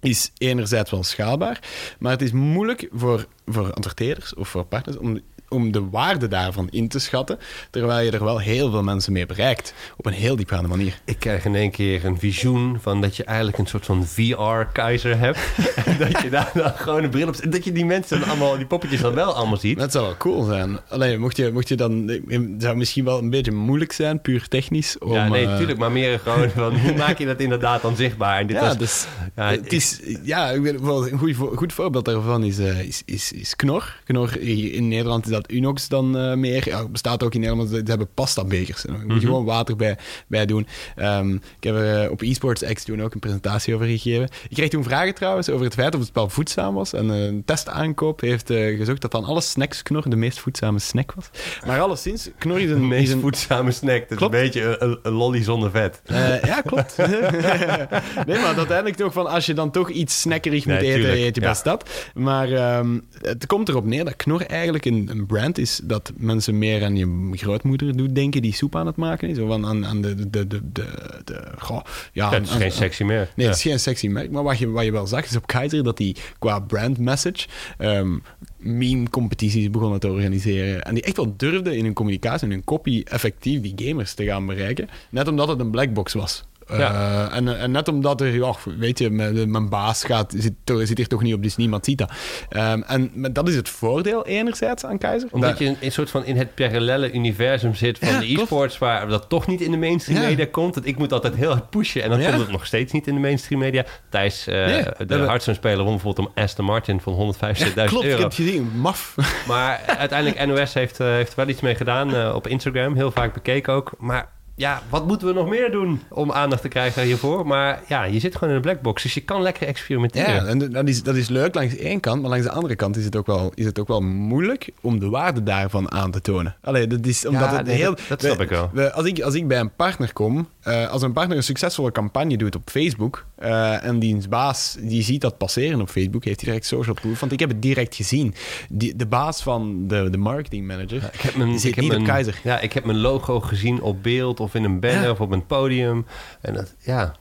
is 0.00 0.32
enerzijds 0.38 0.90
wel 0.90 1.02
schaalbaar, 1.02 1.60
maar 1.98 2.12
het 2.12 2.22
is 2.22 2.32
moeilijk 2.32 2.88
voor, 2.92 3.26
voor 3.46 3.72
adverteerders 3.72 4.34
of 4.34 4.48
voor 4.48 4.64
partners 4.64 4.96
om, 4.96 5.20
om 5.52 5.72
de 5.72 5.88
waarde 5.90 6.28
daarvan 6.28 6.68
in 6.70 6.88
te 6.88 6.98
schatten, 6.98 7.38
terwijl 7.70 8.04
je 8.04 8.10
er 8.10 8.24
wel 8.24 8.38
heel 8.38 8.70
veel 8.70 8.82
mensen 8.82 9.12
mee 9.12 9.26
bereikt. 9.26 9.74
Op 9.96 10.06
een 10.06 10.12
heel 10.12 10.36
diepgaande 10.36 10.68
manier. 10.68 11.00
Ik 11.04 11.18
krijg 11.18 11.44
in 11.44 11.54
één 11.54 11.70
keer 11.70 12.04
een 12.04 12.18
visioen 12.18 12.78
van 12.80 13.00
dat 13.00 13.16
je 13.16 13.24
eigenlijk 13.24 13.58
een 13.58 13.66
soort 13.66 13.84
van 13.86 14.06
VR-keizer 14.06 15.18
hebt. 15.18 15.38
en 15.84 15.98
dat 15.98 16.20
je 16.22 16.30
daar 16.30 16.50
dan 16.54 16.72
gewoon 16.76 17.02
een 17.04 17.10
bril 17.10 17.28
op 17.28 17.34
zet. 17.34 17.52
Dat 17.52 17.64
je 17.64 17.72
die 17.72 17.84
mensen 17.84 18.20
dan 18.20 18.28
allemaal, 18.28 18.56
die 18.56 18.66
poppetjes 18.66 19.00
dan 19.00 19.14
wel 19.14 19.32
allemaal 19.34 19.56
ziet. 19.56 19.78
Dat 19.78 19.92
zou 19.92 20.04
wel 20.04 20.16
cool 20.16 20.44
zijn. 20.44 20.78
Alleen 20.88 21.20
mocht 21.20 21.36
je, 21.36 21.50
mocht 21.52 21.68
je 21.68 21.76
dan. 21.76 22.20
Het 22.28 22.50
zou 22.62 22.76
misschien 22.76 23.04
wel 23.04 23.18
een 23.18 23.30
beetje 23.30 23.52
moeilijk 23.52 23.92
zijn, 23.92 24.20
puur 24.20 24.48
technisch. 24.48 24.98
Om, 24.98 25.12
ja, 25.12 25.28
nee, 25.28 25.44
eh, 25.44 25.50
natuurlijk. 25.50 25.78
Maar 25.78 25.92
meer 25.92 26.18
gewoon 26.18 26.50
van 26.50 26.76
hoe 26.78 26.94
maak 26.96 27.18
je 27.18 27.26
dat 27.26 27.40
inderdaad 27.40 27.82
dan 27.82 27.96
zichtbaar? 27.96 28.40
En 28.40 28.46
dit 28.46 28.56
Ja, 28.56 28.62
was, 28.66 28.78
dus, 28.78 29.06
ja, 29.36 29.50
het 29.50 29.72
is, 29.72 30.00
ja, 30.22 30.50
ik 30.50 30.60
weet, 30.62 30.74
een 30.80 31.18
goed, 31.18 31.36
vo- 31.36 31.52
goed 31.56 31.72
voorbeeld 31.72 32.04
daarvan 32.04 32.44
is, 32.44 32.58
eh, 32.58 32.80
is, 32.80 33.02
is, 33.04 33.32
is 33.32 33.56
Knor. 33.56 33.96
Knor 34.04 34.40
in 34.40 34.88
Nederland 34.88 35.24
is 35.24 35.30
dat 35.32 35.41
Unox 35.50 35.88
dan 35.88 36.18
eh, 36.18 36.34
meer. 36.34 36.68
Ja, 36.68 36.88
bestaat 36.88 37.22
ook 37.22 37.34
in 37.34 37.40
Nederland, 37.40 37.68
ze 37.68 37.82
hebben 37.84 38.08
pasta-bekers. 38.14 38.82
Daar 38.82 39.06
moet 39.06 39.20
je 39.20 39.26
gewoon 39.26 39.44
water 39.44 39.76
bij, 39.76 39.98
bij 40.26 40.46
doen. 40.46 40.66
Ehm, 40.96 41.34
ik 41.34 41.64
heb 41.64 41.74
er 41.74 42.02
eh, 42.02 42.10
op 42.10 42.22
eSports 42.22 42.62
X 42.72 42.84
toen 42.84 43.02
ook 43.02 43.14
een 43.14 43.20
presentatie 43.20 43.74
over 43.74 43.86
gegeven. 43.86 44.28
Ik 44.48 44.56
kreeg 44.56 44.68
toen 44.68 44.84
vragen 44.84 45.14
trouwens 45.14 45.50
over 45.50 45.64
het 45.64 45.74
feit 45.74 45.94
of 45.94 46.00
het 46.00 46.08
spel 46.08 46.28
voedzaam 46.28 46.74
was. 46.74 46.92
En 46.92 47.10
eh, 47.10 47.24
een 47.24 47.44
testaankoop 47.44 48.20
heeft 48.20 48.46
gezocht 48.46 49.00
dat 49.00 49.10
dan 49.10 49.24
alle 49.24 49.40
snacks 49.40 49.82
Knor 49.82 50.10
de 50.10 50.16
meest 50.16 50.38
voedzame 50.38 50.78
snack 50.78 51.12
was. 51.12 51.30
Maar 51.66 51.80
alleszins, 51.80 52.30
Knor 52.38 52.60
is 52.60 52.68
de 52.68 52.74
een... 52.74 52.82
is 52.82 52.88
meest 52.88 53.12
een 53.12 53.20
voedzame 53.20 53.70
snack. 53.70 54.08
Dat 54.08 54.18
is 54.18 54.24
een 54.24 54.30
beetje 54.30 54.76
een, 55.02 55.12
lolly 55.12 55.42
zonder 55.42 55.70
vet. 55.70 56.02
ja, 56.44 56.60
klopt. 56.60 56.96
nee, 58.26 58.38
maar 58.38 58.56
uiteindelijk 58.56 58.96
toch 58.96 59.12
van 59.12 59.26
als 59.26 59.46
je 59.46 59.54
dan 59.54 59.70
toch 59.70 59.90
iets 59.90 60.20
snackerig 60.20 60.66
moet 60.66 60.76
eten, 60.76 60.94
tuurlijk, 60.94 61.18
eet 61.18 61.34
je 61.34 61.40
ja. 61.40 61.48
best 61.48 61.64
dat. 61.64 61.90
Maar 62.14 62.52
ehm, 62.52 62.98
het 63.20 63.46
komt 63.46 63.68
erop 63.68 63.84
neer 63.84 64.04
dat 64.04 64.16
Knor 64.16 64.46
eigenlijk 64.46 64.84
een, 64.84 65.08
een 65.10 65.26
brand 65.32 65.58
is 65.58 65.80
dat 65.84 66.12
mensen 66.16 66.58
meer 66.58 66.84
aan 66.84 66.96
je 66.96 67.30
grootmoeder 67.32 67.96
doet 67.96 68.14
denken 68.14 68.42
die 68.42 68.54
soep 68.54 68.76
aan 68.76 68.86
het 68.86 68.96
maken 68.96 69.28
is. 69.28 69.38
Of 69.38 69.50
aan, 69.50 69.86
aan, 69.86 70.02
de, 70.02 70.14
de, 70.14 70.30
de, 70.30 70.46
de, 70.72 70.86
de, 71.24 71.52
goh, 71.58 71.80
ja, 72.12 72.30
Ja, 72.30 72.34
het 72.34 72.42
is 72.42 72.50
aan- 72.50 72.56
geen 72.56 72.66
aan- 72.66 72.72
sexy 72.72 73.02
meer. 73.04 73.28
Nee, 73.36 73.46
het 73.46 73.56
is 73.56 73.62
geen 73.62 73.80
sexy 73.80 74.08
merk. 74.08 74.30
Maar 74.30 74.42
wat 74.42 74.58
je, 74.58 74.70
wat 74.70 74.84
je 74.84 74.92
wel 74.92 75.06
zag 75.06 75.24
is 75.24 75.36
op 75.36 75.46
Keizer 75.46 75.84
dat 75.84 75.96
die 75.96 76.16
qua 76.38 76.58
brand 76.60 76.98
message 76.98 77.46
ehm 77.78 78.16
meme-competities 78.58 79.70
begonnen 79.70 80.00
te 80.00 80.08
organiseren. 80.08 80.82
En 80.82 80.94
die 80.94 81.02
echt 81.02 81.16
wel 81.16 81.34
durfden 81.36 81.76
in 81.76 81.84
hun 81.84 81.92
communicatie 81.92 82.46
en 82.46 82.52
hun 82.52 82.64
copy 82.64 83.02
effectief 83.04 83.60
die 83.60 83.72
gamers 83.88 84.14
te 84.14 84.24
gaan 84.24 84.46
bereiken. 84.46 84.88
Net 85.10 85.28
omdat 85.28 85.48
het 85.48 85.60
een 85.60 85.70
blackbox 85.70 86.12
was. 86.12 86.44
Ja. 86.76 87.30
en, 87.30 87.58
en, 87.58 87.70
net 87.70 87.88
omdat 87.88 88.20
er, 88.20 88.34
ja, 88.34 88.54
weet 88.78 88.98
je, 88.98 89.10
mijn, 89.10 89.50
mijn 89.50 89.68
baas 89.68 90.04
gaat, 90.04 90.34
zit, 90.36 90.52
zit 90.64 90.96
hier 90.96 91.06
toch 91.06 91.22
niet 91.22 91.34
op, 91.34 91.42
dus 91.42 91.56
niemand 91.56 91.84
ziet 91.84 91.98
dat. 91.98 92.12
Um, 92.50 92.82
en 92.82 93.10
dat 93.32 93.48
is 93.48 93.54
het 93.54 93.68
voordeel 93.68 94.26
enerzijds 94.26 94.84
aan 94.84 94.98
Keizer. 94.98 95.28
Omdat 95.32 95.58
je 95.58 95.76
een, 95.80 95.92
soort 95.92 96.10
van 96.10 96.24
in 96.24 96.36
het 96.36 96.54
parallele 96.54 97.12
universum 97.12 97.74
zit 97.74 97.98
van 97.98 98.20
de 98.20 98.32
e-sports, 98.32 98.78
waar 98.78 99.08
dat 99.08 99.28
toch 99.28 99.46
niet 99.46 99.60
in 99.60 99.70
de 99.70 99.76
mainstream 99.76 100.20
media 100.20 100.46
komt. 100.50 100.74
Dat 100.74 100.84
ik 100.84 100.98
moet 100.98 101.12
altijd 101.12 101.34
heel 101.34 101.50
hard 101.50 101.70
pushen 101.70 102.02
en 102.02 102.10
dan 102.10 102.22
komt 102.22 102.38
het 102.40 102.50
nog 102.50 102.66
steeds 102.66 102.92
niet 102.92 103.06
in 103.06 103.14
de 103.14 103.20
mainstream 103.20 103.60
media. 103.60 103.84
Thijs, 104.08 104.48
uh, 104.48 104.54
de 104.54 105.14
Hearthstone-speler, 105.14 105.84
won 105.84 105.92
bijvoorbeeld 105.92 106.26
om 106.26 106.42
Aston 106.42 106.64
Martin 106.64 107.00
van 107.00 107.34
175.000 107.34 107.74
euro. 107.74 107.88
Klopt, 107.88 108.04
ik 108.04 108.10
heb 108.10 108.22
het 108.22 108.34
gezien. 108.34 108.70
Maf. 108.74 109.14
Maar 109.46 109.80
uiteindelijk, 109.86 110.46
NOS 110.46 110.74
heeft, 110.74 111.00
uh, 111.00 111.06
heeft 111.06 111.30
er 111.30 111.36
wel 111.36 111.48
iets 111.48 111.60
mee 111.60 111.74
gedaan 111.74 112.14
uh, 112.14 112.34
op 112.34 112.46
Instagram. 112.46 112.94
Heel 112.94 113.10
vaak 113.10 113.34
bekeken 113.34 113.72
ook. 113.72 113.92
Maar 113.98 114.28
ja, 114.54 114.82
wat 114.88 115.06
moeten 115.06 115.26
we 115.26 115.32
nog 115.34 115.48
meer 115.48 115.70
doen 115.70 116.00
om 116.08 116.32
aandacht 116.32 116.62
te 116.62 116.68
krijgen 116.68 117.02
hiervoor? 117.02 117.46
Maar 117.46 117.82
ja, 117.88 118.04
je 118.04 118.18
zit 118.18 118.34
gewoon 118.34 118.48
in 118.48 118.56
een 118.56 118.62
blackbox, 118.62 119.02
dus 119.02 119.14
je 119.14 119.20
kan 119.20 119.42
lekker 119.42 119.66
experimenteren. 119.66 120.34
Ja, 120.34 120.44
en 120.44 120.72
dat 120.72 120.88
is, 120.88 121.02
dat 121.02 121.14
is 121.14 121.28
leuk 121.28 121.54
langs 121.54 121.76
één 121.76 122.00
kant, 122.00 122.20
maar 122.20 122.30
langs 122.30 122.44
de 122.44 122.52
andere 122.52 122.76
kant 122.76 122.96
is 122.96 123.04
het 123.04 123.16
ook 123.16 123.26
wel, 123.26 123.52
is 123.54 123.64
het 123.64 123.78
ook 123.78 123.88
wel 123.88 124.00
moeilijk 124.00 124.70
om 124.80 124.98
de 124.98 125.08
waarde 125.08 125.42
daarvan 125.42 125.92
aan 125.92 126.10
te 126.10 126.20
tonen. 126.20 126.56
Allee, 126.60 126.86
dat 126.86 127.06
is 127.06 127.26
omdat 127.26 127.50
ja, 127.50 127.56
het 127.56 127.66
heel. 127.66 127.94
Dat, 128.08 128.20
snap 128.20 128.40
ik 128.40 128.48
wel. 128.48 128.70
We, 128.72 128.92
als, 128.92 129.06
ik, 129.06 129.20
als 129.20 129.34
ik 129.34 129.48
bij 129.48 129.60
een 129.60 129.74
partner 129.74 130.12
kom, 130.12 130.48
uh, 130.64 130.88
als 130.88 131.02
een 131.02 131.12
partner 131.12 131.36
een 131.36 131.42
succesvolle 131.42 131.92
campagne 131.92 132.36
doet 132.36 132.54
op 132.54 132.70
Facebook 132.70 133.26
uh, 133.38 133.84
en 133.84 133.98
diens 133.98 134.28
baas 134.28 134.76
die 134.80 135.02
ziet 135.02 135.20
dat 135.20 135.38
passeren 135.38 135.80
op 135.80 135.88
Facebook, 135.88 136.24
heeft 136.24 136.40
hij 136.40 136.48
direct 136.48 136.66
social 136.66 136.94
proof, 136.94 137.20
want 137.20 137.32
ik 137.32 137.40
heb 137.40 137.48
het 137.48 137.62
direct 137.62 137.94
gezien. 137.94 138.34
Die, 138.68 138.96
de 138.96 139.06
baas 139.06 139.42
van 139.42 139.88
de, 139.88 140.10
de 140.10 140.18
marketing 140.18 140.66
manager, 140.66 141.00
ja, 141.00 141.12
ik 141.12 141.20
heb 141.20 141.34
mijn, 141.34 141.54
ik 141.54 141.74
heb 141.74 141.86
mijn, 141.86 142.04
Keizer. 142.04 142.40
Ja, 142.42 142.60
ik 142.60 142.72
heb 142.72 142.84
mijn 142.84 142.98
logo 142.98 143.40
gezien 143.40 143.82
op 143.82 144.02
beeld 144.02 144.40
of 144.40 144.54
in 144.54 144.64
een 144.64 144.80
banner 144.80 145.10
of 145.10 145.20
op 145.20 145.30
een 145.30 145.46
podium. 145.46 146.06
En 146.40 146.54
dat, 146.54 146.74
ja, 146.78 147.14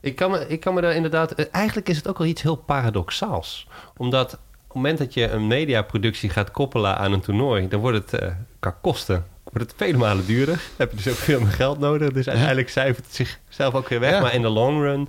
ik 0.00 0.16
kan, 0.16 0.30
me, 0.30 0.46
ik 0.48 0.60
kan 0.60 0.74
me 0.74 0.80
daar 0.80 0.94
inderdaad... 0.94 1.32
Eh, 1.32 1.44
eigenlijk 1.50 1.88
is 1.88 1.96
het 1.96 2.08
ook 2.08 2.18
wel 2.18 2.26
iets 2.26 2.42
heel 2.42 2.56
paradoxaals. 2.56 3.66
Omdat 3.96 4.32
op 4.32 4.40
het 4.66 4.74
moment 4.74 4.98
dat 4.98 5.14
je 5.14 5.28
een 5.30 5.46
mediaproductie 5.46 6.30
gaat 6.30 6.50
koppelen 6.50 6.96
aan 6.96 7.12
een 7.12 7.20
toernooi... 7.20 7.68
dan 7.68 7.80
wordt 7.80 8.10
het 8.10 8.22
uh, 8.22 8.28
qua 8.58 8.76
kosten 8.80 9.26
wordt 9.52 9.70
het 9.70 9.74
vele 9.76 9.98
malen 9.98 10.26
duurder. 10.26 10.54
Dan 10.54 10.62
heb 10.76 10.90
je 10.90 10.96
dus 10.96 11.08
ook 11.08 11.14
veel 11.14 11.40
meer 11.40 11.52
geld 11.52 11.78
nodig. 11.78 12.12
Dus 12.12 12.28
uiteindelijk 12.28 12.68
cijfert 12.68 13.06
het 13.06 13.14
zichzelf 13.14 13.74
ook 13.74 13.88
weer 13.88 14.00
weg. 14.00 14.20
Maar 14.20 14.34
in 14.34 14.42
de 14.42 14.48
long 14.48 14.80
run 14.80 15.08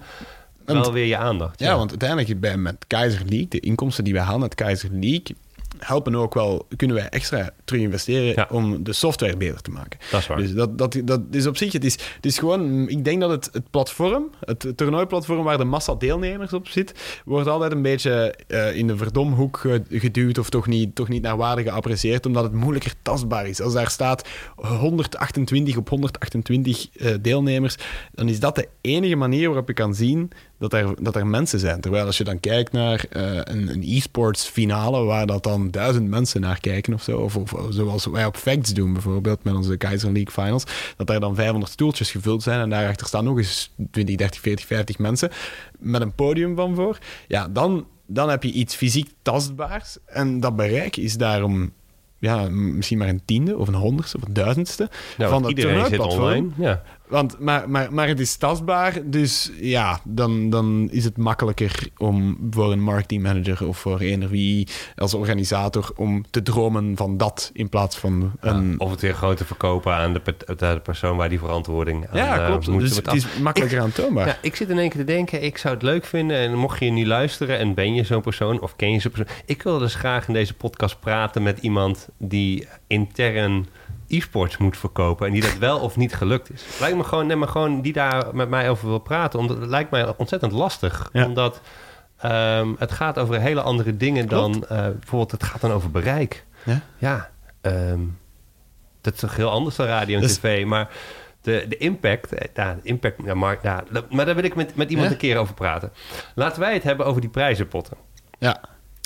wel 0.66 0.94
weer 0.94 1.06
je 1.06 1.18
aandacht. 1.18 1.60
Ja, 1.60 1.76
want 1.76 1.90
uiteindelijk 1.90 2.40
bij, 2.40 2.58
met 2.58 2.86
Keizer 2.88 3.22
League... 3.26 3.48
de 3.48 3.60
inkomsten 3.60 4.04
die 4.04 4.14
wij 4.14 4.24
halen 4.24 4.40
met 4.40 4.56
Keizer 4.56 4.90
League 4.92 5.36
helpen 5.80 6.16
ook 6.16 6.34
wel, 6.34 6.68
kunnen 6.76 6.96
wij 6.96 7.10
extra 7.10 7.50
terug 7.66 7.82
investeren 7.82 8.52
om 8.52 8.84
de 8.84 8.94
software 8.94 9.38
beter 9.38 9.62
te 9.62 9.72
maken. 9.72 10.00
Dat 10.12 10.20
is 10.20 10.28
waar. 10.28 10.38
Dus 10.38 10.54
dat, 10.54 10.78
dat, 10.78 11.02
dat 11.04 11.22
is 11.32 11.48
op 11.48 11.58
zich, 11.58 11.74
het 11.74 11.86
is, 11.86 11.94
het 11.94 12.26
is 12.26 12.38
gewoon, 12.38 12.90
ik 12.90 13.06
denk 13.06 13.22
dat 13.22 13.30
het, 13.30 13.50
het 13.52 13.70
platform, 13.70 14.30
het 14.40 14.74
toernooiplatform 14.76 15.44
waar 15.44 15.58
de 15.58 15.64
massa 15.64 15.96
deelnemers 15.96 16.54
op 16.54 16.68
zit, 16.68 17.22
wordt 17.26 17.48
altijd 17.48 17.72
een 17.72 17.82
beetje 17.82 18.36
uh, 18.48 18.76
in 18.76 18.88
de 18.88 18.98
verdomhoek 18.98 19.66
geduwd 19.90 20.38
of 20.38 20.50
toch 20.50 20.68
niet, 20.68 20.96
toch 20.96 21.08
niet 21.08 21.22
naar 21.22 21.38
waarde 21.38 21.64
geapprecieerd, 21.64 22.26
omdat 22.26 22.44
het 22.44 22.54
moeilijker 22.54 22.94
tastbaar 23.02 23.48
is. 23.48 23.62
Als 23.62 23.74
daar 23.74 23.90
staat 23.90 24.28
128 24.56 25.78
op 25.78 25.90
128 25.90 26.88
uh, 26.94 27.14
deelnemers, 27.22 27.76
dan 28.14 28.30
is 28.30 28.40
dat 28.40 28.56
de 28.56 28.68
enige 28.82 29.16
manier 29.16 29.48
waarop 29.48 29.68
je 29.68 29.74
kan 29.74 29.96
zien 29.96 30.32
dat 30.58 30.74
er, 30.74 31.04
dat 31.04 31.16
er 31.16 31.28
mensen 31.28 31.60
zijn. 31.60 31.82
Terwijl 31.82 32.06
als 32.06 32.18
je 32.18 32.24
dan 32.24 32.40
kijkt 32.40 32.72
naar 32.72 33.06
uh, 33.12 33.24
een, 33.44 33.70
een 33.70 33.84
e-sports 33.84 34.46
finale, 34.46 35.04
waar 35.04 35.26
dat 35.26 35.44
dan 35.44 35.72
duizend 35.72 36.08
mensen 36.10 36.42
naar 36.42 36.60
kijken 36.60 36.94
of 36.94 37.04
zo, 37.04 37.18
of, 37.18 37.36
of, 37.36 37.54
zoals 37.70 38.06
wij 38.06 38.26
op 38.26 38.38
Facts 38.38 38.74
doen 38.74 38.94
bijvoorbeeld 38.94 39.44
met 39.44 39.56
onze 39.56 39.78
Kaiser 39.78 40.12
League 40.12 40.44
Finals, 40.44 40.64
dat 40.98 41.10
er 41.10 41.20
dan 41.20 41.36
500 41.36 41.72
stoeltjes 41.72 42.12
gevuld 42.12 42.44
zijn 42.44 42.60
en 42.60 42.70
daarachter 42.70 43.08
staan 43.08 43.24
nog 43.24 43.38
eens 43.38 43.72
20, 43.92 44.16
30, 44.16 44.42
40, 44.42 44.66
50 44.66 44.98
mensen 44.98 45.30
met 45.80 46.02
een 46.02 46.14
podium 46.14 46.56
van 46.56 46.76
voor. 46.76 46.98
Ja, 47.28 47.48
dan, 47.48 47.86
dan 48.06 48.30
heb 48.30 48.44
je 48.44 48.52
iets 48.52 48.76
fysiek 48.76 49.10
tastbaars 49.22 49.98
en 50.06 50.40
dat 50.40 50.56
bereik 50.56 50.98
is 50.98 51.18
daarom 51.18 51.72
ja, 52.20 52.50
misschien 52.50 52.98
maar 52.98 53.08
een 53.08 53.26
tiende 53.26 53.58
of 53.58 53.68
een 53.68 53.74
honderdste 53.74 54.18
of 54.18 54.24
een 54.24 54.34
duizendste 54.34 54.90
ja, 55.18 55.30
van 55.30 55.42
dat 55.42 55.52
iedereen 55.52 55.86
zit 55.86 56.00
online. 56.00 56.50
Ja. 56.58 56.84
Want, 57.08 57.40
maar, 57.40 57.70
maar, 57.70 57.94
maar 57.94 58.08
het 58.08 58.20
is 58.20 58.36
tastbaar, 58.36 59.00
dus 59.04 59.52
ja, 59.60 60.00
dan, 60.04 60.50
dan 60.50 60.88
is 60.92 61.04
het 61.04 61.18
makkelijker 61.18 61.90
om 61.98 62.38
voor 62.50 62.72
een 62.72 62.84
marketingmanager 62.84 63.68
of 63.68 63.78
voor 63.78 64.02
een 64.02 64.24
of 64.24 64.30
wie 64.30 64.68
als 64.96 65.14
organisator 65.14 65.92
om 65.96 66.26
te 66.30 66.42
dromen 66.42 66.96
van 66.96 67.18
dat 67.18 67.50
in 67.54 67.70
plaats 67.70 67.98
van 67.98 68.32
een... 68.40 68.80
of 68.80 68.92
het 68.92 69.02
weer 69.02 69.16
gewoon 69.16 69.36
te 69.36 69.46
verkopen 69.46 69.94
aan 69.94 70.14
de, 70.14 70.22
de 70.58 70.80
persoon 70.84 71.18
waar 71.18 71.30
die 71.30 71.40
verantwoording 71.40 72.08
aan 72.08 72.18
Ja, 72.18 72.46
klopt. 72.48 72.68
Uh, 72.68 72.78
dus 72.78 72.96
het 72.96 73.14
is 73.14 73.26
makkelijker 73.42 73.82
aan 73.82 73.92
toonbaar. 73.92 74.28
Ja, 74.28 74.38
ik 74.42 74.56
zit 74.56 74.70
in 74.70 74.78
één 74.78 74.90
keer 74.90 75.00
te 75.00 75.12
denken, 75.12 75.44
ik 75.44 75.58
zou 75.58 75.74
het 75.74 75.84
leuk 75.84 76.06
vinden 76.06 76.38
en 76.38 76.56
mocht 76.56 76.80
je 76.80 76.90
nu 76.90 77.06
luisteren 77.06 77.58
en 77.58 77.74
ben 77.74 77.94
je 77.94 78.04
zo'n 78.04 78.22
persoon 78.22 78.62
of 78.62 78.76
ken 78.76 78.92
je 78.92 79.00
zo'n 79.00 79.12
persoon, 79.12 79.36
ik 79.46 79.64
wil 79.64 79.78
dus 79.78 79.96
graag 79.96 80.28
in 80.28 80.34
deze 80.34 80.54
podcast 80.54 81.00
praten 81.00 81.44
met 81.44 81.60
iemand 81.60 82.08
die 82.18 82.68
intern 82.88 83.68
e-sports 84.08 84.58
moet 84.58 84.78
verkopen 84.78 85.28
en 85.28 85.34
die 85.34 85.42
dat 85.42 85.58
wel 85.58 85.80
of 85.80 85.96
niet 85.96 86.16
gelukt 86.16 86.52
is. 86.52 86.64
Lijkt 86.80 86.98
me 86.98 87.04
gewoon, 87.04 87.28
neem 87.28 87.40
maar 87.40 87.48
gewoon 87.48 87.82
die 87.82 87.94
daar 87.94 88.36
met 88.36 88.50
mij 88.50 88.70
over 88.70 88.88
wil 88.88 89.00
praten, 89.00 89.40
omdat 89.40 89.58
het 89.58 89.70
lijkt 89.70 89.92
mij 89.92 90.14
ontzettend 90.18 90.52
lastig, 90.52 91.10
omdat 91.14 91.62
um, 92.26 92.76
het 92.80 92.92
gaat 92.92 93.18
over 93.20 93.40
hele 93.40 93.62
andere 93.62 93.98
dingen 93.98 94.28
dan 94.28 94.54
uh, 94.54 94.68
bijvoorbeeld 94.70 95.32
het 95.32 95.44
gaat 95.44 95.62
dan 95.62 95.72
over 95.72 95.92
bereik. 95.92 96.46
Ja, 96.64 96.82
ja 96.98 97.30
um, 97.62 98.18
dat 99.02 99.14
is 99.14 99.20
toch 99.20 99.36
heel 99.36 99.50
anders 99.50 99.76
dan 99.76 99.86
radio 99.86 100.16
en 100.16 100.22
dus, 100.22 100.38
tv, 100.38 100.66
maar 100.66 100.90
de, 101.42 101.66
de 101.70 101.78
impact, 101.78 102.34
eh, 102.34 102.48
ja, 102.54 102.74
de 102.74 102.80
impact 102.84 103.22
ja, 103.24 103.34
maar, 103.34 103.60
ja, 103.62 103.84
maar 104.10 104.26
daar 104.26 104.36
wil 104.36 104.44
ik 104.44 104.56
met, 104.56 104.76
met 104.76 104.90
iemand 104.90 105.08
ja? 105.08 105.14
een 105.14 105.20
keer 105.20 105.38
over 105.38 105.54
praten. 105.54 105.92
Laten 106.36 106.60
wij 106.60 106.74
het 106.74 106.84
hebben 106.84 107.06
over 107.06 107.22
die 107.22 107.30
prijzenpotten. 107.30 107.98
Ja. 108.40 108.62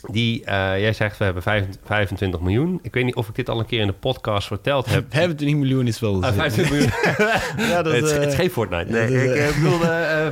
Die, 0.10 0.40
uh, 0.40 0.46
jij 0.80 0.94
zegt 0.94 1.18
we 1.18 1.24
hebben 1.24 1.44
25 1.84 2.40
miljoen. 2.40 2.80
Ik 2.82 2.94
weet 2.94 3.06
niet 3.06 3.16
of 3.16 3.30
ik 3.30 3.36
dit 3.36 3.50
al 3.50 3.60
een 3.60 3.66
keer 3.66 3.82
in 3.82 3.88
de 3.88 3.94
podcast 3.94 4.48
verteld 4.48 4.86
heb. 4.86 5.06
25 5.14 5.58
miljoen 5.58 5.88
is 5.88 6.00
wel. 6.00 6.24
Uh, 6.24 6.34
25 6.34 6.70
miljoen. 6.70 6.92
ja, 7.70 7.82
dat, 7.82 7.94
het, 7.94 8.04
uh, 8.04 8.12
het, 8.12 8.28
is 8.28 8.36
geen 8.36 8.50
Fortnite. 8.50 8.92
Nee, 8.92 9.34
ik 9.34 9.36
uh, 9.36 9.56
bedoelde 9.56 10.32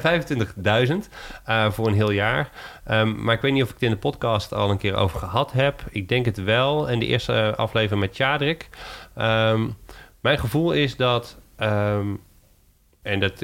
25.000 1.03 1.73
voor 1.73 1.87
een 1.87 1.93
heel 1.93 2.11
jaar. 2.11 2.49
Um, 2.91 3.23
maar 3.23 3.35
ik 3.35 3.41
weet 3.41 3.53
niet 3.53 3.63
of 3.63 3.67
ik 3.67 3.73
het 3.73 3.83
in 3.83 3.91
de 3.91 3.97
podcast 3.97 4.53
al 4.53 4.69
een 4.69 4.77
keer 4.77 4.95
over 4.95 5.19
gehad 5.19 5.51
heb. 5.51 5.83
Ik 5.89 6.09
denk 6.09 6.25
het 6.25 6.43
wel. 6.43 6.89
En 6.89 6.99
de 6.99 7.05
eerste 7.05 7.53
aflevering 7.55 8.01
met 8.01 8.15
Chadrik. 8.15 8.69
Um, 9.17 9.77
mijn 10.19 10.39
gevoel 10.39 10.71
is 10.71 10.95
dat. 10.95 11.37
Um, 11.59 12.19
en 13.01 13.19
dat 13.19 13.43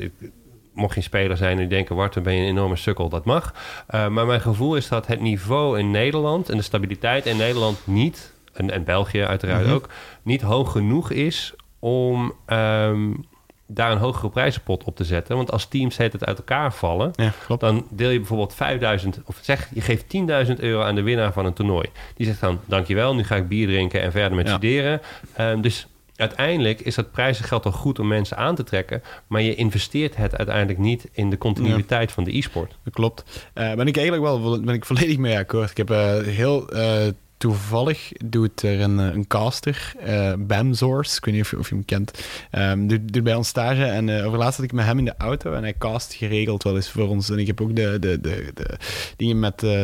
mocht 0.75 0.95
je 0.95 1.01
speler 1.01 1.37
zijn 1.37 1.59
en 1.59 1.67
denken... 1.67 1.95
Wart, 1.95 2.13
dan 2.13 2.23
ben 2.23 2.33
je 2.33 2.41
een 2.41 2.47
enorme 2.47 2.75
sukkel, 2.75 3.09
dat 3.09 3.25
mag. 3.25 3.53
Uh, 3.95 4.07
maar 4.07 4.25
mijn 4.25 4.41
gevoel 4.41 4.75
is 4.75 4.87
dat 4.87 5.07
het 5.07 5.21
niveau 5.21 5.79
in 5.79 5.91
Nederland... 5.91 6.49
en 6.49 6.57
de 6.57 6.63
stabiliteit 6.63 7.25
in 7.25 7.37
Nederland 7.37 7.77
niet... 7.83 8.33
en, 8.53 8.71
en 8.71 8.83
België 8.83 9.23
uiteraard 9.23 9.61
mm 9.61 9.65
-hmm. 9.65 9.75
ook... 9.75 9.89
niet 10.21 10.41
hoog 10.41 10.71
genoeg 10.71 11.11
is 11.11 11.53
om... 11.79 12.33
Um, 12.47 13.25
daar 13.67 13.91
een 13.91 13.97
hogere 13.97 14.29
prijzenpot 14.29 14.83
op 14.83 14.95
te 14.95 15.03
zetten. 15.03 15.35
Want 15.35 15.51
als 15.51 15.67
teams 15.67 15.97
het 15.97 16.25
uit 16.25 16.37
elkaar 16.37 16.73
vallen... 16.73 17.11
Ja, 17.15 17.33
dan 17.57 17.85
deel 17.89 18.09
je 18.09 18.17
bijvoorbeeld 18.17 18.53
5000... 18.53 19.21
of 19.25 19.39
zeg, 19.41 19.69
je 19.73 19.81
geeft 19.81 20.03
10.000 20.47 20.53
euro 20.55 20.81
aan 20.81 20.95
de 20.95 21.01
winnaar 21.01 21.33
van 21.33 21.45
een 21.45 21.53
toernooi. 21.53 21.89
Die 22.15 22.25
zegt 22.25 22.39
dan, 22.39 22.59
dankjewel, 22.65 23.15
nu 23.15 23.23
ga 23.23 23.35
ik 23.35 23.47
bier 23.47 23.67
drinken... 23.67 24.01
en 24.01 24.11
verder 24.11 24.37
met 24.37 24.47
ja. 24.47 24.51
studeren. 24.51 25.01
Um, 25.39 25.61
dus 25.61 25.87
uiteindelijk 26.15 26.81
is 26.81 26.95
dat 26.95 27.11
prijzengeld 27.11 27.65
al 27.65 27.71
goed 27.71 27.99
om 27.99 28.07
mensen 28.07 28.37
aan 28.37 28.55
te 28.55 28.63
trekken, 28.63 29.01
maar 29.27 29.41
je 29.41 29.55
investeert 29.55 30.15
het 30.15 30.37
uiteindelijk 30.37 30.79
niet 30.79 31.07
in 31.11 31.29
de 31.29 31.37
continuïteit 31.37 32.11
van 32.11 32.23
de 32.23 32.37
e-sport. 32.37 32.77
Dat 32.83 32.93
klopt. 32.93 33.23
Uh, 33.55 33.73
ben 33.73 33.87
ik 33.87 33.97
eigenlijk 33.97 34.25
wel 34.27 34.61
ben 34.61 34.75
ik 34.75 34.85
volledig 34.85 35.17
mee 35.17 35.37
akkoord. 35.37 35.69
Ik 35.69 35.77
heb 35.77 35.89
uh, 35.89 36.17
heel 36.21 36.75
uh, 36.75 37.07
toevallig 37.37 38.11
doet 38.25 38.61
er 38.61 38.81
een, 38.81 38.97
een 38.97 39.27
caster, 39.27 39.93
uh, 40.07 40.33
Bamzors, 40.37 41.17
ik 41.17 41.25
weet 41.25 41.33
niet 41.33 41.43
of 41.43 41.51
je, 41.51 41.59
of 41.59 41.69
je 41.69 41.75
hem 41.75 41.85
kent, 41.85 42.25
um, 42.51 42.87
doet, 42.87 43.23
bij 43.23 43.35
ons 43.35 43.47
stage. 43.47 43.83
En 43.83 44.07
uh, 44.07 44.25
over 44.25 44.41
zat 44.41 44.61
ik 44.61 44.71
met 44.71 44.85
hem 44.85 44.97
in 44.97 45.05
de 45.05 45.17
auto 45.17 45.53
en 45.53 45.61
hij 45.61 45.73
cast 45.77 46.13
geregeld 46.13 46.63
wel 46.63 46.75
eens 46.75 46.91
voor 46.91 47.07
ons. 47.07 47.29
En 47.29 47.39
ik 47.39 47.47
heb 47.47 47.61
ook 47.61 47.75
de, 47.75 47.97
de, 47.99 48.21
de, 48.21 48.51
de 48.53 48.77
dingen 49.17 49.39
met 49.39 49.63
uh, 49.63 49.83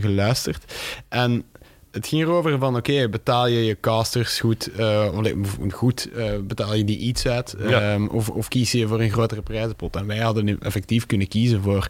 geluisterd. 0.00 0.74
En 1.08 1.44
het 1.90 2.06
ging 2.06 2.22
erover 2.22 2.58
van, 2.58 2.76
oké, 2.76 2.90
okay, 2.90 3.10
betaal 3.10 3.46
je 3.46 3.64
je 3.64 3.80
casters 3.80 4.40
goed, 4.40 4.70
uh, 4.78 5.08
goed 5.70 6.08
uh, 6.14 6.32
betaal 6.42 6.74
je 6.74 6.84
die 6.84 6.98
iets 6.98 7.26
uit, 7.26 7.54
ja. 7.58 7.94
um, 7.94 8.08
of, 8.08 8.28
of 8.28 8.48
kies 8.48 8.72
je 8.72 8.88
voor 8.88 9.00
een 9.00 9.10
grotere 9.10 9.42
prijzenpot? 9.42 9.96
En 9.96 10.06
wij 10.06 10.18
hadden 10.18 10.60
effectief 10.60 11.06
kunnen 11.06 11.28
kiezen 11.28 11.62
voor 11.62 11.86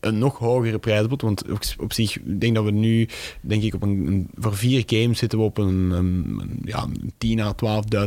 een 0.00 0.18
nog 0.18 0.38
hogere 0.38 0.78
prijzenpot, 0.78 1.22
want 1.22 1.44
op, 1.78 1.92
zich 1.92 2.16
ik 2.16 2.40
denk 2.40 2.54
dat 2.54 2.64
we 2.64 2.70
nu, 2.70 3.08
denk 3.40 3.62
ik, 3.62 3.74
op 3.74 3.82
een, 3.82 4.28
voor 4.34 4.56
vier 4.56 4.82
games 4.86 5.18
zitten 5.18 5.38
we 5.38 5.44
op 5.44 5.58
een, 5.58 5.90
een, 5.90 6.60
ja, 6.64 6.86
10 7.18 7.40
à 7.40 7.54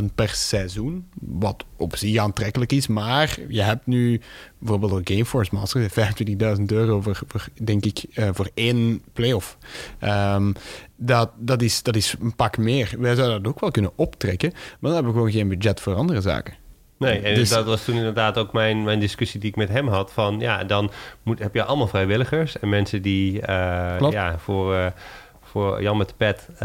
12.000 0.00 0.04
per 0.14 0.28
seizoen, 0.28 1.06
wat 1.20 1.64
op 1.76 1.96
zich 1.96 2.16
aantrekkelijk 2.16 2.72
is, 2.72 2.86
maar 2.86 3.38
je 3.48 3.62
hebt 3.62 3.86
nu 3.86 4.20
bijvoorbeeld 4.58 4.92
een 4.92 5.14
Gameforce 5.14 5.54
Master 5.54 5.90
25.000 6.58 6.64
euro 6.66 7.00
voor, 7.00 7.48
denk 7.62 7.84
ik, 7.84 8.04
uh, 8.14 8.28
voor 8.32 8.50
één 8.54 9.02
playoff. 9.12 9.58
Um, 10.00 10.52
dat, 10.96 11.30
dat, 11.38 11.62
is, 11.62 11.82
dat 11.82 11.96
is 11.96 12.14
een 12.20 12.36
pak 12.36 12.58
meer. 12.58 12.94
Wij 12.98 13.14
zouden 13.14 13.42
dat 13.42 13.52
ook 13.52 13.60
wel 13.60 13.70
kunnen 13.70 13.92
optrekken, 13.94 14.50
maar 14.52 14.60
dan 14.80 14.92
hebben 14.92 15.12
we 15.12 15.18
gewoon 15.18 15.32
geen 15.32 15.48
budget 15.48 15.80
voor 15.80 15.94
andere 15.94 16.20
zaken. 16.20 16.61
Nee, 17.02 17.20
en 17.20 17.34
Dus- 17.34 17.48
dat 17.48 17.64
was 17.64 17.84
toen 17.84 17.94
inderdaad 17.96 18.38
ook 18.38 18.52
mijn, 18.52 18.82
mijn 18.82 19.00
discussie 19.00 19.40
die 19.40 19.50
ik 19.50 19.56
met 19.56 19.68
hem 19.68 19.88
had. 19.88 20.12
Van 20.12 20.40
ja, 20.40 20.64
dan 20.64 20.90
moet, 21.22 21.38
heb 21.38 21.54
je 21.54 21.64
allemaal 21.64 21.86
vrijwilligers 21.86 22.58
en 22.58 22.68
mensen 22.68 23.02
die 23.02 23.40
eh, 23.40 24.10
ja, 24.10 24.38
voor, 24.38 24.74
eh, 24.74 24.86
voor 25.42 25.82
Jan 25.82 25.96
met 25.96 26.08
de 26.08 26.14
pet 26.16 26.48
eh, 26.54 26.58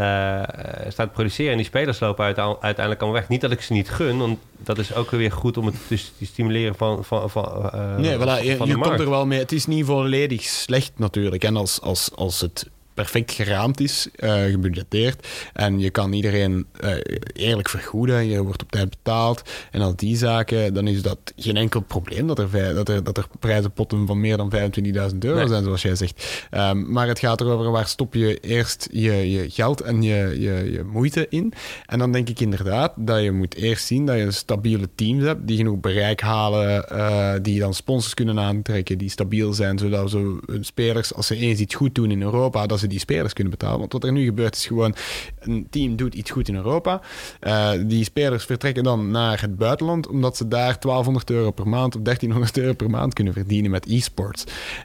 staat 0.88 1.07
te 1.07 1.14
produceren. 1.14 1.51
En 1.51 1.57
die 1.57 1.66
spelers 1.66 1.99
lopen 1.99 2.26
uite- 2.26 2.41
uiteindelijk 2.62 3.01
allemaal 3.01 3.20
weg. 3.20 3.30
Niet 3.30 3.41
dat 3.41 3.51
ik 3.51 3.62
ze 3.62 3.74
niet 3.74 3.89
gun, 3.89 4.18
want 4.18 4.39
dat 4.57 4.78
is 4.78 4.93
ook 4.95 5.12
weer 5.12 5.32
goed 5.32 5.57
om 5.57 5.66
het 5.66 5.76
te 5.88 5.97
st- 5.97 6.14
te 6.18 6.26
stimuleren 6.26 6.76
van, 6.76 7.03
van, 7.05 7.30
van, 7.30 7.72
Nee, 7.97 8.16
voilà, 8.16 8.43
je, 8.43 8.55
van 8.57 8.68
je 8.68 8.78
komt 8.78 8.99
er 8.99 9.09
wel 9.09 9.26
mee. 9.26 9.39
Het 9.39 9.51
is 9.51 9.66
niet 9.66 9.86
volledig 9.86 10.41
slecht 10.41 10.91
natuurlijk. 10.95 11.43
En 11.43 11.55
als, 11.55 11.82
als, 11.82 12.12
als 12.16 12.41
het 12.41 12.70
perfect 12.98 13.32
geraamd 13.32 13.80
is, 13.80 14.08
eh, 14.16 14.43
gebudgeteerd, 14.43 15.28
en 15.54 15.80
je 15.80 15.89
kan 15.89 16.14
iedereen 16.14 16.66
eh, 16.80 16.91
eerlijk 17.34 17.70
vergoeden, 17.70 18.28
je 18.28 18.43
wordt 18.43 18.64
op 18.64 18.72
tijd 18.72 18.89
betaald, 18.89 19.41
en 19.72 19.82
al 19.82 19.95
die 19.95 20.18
zaken, 20.18 20.74
dan 20.74 20.88
is 20.88 21.02
dat 21.02 21.18
geen 21.36 21.58
enkel 21.58 21.80
probleem 21.82 22.28
dat 22.28 22.39
er, 22.39 22.74
dat 22.74 22.89
er, 22.89 23.04
dat 23.04 23.18
er 23.18 23.28
prijzenpotten 23.39 24.08
van 24.08 24.20
meer 24.20 24.38
dan 24.38 24.50
25.000 24.50 25.18
euro 25.20 25.38
Nee. 25.38 25.48
zijn, 25.48 25.64
zoals 25.64 25.82
jij 25.82 25.95
zegt. 25.95 26.48
Ehm, 26.50 26.91
maar 26.91 27.08
het 27.08 27.20
gaat 27.20 27.41
erover 27.41 27.72
waar 27.72 27.88
stop 27.88 28.14
je 28.14 28.39
eerst 28.39 28.88
je, 28.91 29.32
je 29.32 29.50
geld 29.50 29.82
en 29.82 30.02
je, 30.02 30.36
je, 30.39 30.72
je 30.72 30.84
moeite 30.84 31.26
in. 31.30 31.54
En 31.86 32.00
dan 32.00 32.12
denk 32.12 32.30
ik 32.30 32.39
inderdaad 32.39 32.93
dat 32.95 33.22
je 33.22 33.32
moet 33.32 33.56
eerst 33.56 33.86
zien 33.86 34.06
dat 34.06 34.18
je 34.18 34.32
stabiele 34.32 34.89
teams 34.95 35.24
hebt 35.24 35.48
die 35.48 35.58
genoeg 35.58 35.80
bereik 35.80 36.22
halen, 36.22 36.89
eh, 36.89 37.34
die 37.41 37.60
dan 37.60 37.74
sponsors 37.74 38.14
kunnen 38.14 38.39
aantrekken, 38.39 38.98
die 38.98 39.10
stabiel 39.10 39.54
zijn, 39.54 39.78
zodat 39.78 40.10
ze 40.10 40.38
hun 40.45 40.66
spelers, 40.66 41.14
als 41.14 41.28
ze 41.28 41.36
eens 41.36 41.60
iets 41.60 41.76
goed 41.76 41.95
doen 41.95 42.12
in 42.12 42.22
Europa, 42.22 42.66
dat 42.66 42.80
ze 42.80 42.87
die 42.88 43.00
spelers 43.00 43.34
kunnen 43.34 43.54
betalen. 43.54 43.80
Want 43.80 43.94
wat 43.94 44.04
er 44.04 44.12
nu 44.12 44.26
gebeurt 44.26 44.56
is 44.56 44.66
gewoon, 44.66 44.96
een 45.40 45.68
team 45.70 45.96
doet 45.96 46.14
iets 46.16 46.32
goed 46.32 46.48
in 46.48 46.56
Europa. 46.56 47.02
Eh, 47.40 47.72
die 47.86 48.04
spelers 48.04 48.46
vertrekken 48.46 48.84
dan 48.84 49.12
naar 49.12 49.42
het 49.42 49.58
buitenland, 49.58 50.08
omdat 50.08 50.38
ze 50.38 50.48
daar 50.48 50.80
1200 50.80 51.30
euro 51.30 51.52
per 51.52 51.68
maand 51.68 51.96
of 51.96 52.02
1300 52.02 52.58
euro 52.58 52.74
per 52.74 52.90
maand 52.90 53.14
kunnen 53.14 53.34
verdienen 53.34 53.72
met 53.72 53.86
e-sports. 53.86 54.44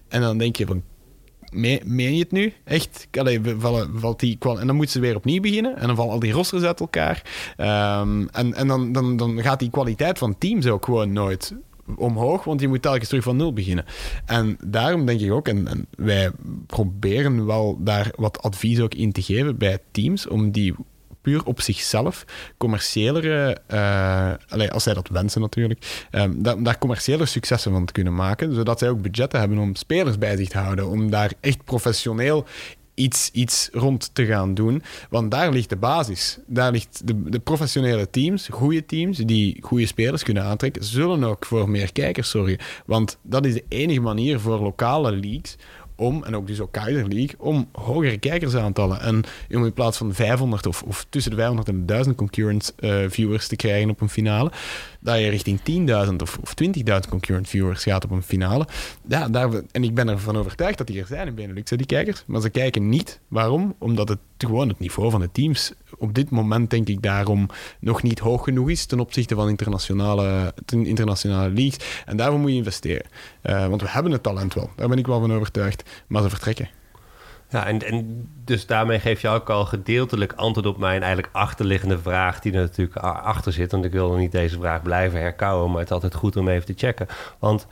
En 0.08 0.20
dan 0.20 0.38
denk 0.38 0.56
je 0.56 0.66
van, 0.66 0.82
Me- 1.52 1.80
meen 1.84 2.14
je 2.14 2.22
het 2.22 2.32
nu? 2.32 2.52
Echt? 2.64 3.08
Allee, 3.18 3.40
vallen, 3.58 3.90
valt 4.00 4.20
die 4.20 4.36
en 4.40 4.66
dan 4.66 4.76
moeten 4.76 4.94
ze 4.94 5.00
weer 5.00 5.16
opnieuw 5.16 5.40
beginnen. 5.40 5.76
En 5.76 5.86
dan 5.86 5.96
vallen 5.96 6.12
al 6.12 6.18
die 6.18 6.32
rosters 6.32 6.62
uit 6.62 6.80
elkaar. 6.80 7.22
Ehm, 7.56 8.26
en 8.26 8.54
en 8.54 8.66
dan, 8.66 8.92
dan, 8.92 9.16
dan 9.16 9.42
gaat 9.42 9.58
die 9.58 9.70
kwaliteit 9.70 10.18
van 10.18 10.38
teams 10.38 10.66
ook 10.66 10.84
gewoon 10.84 11.12
nooit 11.12 11.54
omhoog. 11.98 12.44
Want 12.44 12.60
je 12.60 12.68
moet 12.68 12.82
telkens 12.82 13.08
terug 13.08 13.24
van 13.24 13.36
nul 13.36 13.52
beginnen. 13.52 13.84
En 14.24 14.56
daarom 14.64 15.06
denk 15.06 15.20
ik 15.20 15.32
ook, 15.32 15.48
en, 15.48 15.86
wij 15.96 16.30
proberen 16.66 17.46
wel 17.46 17.78
daar 17.80 18.10
wat 18.16 18.42
advies 18.42 18.80
ook 18.80 18.94
in 18.94 19.12
te 19.12 19.22
geven 19.22 19.58
bij 19.58 19.78
teams. 19.90 20.28
Om 20.28 20.50
die 20.50 20.74
puur 21.20 21.44
op 21.44 21.60
zichzelf 21.60 22.24
commerciëlere, 22.58 23.58
allee, 24.48 24.70
als 24.70 24.82
zij 24.82 24.94
dat 24.94 25.08
wensen 25.08 25.40
natuurlijk, 25.40 26.06
ehm, 26.10 26.42
da- 26.42 26.54
daar 26.54 26.78
commerciële 26.78 27.26
successen 27.26 27.72
van 27.72 27.84
te 27.84 27.92
kunnen 27.92 28.14
maken, 28.14 28.54
zodat 28.54 28.78
zij 28.78 28.88
ook 28.88 29.02
budgetten 29.02 29.40
hebben 29.40 29.58
om 29.58 29.74
spelers 29.74 30.18
bij 30.18 30.36
zich 30.36 30.48
te 30.48 30.58
houden, 30.58 30.88
om 30.88 31.10
daar 31.10 31.32
echt 31.40 31.64
professioneel 31.64 32.46
iets, 32.94 33.30
iets 33.32 33.68
rond 33.72 34.14
te 34.14 34.26
gaan 34.26 34.54
doen. 34.54 34.82
Want 35.10 35.30
daar 35.30 35.52
ligt 35.52 35.68
de 35.68 35.76
basis. 35.76 36.38
Daar 36.46 36.72
ligt 36.72 37.06
de, 37.06 37.22
de 37.22 37.38
professionele 37.38 38.10
teams, 38.10 38.48
goede 38.48 38.86
teams, 38.86 39.18
die 39.18 39.58
goede 39.60 39.86
spelers 39.86 40.22
kunnen 40.22 40.44
aantrekken, 40.44 40.84
zullen 40.84 41.24
ook 41.24 41.46
voor 41.46 41.68
meer 41.68 41.92
kijkers 41.92 42.30
zorgen. 42.30 42.58
Want 42.86 43.18
dat 43.22 43.46
is 43.46 43.54
de 43.54 43.64
enige 43.68 44.00
manier 44.00 44.40
voor 44.40 44.58
lokale 44.58 45.12
leagues 45.12 45.56
om, 45.96 46.24
en 46.24 46.36
ook 46.36 46.46
dus 46.46 46.60
ook 46.60 46.72
Kaiser 46.72 47.08
League, 47.08 47.34
om 47.38 47.68
hogere 47.72 48.18
kijkersaantallen. 48.18 49.00
En 49.00 49.24
om 49.50 49.64
in 49.64 49.72
plaats 49.72 49.98
van 49.98 50.14
500 50.14 50.66
of, 50.66 50.82
of 50.82 51.06
tussen 51.08 51.30
de 51.30 51.36
500 51.36 51.68
en 51.68 51.78
de 51.78 51.84
1000 51.84 52.16
concurrent 52.16 52.74
eh, 52.78 53.04
viewers 53.08 53.48
te 53.48 53.56
krijgen 53.56 53.90
op 53.90 54.00
een 54.00 54.08
finale, 54.08 54.52
dat 55.02 55.18
je 55.18 55.28
richting 55.28 55.58
10.000 56.08 56.16
of, 56.16 56.38
of 56.42 56.54
20.000 56.62 57.08
concurrent 57.08 57.48
viewers 57.48 57.82
gaat 57.82 58.04
op 58.04 58.10
een 58.10 58.22
finale. 58.22 58.66
Ja, 59.08 59.28
daar, 59.28 59.50
en 59.70 59.84
ik 59.84 59.94
ben 59.94 60.08
ervan 60.08 60.36
overtuigd 60.36 60.78
dat 60.78 60.86
die 60.86 61.00
er 61.00 61.06
zijn 61.06 61.26
in 61.26 61.34
Benelux, 61.34 61.70
die 61.70 61.86
kijkers. 61.86 62.22
Maar 62.26 62.40
ze 62.40 62.50
kijken 62.50 62.88
niet. 62.88 63.20
Waarom? 63.28 63.74
Omdat 63.78 64.08
het 64.08 64.18
gewoon 64.38 64.68
het 64.68 64.78
niveau 64.78 65.10
van 65.10 65.20
de 65.20 65.30
teams 65.32 65.72
op 65.98 66.14
dit 66.14 66.30
moment, 66.30 66.70
denk 66.70 66.88
ik, 66.88 67.02
daarom 67.02 67.48
nog 67.80 68.02
niet 68.02 68.18
hoog 68.18 68.44
genoeg 68.44 68.70
is 68.70 68.86
ten 68.86 69.00
opzichte 69.00 69.34
van 69.34 69.48
internationale, 69.48 70.54
ten 70.64 70.86
internationale 70.86 71.50
leagues. 71.52 72.02
En 72.06 72.16
daarvoor 72.16 72.38
moet 72.40 72.50
je 72.50 72.56
investeren. 72.56 73.06
Eh, 73.42 73.66
want 73.66 73.80
we 73.80 73.88
hebben 73.88 74.12
het 74.12 74.22
talent 74.22 74.54
wel. 74.54 74.70
Daar 74.76 74.88
ben 74.88 74.98
ik 74.98 75.06
wel 75.06 75.20
van 75.20 75.32
overtuigd. 75.32 75.82
Maar 76.06 76.22
ze 76.22 76.28
vertrekken. 76.28 76.68
Ja, 77.52 77.66
en, 77.66 77.82
en 77.86 78.28
dus 78.44 78.66
daarmee 78.66 78.98
geef 79.00 79.20
je 79.20 79.28
ook 79.28 79.50
al 79.50 79.64
gedeeltelijk 79.64 80.32
antwoord 80.32 80.66
op 80.66 80.76
mijn 80.78 81.02
eigenlijk 81.02 81.34
achterliggende 81.34 81.98
vraag, 81.98 82.40
die 82.40 82.52
er 82.52 82.60
natuurlijk 82.60 82.96
achter 82.96 83.52
zit. 83.52 83.72
Want 83.72 83.84
ik 83.84 83.92
wil 83.92 84.14
niet 84.16 84.32
deze 84.32 84.58
vraag 84.58 84.82
blijven 84.82 85.20
herkauwen, 85.20 85.68
maar 85.70 85.78
het 85.78 85.88
is 85.88 85.94
altijd 85.94 86.14
goed 86.14 86.36
om 86.36 86.48
even 86.48 86.66
te 86.66 86.86
checken. 86.86 87.06
Want 87.38 87.66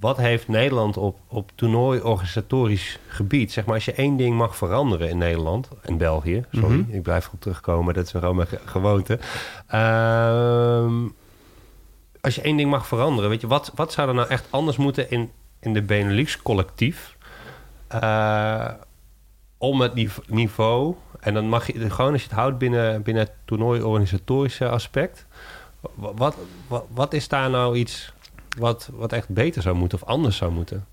wat 0.00 0.16
heeft 0.16 0.48
Nederland 0.48 0.96
op, 0.96 1.18
op 1.28 1.50
toernooi-organisatorisch 1.54 2.98
gebied? 3.08 3.52
Zeg 3.52 3.64
maar, 3.64 3.74
als 3.74 3.84
je 3.84 3.92
één 3.92 4.16
ding 4.16 4.36
mag 4.36 4.56
veranderen 4.56 5.08
in 5.08 5.18
Nederland 5.18 5.68
en 5.82 5.96
België, 5.98 6.44
sorry, 6.52 6.84
ik 6.88 7.02
blijf 7.02 7.26
erop 7.26 7.40
terugkomen, 7.40 7.94
dat 7.94 8.04
is 8.04 8.10
gewoon 8.10 8.36
mijn 8.36 8.48
ge- 8.48 8.60
gewoonte. 8.64 9.18
Ehm, 9.66 10.94
als 12.20 12.34
je 12.34 12.40
één 12.42 12.56
ding 12.56 12.70
mag 12.70 12.86
veranderen, 12.86 13.30
weet 13.30 13.40
je, 13.40 13.46
wat, 13.46 13.72
wat 13.74 13.92
zou 13.92 14.08
er 14.08 14.14
nou 14.14 14.28
echt 14.28 14.46
anders 14.50 14.76
moeten 14.76 15.10
in, 15.10 15.30
in 15.60 15.72
de 15.72 15.82
Benelux-collectief? 15.82 17.16
Eh, 17.88 18.68
om 19.58 19.80
het 19.80 19.94
nive- 19.94 20.22
niveau. 20.26 20.94
En 21.20 21.34
dan 21.34 21.48
mag 21.48 21.66
je 21.66 21.90
gewoon 21.90 22.12
als 22.12 22.22
je 22.22 22.28
het 22.28 22.36
houdt 22.36 22.58
binnen, 22.58 23.02
binnen 23.02 23.22
het 23.22 23.32
toernooi-organisatorische 23.44 24.68
aspect. 24.68 25.26
wa- 25.94 26.12
Wat, 26.14 26.36
wat, 26.68 26.84
wat 26.90 27.12
is 27.12 27.28
daar 27.28 27.50
nou 27.50 27.76
iets 27.76 28.12
wat, 28.58 28.90
wat 28.92 29.12
echt 29.12 29.28
beter 29.28 29.62
zou 29.62 29.76
moeten 29.76 30.02
of 30.02 30.08
anders 30.08 30.36
zou 30.36 30.52
moeten? 30.52 30.86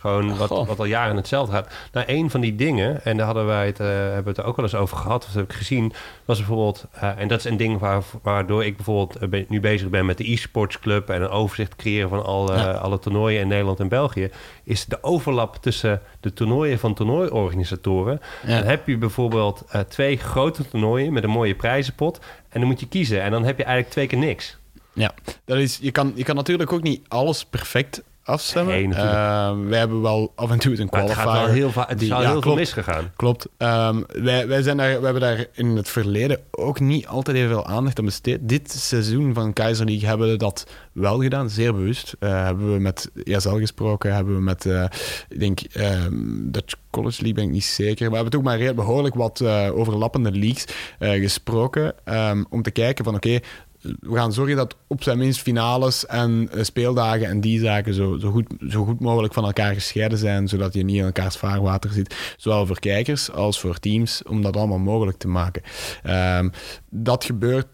Gewoon 0.00 0.36
wat, 0.36 0.48
Goh. 0.48 0.66
wat 0.66 0.78
al 0.78 0.84
jaren 0.84 1.16
hetzelfde 1.16 1.52
gaat. 1.54 1.68
Nou, 1.92 2.06
een 2.08 2.30
van 2.30 2.40
die 2.40 2.54
dingen, 2.56 3.04
en 3.04 3.16
daar 3.16 3.26
hadden 3.26 3.46
wij 3.46 3.66
het, 3.66 3.80
eh, 3.80 3.86
hebben 3.86 4.22
we 4.22 4.28
het 4.28 4.38
er 4.38 4.44
ook 4.44 4.56
wel 4.56 4.64
eens 4.64 4.74
over 4.74 4.96
gehad, 4.96 5.18
of 5.24 5.26
dat 5.26 5.34
heb 5.34 5.50
ik 5.50 5.56
gezien, 5.56 5.92
was 6.24 6.38
bijvoorbeeld, 6.38 6.84
eh, 6.92 7.10
en 7.18 7.28
dat 7.28 7.38
is 7.38 7.44
een 7.44 7.56
ding 7.56 7.78
waar, 7.78 8.02
waardoor 8.22 8.64
ik 8.64 8.76
bijvoorbeeld 8.76 9.16
eh, 9.16 9.28
ben- 9.28 9.44
nu 9.48 9.60
bezig 9.60 9.88
ben 9.88 10.06
met 10.06 10.18
de 10.18 10.30
e-sports 10.32 10.78
club 10.78 11.10
en 11.10 11.22
een 11.22 11.28
overzicht 11.28 11.76
creëren 11.76 12.08
van 12.08 12.24
alle, 12.24 12.56
Ja. 12.56 12.70
alle 12.70 12.98
toernooien 12.98 13.40
in 13.40 13.48
Nederland 13.48 13.80
en 13.80 13.88
België, 13.88 14.30
is 14.64 14.84
de 14.84 15.02
overlap 15.02 15.56
tussen 15.56 16.02
de 16.20 16.32
toernooien 16.32 16.78
van 16.78 16.94
toernooiorganisatoren. 16.94 18.20
Ja. 18.46 18.58
Dan 18.58 18.68
heb 18.68 18.86
je 18.86 18.96
bijvoorbeeld 18.98 19.64
twee 19.88 20.16
grote 20.16 20.68
toernooien 20.68 21.12
met 21.12 21.24
een 21.24 21.30
mooie 21.30 21.54
prijzenpot 21.54 22.18
en 22.48 22.60
dan 22.60 22.68
moet 22.68 22.80
je 22.80 22.88
kiezen 22.88 23.22
en 23.22 23.30
dan 23.30 23.44
heb 23.44 23.56
je 23.58 23.64
eigenlijk 23.64 23.92
twee 23.92 24.06
keer 24.06 24.18
niks. 24.18 24.58
Ja, 24.92 25.12
dat 25.44 25.58
is, 25.58 25.78
je, 25.82 25.90
kan, 25.90 26.12
je 26.14 26.24
kan 26.24 26.36
natuurlijk 26.36 26.72
ook 26.72 26.82
niet 26.82 27.02
alles 27.08 27.44
perfect 27.44 28.02
afstemmen. 28.30 28.74
Nee, 28.74 28.86
natuurlijk. 28.88 29.14
Eh, 29.16 29.68
wij 29.68 29.78
hebben 29.78 30.02
wel 30.02 30.32
af 30.34 30.50
en 30.50 30.58
toe 30.58 30.72
een 30.80 30.88
Maar 30.90 31.00
het 31.02 31.10
qualifier. 31.12 31.32
gaat 31.32 31.44
wel 31.44 31.54
heel, 31.54 31.70
va- 31.70 31.84
het 31.88 31.98
die- 31.98 32.08
is 32.08 32.14
al 32.14 32.18
ja, 32.20 32.24
heel 32.24 32.32
veel 32.32 32.40
klopt. 32.42 32.58
misgegaan. 32.58 33.12
Klopt. 33.16 33.46
Ehm, 33.56 34.02
wij, 34.08 34.48
wij, 34.48 34.62
zijn 34.62 34.76
daar, 34.76 34.98
we 34.98 35.04
hebben 35.04 35.22
daar 35.22 35.46
in 35.52 35.66
het 35.76 35.88
verleden 35.88 36.38
ook 36.50 36.80
niet 36.80 37.06
altijd 37.06 37.36
even 37.36 37.48
veel 37.48 37.66
aandacht 37.66 37.98
aan 37.98 38.04
besteed. 38.04 38.38
Dit 38.42 38.72
seizoen 38.72 39.34
van 39.34 39.52
Kaiser 39.52 39.86
League 39.86 40.08
hebben 40.08 40.28
we 40.30 40.36
dat 40.36 40.66
wel 40.92 41.20
gedaan, 41.20 41.50
zeer 41.50 41.74
bewust. 41.74 42.16
Eh, 42.18 42.44
hebben 42.44 42.72
we 42.72 42.78
met 42.80 43.10
ESL 43.24 43.56
gesproken, 43.56 44.14
hebben 44.14 44.34
we 44.34 44.40
met, 44.42 44.66
eh, 44.66 44.84
ik 45.28 45.40
denk, 45.40 45.60
ehm, 45.60 46.12
Dutch 46.50 46.74
College 46.90 47.16
League 47.22 47.34
ben 47.34 47.44
ik 47.44 47.50
niet 47.50 47.64
zeker. 47.64 48.00
Maar 48.00 48.08
we 48.10 48.14
hebben 48.14 48.32
toch 48.32 48.42
maar 48.42 48.58
heel 48.58 48.74
behoorlijk 48.74 49.14
wat 49.14 49.40
eh, 49.40 49.68
overlappende 49.78 50.30
leagues 50.32 50.64
gesproken. 50.98 51.94
ehm, 52.04 52.44
om 52.50 52.62
te 52.62 52.70
kijken 52.70 53.04
van, 53.04 53.14
oké, 53.14 53.38
we 53.80 54.14
gaan 54.14 54.32
zorgen 54.32 54.56
dat 54.56 54.76
op 54.86 55.02
zijn 55.02 55.18
minst 55.18 55.40
finales 55.40 56.06
en 56.06 56.48
eh, 56.52 56.62
speeldagen 56.62 57.26
en 57.26 57.40
die 57.40 57.60
zaken 57.60 57.94
zo, 57.94 58.18
zo, 58.18 58.30
goed, 58.30 58.46
zo 58.68 58.84
goed 58.84 59.00
mogelijk 59.00 59.34
van 59.34 59.44
elkaar 59.44 59.74
gescheiden 59.74 60.18
zijn, 60.18 60.48
zodat 60.48 60.74
je 60.74 60.84
niet 60.84 60.96
in 60.96 61.04
elkaars 61.04 61.36
vaarwater 61.36 61.90
zit. 61.90 62.34
Zowel 62.36 62.66
voor 62.66 62.78
kijkers 62.78 63.30
als 63.30 63.60
voor 63.60 63.78
teams, 63.78 64.22
om 64.22 64.42
dat 64.42 64.56
allemaal 64.56 64.78
mogelijk 64.78 65.18
te 65.18 65.28
maken. 65.28 65.62
Ehm, 66.02 66.48
dat 66.90 67.24
gebeurt 67.24 67.66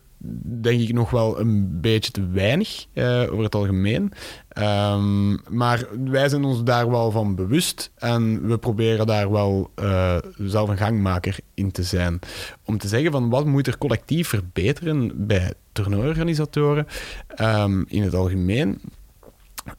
denk 0.60 0.80
ik 0.80 0.92
nog 0.92 1.10
wel 1.10 1.40
een 1.40 1.80
beetje 1.80 2.10
te 2.10 2.28
weinig 2.28 2.86
eh, 2.92 3.22
over 3.30 3.44
het 3.44 3.54
algemeen. 3.54 4.12
Ehm, 4.56 5.36
maar 5.56 5.86
wij 6.04 6.28
zijn 6.28 6.44
ons 6.44 6.64
daar 6.64 6.90
wel 6.90 7.10
van 7.10 7.34
bewust 7.34 7.90
en 7.94 8.46
we 8.48 8.58
proberen 8.58 9.06
daar 9.06 9.30
wel 9.30 9.70
eh, 9.74 10.16
zelf 10.38 10.68
een 10.68 10.76
gangmaker 10.76 11.38
in 11.54 11.70
te 11.70 11.82
zijn. 11.82 12.18
Om 12.64 12.78
te 12.78 12.88
zeggen 12.88 13.10
van 13.10 13.28
wat 13.28 13.46
moet 13.46 13.66
er 13.66 13.78
collectief 13.78 14.28
verbeteren 14.28 15.26
bij 15.26 15.52
toernooiorganisatoren 15.72 16.86
ehm, 17.28 17.82
in 17.86 18.02
het 18.02 18.14
algemeen. 18.14 18.80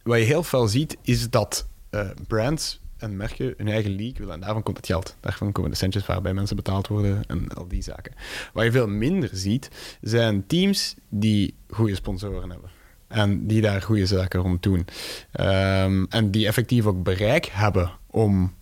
Wat 0.04 0.18
je 0.18 0.24
heel 0.24 0.44
veel 0.44 0.68
ziet 0.68 0.98
is 1.02 1.30
dat 1.30 1.68
eh, 1.90 2.10
brands 2.28 2.80
en 2.98 3.18
merken 3.18 3.54
hun 3.58 3.68
eigen 3.68 3.96
league 3.96 4.18
willen. 4.18 4.34
En 4.34 4.42
daarvan 4.42 4.64
komt 4.64 4.78
het 4.78 4.86
geld. 4.86 5.16
Daarvan 5.20 5.52
komen 5.52 5.72
de 5.72 5.78
centjes 5.78 6.06
waarbij 6.06 6.34
mensen 6.34 6.56
betaald 6.56 6.88
worden 6.88 7.24
en 7.28 7.48
al 7.54 7.68
die 7.68 7.82
zaken. 7.82 8.14
Wat 8.54 8.64
je 8.64 8.72
veel 8.72 8.88
minder 8.88 9.30
ziet, 9.34 9.70
zijn 10.02 10.48
teams 10.48 10.96
die 11.10 11.56
goede 11.70 11.96
sponsoren 11.96 12.50
hebben. 12.50 12.77
En 13.08 13.48
die 13.48 13.62
daar 13.62 13.82
goede 13.82 14.06
zaken 14.06 14.40
rond 14.40 14.64
doen. 14.64 14.86
Ehm, 15.32 16.06
en 16.10 16.32
die 16.32 16.48
effectief 16.48 16.86
ook 16.86 17.04
bereik 17.04 17.46
hebben 17.46 17.92
om 18.08 18.54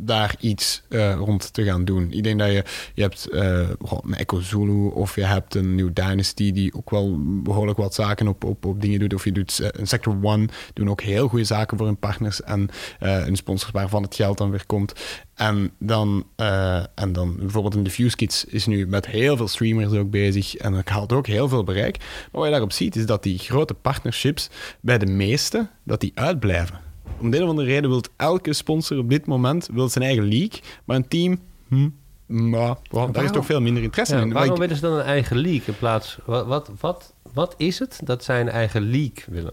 daar 0.00 0.34
iets 0.40 0.82
uh, 0.88 1.14
rond 1.14 1.52
te 1.52 1.64
gaan 1.64 1.84
doen. 1.84 2.12
Ik 2.12 2.22
denk 2.22 2.38
dat 2.38 2.48
je, 2.48 2.64
je 2.94 3.02
hebt 3.02 3.28
uh, 3.32 3.68
een 4.02 4.14
Echo 4.14 4.40
Zulu 4.40 4.88
of 4.88 5.14
je 5.14 5.24
hebt 5.24 5.54
een 5.54 5.74
New 5.74 5.90
Dynasty 5.92 6.52
die 6.52 6.74
ook 6.74 6.90
wel 6.90 7.16
behoorlijk 7.42 7.78
wat 7.78 7.94
zaken 7.94 8.28
op, 8.28 8.44
op, 8.44 8.64
op 8.64 8.80
dingen 8.80 8.98
doet. 8.98 9.14
Of 9.14 9.24
je 9.24 9.32
doet 9.32 9.58
uh, 9.60 9.68
een 9.70 9.86
Sector 9.86 10.16
One, 10.22 10.48
doen 10.72 10.90
ook 10.90 11.00
heel 11.00 11.28
goede 11.28 11.44
zaken 11.44 11.76
voor 11.76 11.86
hun 11.86 11.98
partners 11.98 12.42
en 12.42 12.68
een 12.98 13.36
sponsor 13.36 13.70
waarvan 13.72 14.02
het 14.02 14.14
geld 14.14 14.38
dan 14.38 14.50
weer 14.50 14.66
komt. 14.66 14.92
En 15.34 15.70
dan, 15.78 16.26
en 16.94 17.12
dan 17.12 17.36
bijvoorbeeld 17.38 17.74
een 17.74 17.82
Diffuse 17.82 18.16
Kids 18.16 18.44
is 18.44 18.66
nu 18.66 18.86
met 18.86 19.06
heel 19.06 19.36
veel 19.36 19.48
streamers 19.48 19.92
ook 19.92 20.10
bezig 20.10 20.56
en 20.56 20.72
dat 20.72 20.88
haalt 20.88 21.12
ook 21.12 21.26
heel 21.26 21.48
veel 21.48 21.64
bereik. 21.64 21.98
Maar 21.98 22.28
wat 22.30 22.44
je 22.44 22.50
daarop 22.50 22.72
ziet 22.72 22.96
is 22.96 23.06
dat 23.06 23.22
die 23.22 23.38
grote 23.38 23.74
partnerships 23.74 24.48
bij 24.80 24.98
de 24.98 25.06
meeste, 25.06 25.68
dat 25.84 26.00
die 26.00 26.12
uitblijven 26.14 26.87
om 27.20 27.30
de 27.30 27.36
een 27.36 27.42
of 27.42 27.48
andere 27.48 27.68
reden 27.68 27.90
wil 27.90 28.02
elke 28.16 28.52
sponsor 28.52 28.98
op 28.98 29.08
dit 29.08 29.26
moment 29.26 29.68
wil 29.72 29.88
zijn 29.88 30.04
eigen 30.04 30.28
league, 30.28 30.60
maar 30.84 30.96
een 30.96 31.08
team, 31.08 31.40
hm, 31.68 31.88
maar 32.26 32.76
daar 33.12 33.24
is 33.24 33.30
toch 33.30 33.46
veel 33.46 33.60
minder 33.60 33.82
interesse 33.82 34.16
in. 34.16 34.32
Waarom 34.32 34.58
willen 34.58 34.76
ze 34.76 34.82
dan 34.82 34.92
een 34.92 35.04
eigen 35.04 35.36
league 35.36 35.66
in 35.66 35.76
plaats... 35.78 36.18
Wat, 36.24 36.46
wat, 36.46 36.70
wat, 36.80 37.12
wat 37.32 37.54
is 37.56 37.78
het 37.78 38.00
dat 38.04 38.24
zij 38.24 38.40
een 38.40 38.48
eigen 38.48 38.90
league 38.90 39.24
willen? 39.26 39.52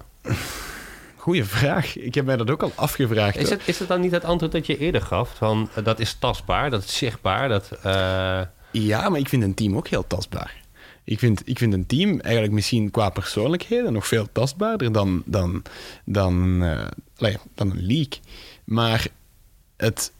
Goeie 1.16 1.44
vraag. 1.44 1.98
Ik 1.98 2.16
heb 2.16 2.26
mij 2.26 2.38
dat 2.38 2.50
ook 2.50 2.64
al 2.64 2.72
afgevraagd. 2.76 3.38
Is 3.38 3.50
het, 3.50 3.62
is 3.66 3.80
het 3.80 3.88
dan 3.88 4.02
niet 4.02 4.12
het 4.12 4.24
antwoord 4.24 4.52
dat 4.52 4.66
je 4.66 4.78
eerder 4.78 5.02
gaf? 5.02 5.36
Van, 5.36 5.70
uh, 5.78 5.84
dat 5.84 6.00
is 6.00 6.14
tastbaar, 6.14 6.70
dat 6.70 6.84
is 6.84 6.98
zichtbaar. 6.98 7.50
Dat, 7.50 7.72
uh... 7.86 8.42
Ja, 8.72 9.10
maar 9.10 9.20
ik 9.20 9.30
vind 9.30 9.44
een 9.44 9.54
team 9.54 9.78
ook 9.78 9.88
heel 9.88 10.08
tastbaar. 10.08 10.64
Ik 11.06 11.20
vind, 11.20 11.42
ik 11.46 11.58
vind 11.58 11.74
een 11.74 11.86
team 11.86 12.20
eigenlijk 12.20 12.54
misschien 12.54 12.92
qua 12.92 13.10
persoonlijkheden 13.10 13.94
nog 13.94 14.08
veel 14.08 14.28
tastbaarder 14.32 14.92
dan, 14.92 15.24
dan, 15.26 15.62
dan, 16.06 16.64
uh, 16.64 17.36
dan 17.56 17.72
een 17.72 17.86
league. 17.86 18.20
Maar 18.64 19.08
het, 19.78 20.12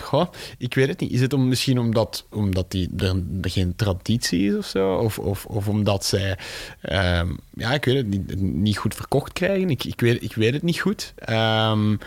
Goh, 0.00 0.26
ik 0.58 0.74
weet 0.74 0.88
het 0.88 1.00
niet. 1.00 1.12
Is 1.12 1.20
het 1.20 1.32
om, 1.32 1.48
misschien 1.48 1.78
omdat, 1.78 2.26
omdat 2.30 2.70
die, 2.70 2.90
er, 2.96 3.22
geen 3.40 3.76
traditie 3.76 4.48
is 4.48 4.56
of 4.56 4.66
zo? 4.66 4.94
Of, 4.94 5.18
of, 5.18 5.46
of 5.46 5.68
omdat 5.68 6.04
zij, 6.04 6.38
um, 6.82 7.38
ja, 7.54 7.72
ik 7.72 7.84
weet 7.84 7.96
het 7.96 8.06
niet, 8.06 8.40
niet 8.40 8.78
goed 8.78 8.94
verkocht 8.94 9.32
krijgen? 9.32 9.70
Ik, 9.70 9.84
ik, 9.84 10.00
weet, 10.00 10.22
ik 10.22 10.34
weet 10.34 10.52
het 10.52 10.62
niet 10.62 10.80
goed. 10.80 11.14
Um, 11.28 11.98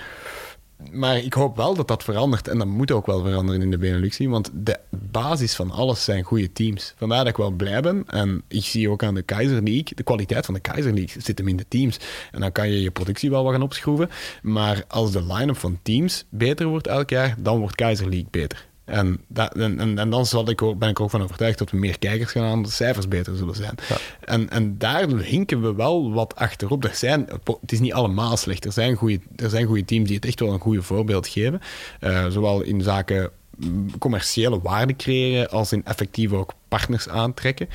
maar 0.91 1.17
ik 1.17 1.33
hoop 1.33 1.55
wel 1.55 1.75
dat 1.75 1.87
dat 1.87 2.03
verandert. 2.03 2.47
En 2.47 2.57
dat 2.57 2.67
moet 2.67 2.91
ook 2.91 3.05
wel 3.05 3.21
veranderen 3.23 3.61
in 3.61 3.71
de 3.71 3.77
Benelux. 3.77 4.17
Want 4.17 4.49
de 4.53 4.79
basis 4.89 5.55
van 5.55 5.71
alles 5.71 6.03
zijn 6.03 6.23
goede 6.23 6.51
teams. 6.51 6.93
Vandaar 6.97 7.17
dat 7.17 7.27
ik 7.27 7.37
wel 7.37 7.51
blij 7.51 7.81
ben. 7.81 8.03
En 8.07 8.43
ik 8.47 8.63
zie 8.63 8.89
ook 8.89 9.03
aan 9.03 9.13
de 9.13 9.21
Keizer 9.21 9.63
League, 9.63 9.95
de 9.95 10.03
kwaliteit 10.03 10.45
van 10.45 10.53
de 10.53 10.59
Keizer 10.59 10.93
League 10.93 11.21
zit 11.21 11.37
hem 11.37 11.47
in 11.47 11.57
de 11.57 11.65
teams. 11.67 11.99
En 12.31 12.41
dan 12.41 12.51
kan 12.51 12.69
je 12.69 12.81
je 12.81 12.91
productie 12.91 13.29
wel 13.29 13.43
wat 13.43 13.53
gaan 13.53 13.61
opschroeven. 13.61 14.09
Maar 14.41 14.83
als 14.87 15.11
de 15.11 15.23
line-up 15.33 15.57
van 15.57 15.79
teams 15.81 16.25
beter 16.29 16.67
wordt 16.67 16.87
elk 16.87 17.09
jaar, 17.09 17.35
dan 17.39 17.59
wordt 17.59 17.75
Keizer 17.75 18.09
League 18.09 18.27
beter. 18.31 18.71
En, 18.85 19.19
dat, 19.27 19.55
en, 19.55 19.79
en, 19.79 19.97
en, 19.97 20.09
dan 20.09 20.25
zal 20.25 20.49
ik 20.49 20.61
ook, 20.61 20.77
ben 20.77 20.89
ik 20.89 20.99
ook 20.99 21.09
van 21.09 21.23
overtuigd 21.23 21.57
dat 21.57 21.71
we 21.71 21.77
meer 21.77 21.99
kijkers 21.99 22.31
gaan 22.31 22.43
aan, 22.43 22.63
de 22.63 22.69
cijfers 22.69 23.07
beter 23.07 23.35
zullen 23.35 23.55
zijn. 23.55 23.75
En, 24.19 24.49
en 24.49 24.77
daar 24.77 25.07
hinken 25.07 25.61
we 25.61 25.73
wel 25.73 26.11
wat 26.11 26.35
achterop. 26.35 26.83
Er 26.83 26.95
zijn, 26.95 27.27
het 27.61 27.71
is 27.71 27.79
niet 27.79 27.93
allemaal 27.93 28.37
slecht. 28.37 28.65
Er 28.65 28.71
zijn 28.71 28.95
goede, 28.95 29.19
er 29.35 29.49
zijn 29.49 29.65
goede 29.65 29.85
teams 29.85 30.07
die 30.07 30.15
het 30.15 30.25
echt 30.25 30.39
wel 30.39 30.53
een 30.53 30.59
goede 30.59 30.81
voorbeeld 30.81 31.27
geven. 31.27 31.61
Uh, 32.01 32.27
zowel 32.27 32.61
in 32.61 32.81
zaken 32.81 33.29
mm, 33.57 33.97
commerciële 33.97 34.61
waarde 34.61 34.95
creëren 34.95 35.49
als 35.49 35.71
in 35.71 35.85
effectief 35.85 36.31
ook 36.31 36.53
partners 36.67 37.09
aantrekken. 37.09 37.69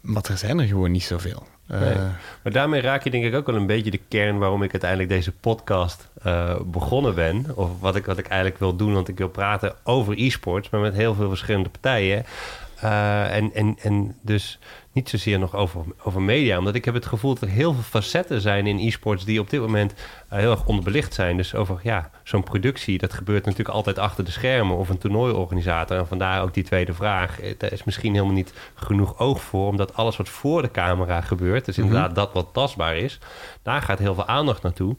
Maar 0.00 0.24
er 0.30 0.38
zijn 0.38 0.58
er 0.58 0.66
gewoon 0.66 0.90
niet 0.90 1.04
zoveel. 1.04 1.46
Uh, 1.70 1.80
Maar 2.42 2.52
daarmee 2.52 2.80
raak 2.80 3.04
je 3.04 3.10
denk 3.10 3.24
ik 3.24 3.34
ook 3.34 3.46
wel 3.46 3.56
een 3.56 3.66
beetje 3.66 3.90
de 3.90 4.00
kern 4.08 4.38
waarom 4.38 4.62
ik 4.62 4.70
uiteindelijk 4.72 5.10
deze 5.10 5.32
podcast 5.32 6.08
uh, 6.26 6.60
begonnen 6.64 7.14
ben. 7.14 7.46
Of 7.54 7.80
wat 7.80 7.96
ik, 7.96 8.06
wat 8.06 8.18
ik 8.18 8.26
eigenlijk 8.26 8.60
wil 8.60 8.76
doen, 8.76 8.92
want 8.92 9.08
ik 9.08 9.18
wil 9.18 9.28
praten 9.28 9.74
over 9.82 10.14
e-sports, 10.18 10.70
maar 10.70 10.80
met 10.80 10.94
heel 10.94 11.14
veel 11.14 11.28
verschillende 11.28 11.68
partijen. 11.68 12.24
Uh, 12.84 13.36
en, 13.36 13.54
en, 13.54 13.76
en 13.82 14.16
dus 14.20 14.58
niet 14.96 15.08
zozeer 15.08 15.38
nog 15.38 15.54
over, 15.54 15.84
over 16.02 16.22
media. 16.22 16.58
Omdat 16.58 16.74
ik 16.74 16.84
heb 16.84 16.94
het 16.94 17.06
gevoel 17.06 17.34
dat 17.34 17.42
er 17.42 17.48
heel 17.48 17.72
veel 17.72 17.82
facetten 17.82 18.40
zijn 18.40 18.66
in 18.66 18.78
e-sports 18.78 19.24
die 19.24 19.40
op 19.40 19.50
dit 19.50 19.60
moment 19.60 19.92
uh, 19.92 20.38
heel 20.38 20.50
erg 20.50 20.66
onderbelicht 20.66 21.14
zijn. 21.14 21.36
Dus 21.36 21.54
over 21.54 21.80
ja, 21.82 22.10
zo'n 22.24 22.42
productie, 22.42 22.98
dat 22.98 23.12
gebeurt 23.12 23.44
natuurlijk 23.44 23.74
altijd 23.74 23.98
achter 23.98 24.24
de 24.24 24.30
schermen 24.30 24.76
of 24.76 24.88
een 24.88 24.98
toernooiorganisator. 24.98 25.96
En 25.96 26.06
vandaar 26.06 26.42
ook 26.42 26.54
die 26.54 26.64
tweede 26.64 26.94
vraag. 26.94 27.40
Er 27.42 27.72
is 27.72 27.84
misschien 27.84 28.12
helemaal 28.12 28.34
niet 28.34 28.52
genoeg 28.74 29.18
oog 29.18 29.42
voor, 29.42 29.68
omdat 29.68 29.94
alles 29.94 30.16
wat 30.16 30.28
voor 30.28 30.62
de 30.62 30.70
camera 30.70 31.20
gebeurt, 31.20 31.64
dus 31.64 31.76
mhm. 31.76 31.86
inderdaad 31.86 32.14
dat 32.14 32.32
wat 32.32 32.48
tastbaar 32.52 32.96
is, 32.96 33.18
daar 33.62 33.82
gaat 33.82 33.98
heel 33.98 34.14
veel 34.14 34.26
aandacht 34.26 34.62
naartoe. 34.62 34.96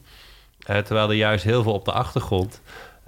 Uh, 0.70 0.76
terwijl 0.76 1.08
er 1.08 1.14
juist 1.14 1.44
heel 1.44 1.62
veel 1.62 1.72
op 1.72 1.84
de 1.84 1.92
achtergrond 1.92 2.60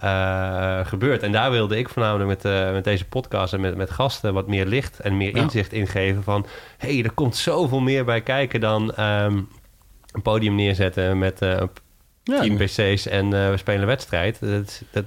uh, 0.04 0.86
gebeurt. 0.86 1.22
En 1.22 1.32
daar 1.32 1.50
wilde 1.50 1.78
ik 1.78 1.88
voornamelijk 1.88 2.28
met, 2.28 2.44
uh, 2.44 2.72
met 2.72 2.84
deze 2.84 3.04
podcast 3.04 3.52
en 3.52 3.60
met, 3.60 3.76
met 3.76 3.90
gasten 3.90 4.34
wat 4.34 4.46
meer 4.46 4.66
licht 4.66 5.00
en 5.00 5.16
meer 5.16 5.36
inzicht 5.36 5.72
ingeven 5.72 6.22
van... 6.22 6.46
hé, 6.78 6.94
hey, 6.94 7.04
er 7.04 7.12
komt 7.12 7.36
zoveel 7.36 7.80
meer 7.80 8.04
bij 8.04 8.20
kijken 8.20 8.60
dan 8.60 8.82
um, 9.00 9.48
een 10.12 10.22
podium 10.22 10.54
neerzetten 10.54 11.18
met 11.18 11.42
uh, 11.42 11.62
ja, 12.22 12.40
tien 12.40 12.56
PC's 12.56 13.06
en 13.06 13.30
we 13.30 13.56
spelen 13.56 13.80
een 13.80 13.86
wedstrijd. 13.86 14.40
Dat, 14.40 14.82
dat, 14.90 15.04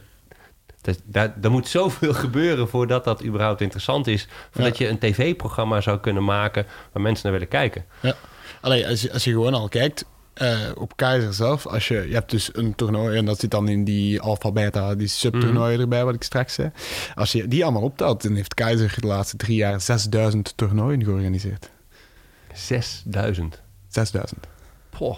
dat, 0.82 1.02
daar, 1.04 1.34
er 1.42 1.52
moet 1.52 1.68
zoveel 1.68 2.14
gebeuren 2.26 2.68
voordat 2.68 3.04
dat 3.04 3.24
überhaupt 3.24 3.62
interessant 3.62 4.08
is. 4.08 4.28
Voordat 4.52 4.78
ja. 4.78 4.86
je 4.86 4.92
een 4.92 5.00
tv-programma 5.00 5.82
zou 5.82 6.00
kunnen 6.00 6.24
maken 6.24 6.66
waar 6.92 7.04
mensen 7.04 7.24
naar 7.24 7.34
willen 7.34 7.48
kijken. 7.48 7.86
Ja. 8.00 8.16
Allee, 8.62 8.88
als, 8.88 9.02
je, 9.02 9.14
als 9.14 9.24
je 9.24 9.32
gewoon 9.32 9.54
al 9.54 9.70
kijkt, 9.70 10.06
uh, 10.42 10.70
op 10.76 10.96
Keizer 10.96 11.34
zelf, 11.34 11.68
als 11.68 11.88
je, 11.88 12.08
je 12.08 12.14
hebt 12.14 12.32
dus 12.32 12.50
een 12.56 12.76
toernooi 12.76 13.18
en 13.18 13.26
dat 13.26 13.40
zit 13.40 13.52
dan 13.52 13.68
in 13.68 13.84
die 13.84 14.22
alpha 14.22 14.52
beta, 14.52 14.96
die 14.96 15.08
subtoernooien 15.08 15.76
mm. 15.76 15.82
erbij, 15.82 16.06
wat 16.06 16.16
ik 16.16 16.24
straks 16.24 16.54
zei. 16.54 16.72
Als 17.16 17.32
je 17.32 17.48
die 17.48 17.64
allemaal 17.64 17.82
optelt, 17.82 18.24
dan 18.24 18.36
heeft 18.36 18.54
Keizer 18.54 18.96
de 19.00 19.08
laatste 19.08 19.38
drie 19.38 19.56
jaar 19.56 19.82
6000 19.82 20.54
toernooien 20.58 21.04
georganiseerd. 21.04 21.70
6000? 22.54 23.62
6000. 23.88 24.48
Poh. 24.90 25.18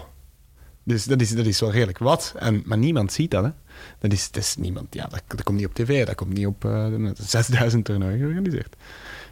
Dus 0.82 1.04
dat 1.04 1.20
is, 1.20 1.30
dat 1.30 1.46
is 1.46 1.60
wel 1.60 1.70
redelijk 1.70 1.98
wat. 1.98 2.34
En, 2.38 2.62
maar 2.64 2.78
niemand 2.78 3.12
ziet 3.12 3.30
dat, 3.30 3.44
hè. 3.44 3.50
Dat 3.98 4.12
is, 4.12 4.30
dat 4.30 4.42
is 4.42 4.56
niemand, 4.56 4.94
ja, 4.94 5.06
dat, 5.06 5.22
dat 5.26 5.42
komt 5.42 5.58
niet 5.58 5.66
op 5.66 5.74
tv, 5.74 6.06
dat 6.06 6.14
komt 6.14 6.32
niet 6.32 6.46
op 6.46 6.64
uh, 6.64 7.10
6000 7.18 7.84
toernooien 7.84 8.18
georganiseerd. 8.18 8.76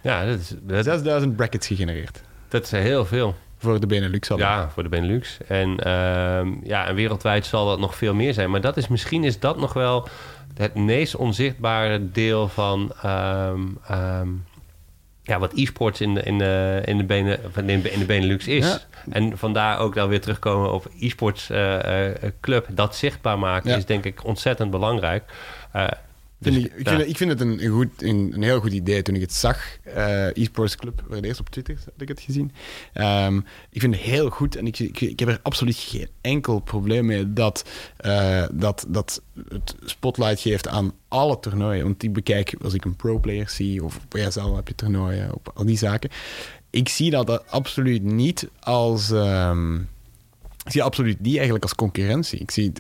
Ja, 0.03 0.27
dat 0.27 0.39
is... 0.39 0.55
Dat... 0.63 0.85
6000 0.85 1.37
brackets 1.37 1.67
gegenereerd. 1.67 2.21
Dat 2.49 2.65
is 2.65 2.71
heel 2.71 3.05
veel. 3.05 3.35
Voor 3.59 3.81
de 3.81 3.87
Benelux 3.87 4.31
al. 4.31 4.39
Ja, 4.39 4.71
voor 4.71 4.83
de 4.83 4.89
Benelux. 4.89 5.39
En, 5.49 5.69
uh, 5.69 6.67
ja, 6.69 6.87
en 6.87 6.95
wereldwijd 6.95 7.47
zal 7.47 7.67
dat 7.67 7.79
nog 7.79 7.95
veel 7.95 8.15
meer 8.15 8.35
zijn. 8.35 8.51
Maar 8.51 8.61
dat 8.61 8.77
is, 8.77 8.89
misschien 8.89 9.25
is 9.25 9.39
dat 9.39 9.59
nog 9.59 9.73
wel 9.73 10.09
het 10.55 10.75
meest 10.75 11.17
onzichtbare 11.17 12.11
deel 12.11 12.49
van... 12.49 12.93
Um, 13.05 13.79
um, 13.91 14.45
ja, 15.27 15.39
wat 15.39 15.53
e-sports 15.55 16.01
in 16.01 16.15
de, 16.15 16.23
in 16.23 16.39
de, 16.39 16.83
in 16.85 16.99
de, 16.99 17.05
benen, 17.05 17.93
in 17.93 17.99
de 17.99 18.05
Benelux 18.07 18.47
is. 18.47 18.67
Ja. 18.67 18.79
En 19.11 19.39
vandaar 19.39 19.79
ook 19.79 19.95
dan 19.95 20.09
weer 20.09 20.21
terugkomen 20.21 20.73
op 20.73 20.87
e-sports 21.01 21.51
uh, 21.51 21.75
uh, 21.75 22.13
club. 22.41 22.67
Dat 22.71 22.97
zichtbaar 22.97 23.39
maken 23.39 23.71
ja. 23.71 23.77
is 23.77 23.87
denk 23.87 24.05
ik 24.05 24.25
ontzettend 24.25 24.71
belangrijk. 24.71 25.25
Uh, 25.77 25.87
dus, 26.45 26.57
ik, 26.57 26.73
ik, 26.75 26.89
vind, 26.89 27.09
ik, 27.09 27.17
vind, 27.17 27.31
het 27.31 27.41
een, 27.41 27.67
goed, 27.69 28.03
een, 28.03 28.31
een, 28.35 28.43
heel 28.43 28.61
goed 28.61 28.73
idee 28.73 29.03
toen 29.03 29.15
ik 29.15 29.21
het 29.21 29.33
zag. 29.33 29.79
Uh, 29.87 30.37
eSports 30.37 30.77
Club, 30.77 31.03
voor 31.07 31.17
het 31.17 31.25
eerst 31.25 31.41
op 31.41 31.49
Twitter 31.49 31.79
had 31.85 32.01
ik 32.01 32.09
het 32.09 32.21
gezien. 32.21 32.53
Um, 32.95 33.45
ik 33.71 33.81
vind 33.81 33.95
het 33.95 34.05
heel 34.05 34.31
goed 34.31 34.57
en 34.57 34.67
ik, 34.67 34.79
ik, 34.79 35.01
ik, 35.01 35.19
heb 35.19 35.29
er 35.29 35.41
absoluut 35.43 35.77
geen 35.77 36.09
enkel 36.21 36.61
probleem 36.61 37.07
mee 37.07 37.33
dat, 37.33 37.71
uh, 38.07 38.45
dat, 38.53 38.87
dat 38.89 39.23
het 39.49 39.75
spotlight 39.85 40.41
geeft 40.41 40.69
aan 40.69 40.93
alle 41.09 41.41
toernooien. 41.41 41.85
Want 41.85 42.03
ik 42.03 42.13
bekijk, 42.13 42.55
als 42.63 42.75
ik 42.75 42.85
een 42.85 42.97
pro-player 42.97 43.49
zie 43.49 43.85
of 43.85 43.97
op 44.05 44.15
ESL 44.15 44.55
heb 44.55 44.69
je 44.69 44.75
toernooien, 44.75 45.35
op 45.35 45.51
al 45.55 45.65
die 45.65 45.79
zaken. 45.79 46.11
Ik 46.71 46.89
zie 46.89 47.11
dat 47.11 47.51
absoluut 47.51 48.03
niet 48.03 48.49
als... 48.61 49.11
Um, 49.11 49.89
ik 50.65 50.73
zie 50.73 50.83
absoluut 50.83 51.21
niet 51.21 51.35
eigenlijk 51.35 51.63
als 51.63 51.75
concurrentie. 51.75 52.39
Ik 52.39 52.51
zie, 52.51 52.73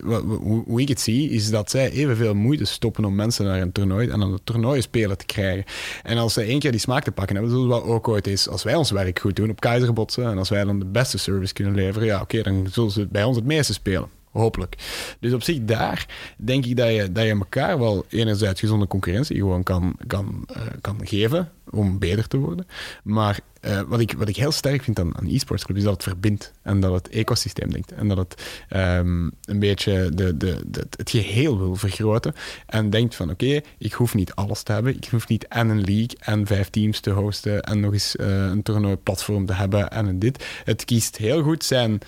hoe, 0.66 0.80
ik 0.80 0.88
het 0.88 1.00
zie, 1.00 1.30
is 1.30 1.50
dat 1.50 1.70
zij 1.70 1.90
evenveel 1.90 2.34
moeite 2.34 2.64
stoppen 2.64 3.04
om 3.04 3.14
mensen 3.14 3.44
naar 3.44 3.60
een 3.60 3.72
toernooi 3.72 4.08
en 4.08 4.22
aan 4.22 4.32
een 4.32 4.40
toernooi 4.44 4.80
spelen 4.80 5.18
te 5.18 5.26
krijgen. 5.26 5.64
En 6.02 6.18
als 6.18 6.32
zij 6.32 6.46
één 6.46 6.58
keer 6.58 6.70
die 6.70 6.80
smaak 6.80 7.04
te 7.04 7.12
pakken 7.12 7.36
hebben, 7.36 7.52
zullen 7.54 7.68
we 7.68 7.74
wel 7.74 7.84
ook 7.84 8.08
ooit 8.08 8.26
eens, 8.26 8.48
als 8.48 8.62
wij 8.62 8.74
ons 8.74 8.90
werk 8.90 9.18
goed 9.18 9.36
doen 9.36 9.50
op 9.50 9.60
keizerbotsen 9.60 10.24
en 10.24 10.38
als 10.38 10.48
wij 10.48 10.64
dan 10.64 10.78
de 10.78 10.84
beste 10.84 11.18
service 11.18 11.52
kunnen 11.52 11.74
leveren, 11.74 12.06
ja 12.06 12.20
oké, 12.20 12.42
dan 12.42 12.66
zullen 12.70 12.90
ze 12.90 13.06
bij 13.10 13.24
ons 13.24 13.36
het 13.36 13.46
meeste 13.46 13.72
spelen. 13.72 14.08
Hopelijk. 14.34 14.76
Dus 15.20 15.32
op 15.32 15.42
zich 15.42 15.64
daar 15.64 16.06
denk 16.36 16.64
ik 16.66 16.76
dat 16.76 16.88
je, 16.88 17.12
dat 17.12 17.24
je 17.24 17.30
elkaar 17.30 17.78
wel 17.78 18.04
enerzijds 18.08 18.60
gezonde 18.60 18.86
concurrentie 18.86 19.36
gewoon 19.36 19.62
kan, 19.62 19.96
kan, 20.06 20.48
uh, 20.50 20.62
kan 20.80 21.00
geven 21.06 21.50
om 21.70 21.98
beter 21.98 22.28
te 22.28 22.36
worden. 22.36 22.66
Maar 23.02 23.40
uh, 23.60 23.80
wat, 23.80 24.00
ik, 24.00 24.12
wat 24.12 24.28
ik 24.28 24.36
heel 24.36 24.52
sterk 24.52 24.82
vind 24.82 24.98
aan, 24.98 25.16
aan 25.16 25.26
e-sports 25.26 25.64
club 25.64 25.76
is 25.76 25.82
dat 25.82 25.92
het 25.92 26.02
verbindt 26.02 26.52
en 26.62 26.80
dat 26.80 26.92
het 26.92 27.08
ecosysteem 27.08 27.70
denkt. 27.70 27.92
En 27.92 28.08
dat 28.08 28.16
het 28.16 28.42
um, 28.76 29.32
een 29.44 29.58
beetje 29.58 30.10
de, 30.14 30.36
de, 30.36 30.58
het 30.96 31.10
geheel 31.10 31.58
wil 31.58 31.76
vergroten. 31.76 32.34
En 32.66 32.90
denkt 32.90 33.14
van 33.14 33.30
oké, 33.30 33.60
ik 33.78 33.92
hoef 33.92 34.14
niet 34.14 34.34
alles 34.34 34.62
te 34.62 34.72
hebben. 34.72 34.96
Ik 34.96 35.08
hoef 35.10 35.28
niet 35.28 35.48
en 35.48 35.68
een 35.68 35.80
league 35.80 36.16
en 36.18 36.46
vijf 36.46 36.70
teams 36.70 37.00
te 37.00 37.10
hosten 37.10 37.62
en 37.62 37.80
nog 37.80 37.92
eens 37.92 38.16
uh, 38.16 38.26
een 38.26 38.62
toernooi 38.62 38.96
platform 38.96 39.46
te 39.46 39.52
hebben 39.52 39.90
en 39.90 40.06
een 40.06 40.18
dit. 40.18 40.44
Het 40.64 40.84
kiest 40.84 41.16
heel 41.16 41.42
goed 41.42 41.64
zijn 41.64 42.00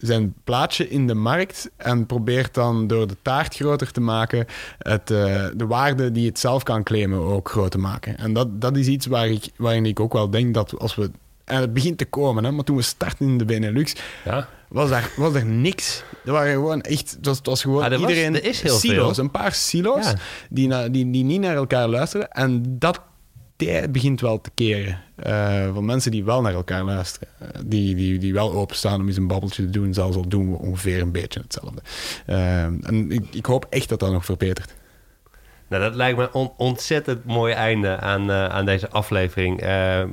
zijn 0.00 0.34
plaatje 0.44 0.88
in 0.88 1.06
de 1.06 1.14
markt 1.14 1.70
en 1.76 2.06
probeert 2.06 2.54
dan 2.54 2.86
door 2.86 3.06
de 3.06 3.16
taart 3.22 3.54
groter 3.54 3.92
te 3.92 4.00
maken, 4.00 4.46
het, 4.78 5.10
eh, 5.10 5.46
de 5.54 5.66
waarde 5.66 6.10
die 6.12 6.26
het 6.28 6.38
zelf 6.38 6.62
kan 6.62 6.82
claimen 6.82 7.18
ook 7.18 7.48
groot 7.50 7.70
te 7.70 7.78
maken. 7.78 8.18
En 8.18 8.32
dat, 8.32 8.60
dat 8.60 8.76
is 8.76 8.86
iets 8.86 9.06
waar 9.06 9.28
ik, 9.28 9.44
waarin 9.56 9.86
ik 9.86 10.00
ook 10.00 10.12
wel 10.12 10.30
denk 10.30 10.54
dat 10.54 10.78
als 10.78 10.94
we... 10.94 11.10
En 11.44 11.60
het 11.60 11.72
begint 11.72 11.98
te 11.98 12.04
komen, 12.04 12.44
hè, 12.44 12.50
maar 12.50 12.64
toen 12.64 12.76
we 12.76 12.82
starten 12.82 13.26
in 13.26 13.38
de 13.38 13.44
Benelux, 13.44 13.94
Ja. 14.24 14.48
was 14.68 14.88
daar, 14.90 15.10
was 15.16 15.34
er 15.34 15.44
niks. 15.46 16.02
Er 16.24 16.32
waren 16.32 16.52
gewoon 16.52 16.80
echt... 16.80 17.10
Het 17.10 17.26
was, 17.26 17.36
het 17.36 17.46
was 17.46 17.62
gewoon 17.62 17.82
Ah, 17.82 17.92
er 17.92 17.98
was- 18.00 18.08
iedereen... 18.08 18.34
er 18.34 18.44
is 18.44 18.60
heel 18.60 18.76
silo's, 18.76 19.14
veel. 19.14 19.24
een 19.24 19.30
paar 19.30 19.52
silo's 19.52 20.04
Ja. 20.04 20.14
die, 20.50 20.68
na- 20.68 20.88
die, 20.88 21.10
die 21.10 21.24
niet 21.24 21.40
naar 21.40 21.54
elkaar 21.56 21.88
luisteren. 21.88 22.30
En 22.30 22.62
dat 22.78 23.00
tij 23.66 23.90
begint 23.90 24.20
wel 24.20 24.40
te 24.40 24.50
keren. 24.54 25.00
eh, 25.16 25.74
van 25.74 25.84
mensen 25.84 26.10
die 26.10 26.24
wel 26.24 26.40
naar 26.40 26.54
elkaar 26.54 26.84
luisteren. 26.84 27.28
Eh, 27.38 27.48
die, 27.66 27.94
die, 27.94 28.18
die 28.18 28.32
wel 28.32 28.52
openstaan 28.52 29.00
om 29.00 29.06
eens 29.06 29.16
een 29.16 29.26
babbeltje 29.26 29.64
te 29.64 29.70
doen. 29.70 29.94
Zelfs 29.94 30.16
al 30.16 30.28
doen 30.28 30.50
we 30.50 30.58
ongeveer 30.58 31.00
een 31.00 31.12
beetje 31.12 31.40
hetzelfde. 31.40 31.82
Eh, 32.26 32.62
en 32.62 33.10
ik, 33.10 33.24
ik 33.34 33.46
hoop 33.46 33.66
echt 33.70 33.88
dat 33.88 34.00
dat 34.00 34.12
nog 34.12 34.24
verbetert. 34.24 34.74
Nou, 35.68 35.82
dat 35.82 35.94
lijkt 35.94 36.16
me 36.18 36.22
een 36.22 36.32
on- 36.32 36.52
ontzettend 36.56 37.24
mooi 37.24 37.52
einde 37.52 37.96
aan, 37.98 38.32
aan 38.32 38.64
deze 38.64 38.90
aflevering. 38.90 39.60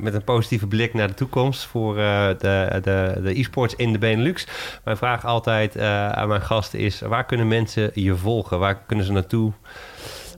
Met 0.01 0.13
een 0.13 0.23
positieve 0.23 0.67
blik 0.67 0.93
naar 0.93 1.07
de 1.07 1.13
toekomst 1.13 1.65
voor 1.65 1.95
de, 1.95 2.35
de, 2.81 3.19
de 3.23 3.39
e-sports 3.39 3.75
in 3.75 3.91
de 3.91 3.97
Benelux. 3.97 4.47
Mijn 4.83 4.97
vraag 4.97 5.25
altijd 5.25 5.79
aan 5.79 6.27
mijn 6.27 6.41
gasten 6.41 6.79
is... 6.79 6.99
waar 7.01 7.25
kunnen 7.25 7.47
mensen 7.47 7.91
je 7.93 8.15
volgen? 8.15 8.59
Waar 8.59 8.83
kunnen 8.85 9.05
ze 9.05 9.11
naartoe? 9.11 9.51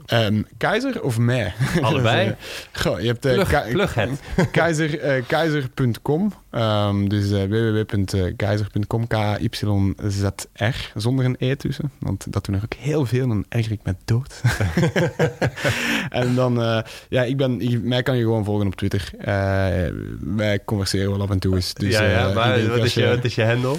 Ehm, 0.10 0.42
Keizer 0.58 1.02
of 1.04 1.18
mij? 1.18 1.54
Allebei. 1.82 2.36
Goh, 2.74 3.00
je 3.00 3.08
hebt 3.08 3.20
Plug, 3.20 3.50
Ke- 3.50 3.68
plug 3.72 3.94
het. 3.94 4.10
Keizer, 4.52 5.00
eh, 5.00 5.24
keizer.com. 5.28 6.34
Ehm, 6.52 7.08
dus 7.08 7.32
eh, 7.32 7.44
www.keizer.com. 7.44 9.08
K-Y-Z-R. 9.08 10.92
Zonder 10.96 11.26
een 11.26 11.36
E 11.40 11.56
tussen. 11.56 11.92
Want 12.00 12.26
dat 12.34 12.46
doen 12.46 12.56
er 12.56 12.62
ook 12.64 12.74
heel 12.74 13.06
veel. 13.06 13.28
Dan 13.28 13.46
erger 13.50 13.72
ik 13.72 13.80
me 13.84 13.96
dood. 14.06 14.42
en 16.10 16.36
dan, 16.36 16.84
ja, 17.10 17.24
ik 17.24 17.38
ben, 17.38 17.62
ik- 17.62 17.84
mij 17.84 18.04
kan 18.04 18.18
je 18.18 18.24
gewoon 18.24 18.46
volgen 18.46 18.68
op 18.68 18.76
Twitter. 18.76 19.10
Wij 20.20 20.60
converseren 20.66 21.12
wel 21.12 21.22
af 21.22 21.30
en 21.30 21.40
toe 21.40 21.56
eens. 21.56 21.74
Dus, 21.74 21.94
ja, 21.94 22.04
ja, 22.04 22.34
maar 22.34 22.68
wat 22.68 22.78
is, 22.84 22.94
je, 22.94 23.08
wat 23.08 23.24
is 23.24 23.36
je 23.36 23.44
handle? 23.46 23.76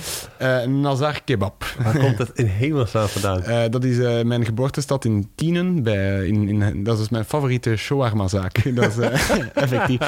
Nazar 0.81 1.21
Kebab. 1.25 1.65
Waar 1.83 1.99
komt 1.99 2.17
dat 2.19 2.31
in 2.35 2.47
hemelsnaam 2.47 3.09
vandaan? 3.09 3.71
Dat 3.71 3.85
is 3.85 3.97
mijn 4.25 4.45
geboortestad 4.45 5.05
in 5.05 5.31
Tienen. 5.35 5.83
Bij, 5.83 6.20
in, 6.27 6.49
in, 6.49 6.85
dat 6.85 6.99
is 6.99 7.09
mijn 7.09 7.25
favoriete 7.25 7.77
shawarma-zaak. 7.77 8.63
Dat 8.75 8.85
is 8.91 8.99
eh, 8.99 9.39
effectief. 9.65 9.99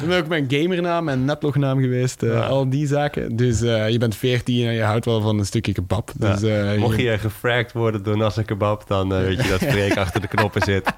Dat 0.00 0.10
is 0.10 0.16
ook 0.16 0.26
mijn 0.28 0.44
gamernaam, 0.48 1.04
mijn 1.04 1.24
netlognaam 1.24 1.80
geweest. 1.80 2.22
eh, 2.22 2.32
Ja. 2.32 2.40
Al 2.40 2.68
die 2.70 2.86
zaken. 2.86 3.36
Dus 3.36 3.60
eh, 3.62 3.88
je 3.88 3.98
bent 3.98 4.16
14 4.16 4.66
en 4.66 4.72
je 4.72 4.82
houdt 4.82 5.04
wel 5.04 5.20
van 5.20 5.38
een 5.38 5.46
stukje 5.46 5.72
kebab. 5.72 6.10
Dus, 6.16 6.40
Ja. 6.40 6.72
eh, 6.72 6.78
Mocht 6.78 7.00
je 7.00 7.18
gefragt 7.18 7.72
worden 7.72 8.02
door 8.02 8.16
Nasser 8.16 8.44
Kebab, 8.44 8.86
dan 8.86 9.14
eh, 9.14 9.20
weet 9.20 9.42
je 9.42 9.48
dat 9.48 9.60
Freek 9.64 9.96
achter 10.06 10.20
de 10.20 10.28
knoppen 10.28 10.62
zit. 10.62 10.92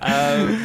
Eh, 0.00 0.10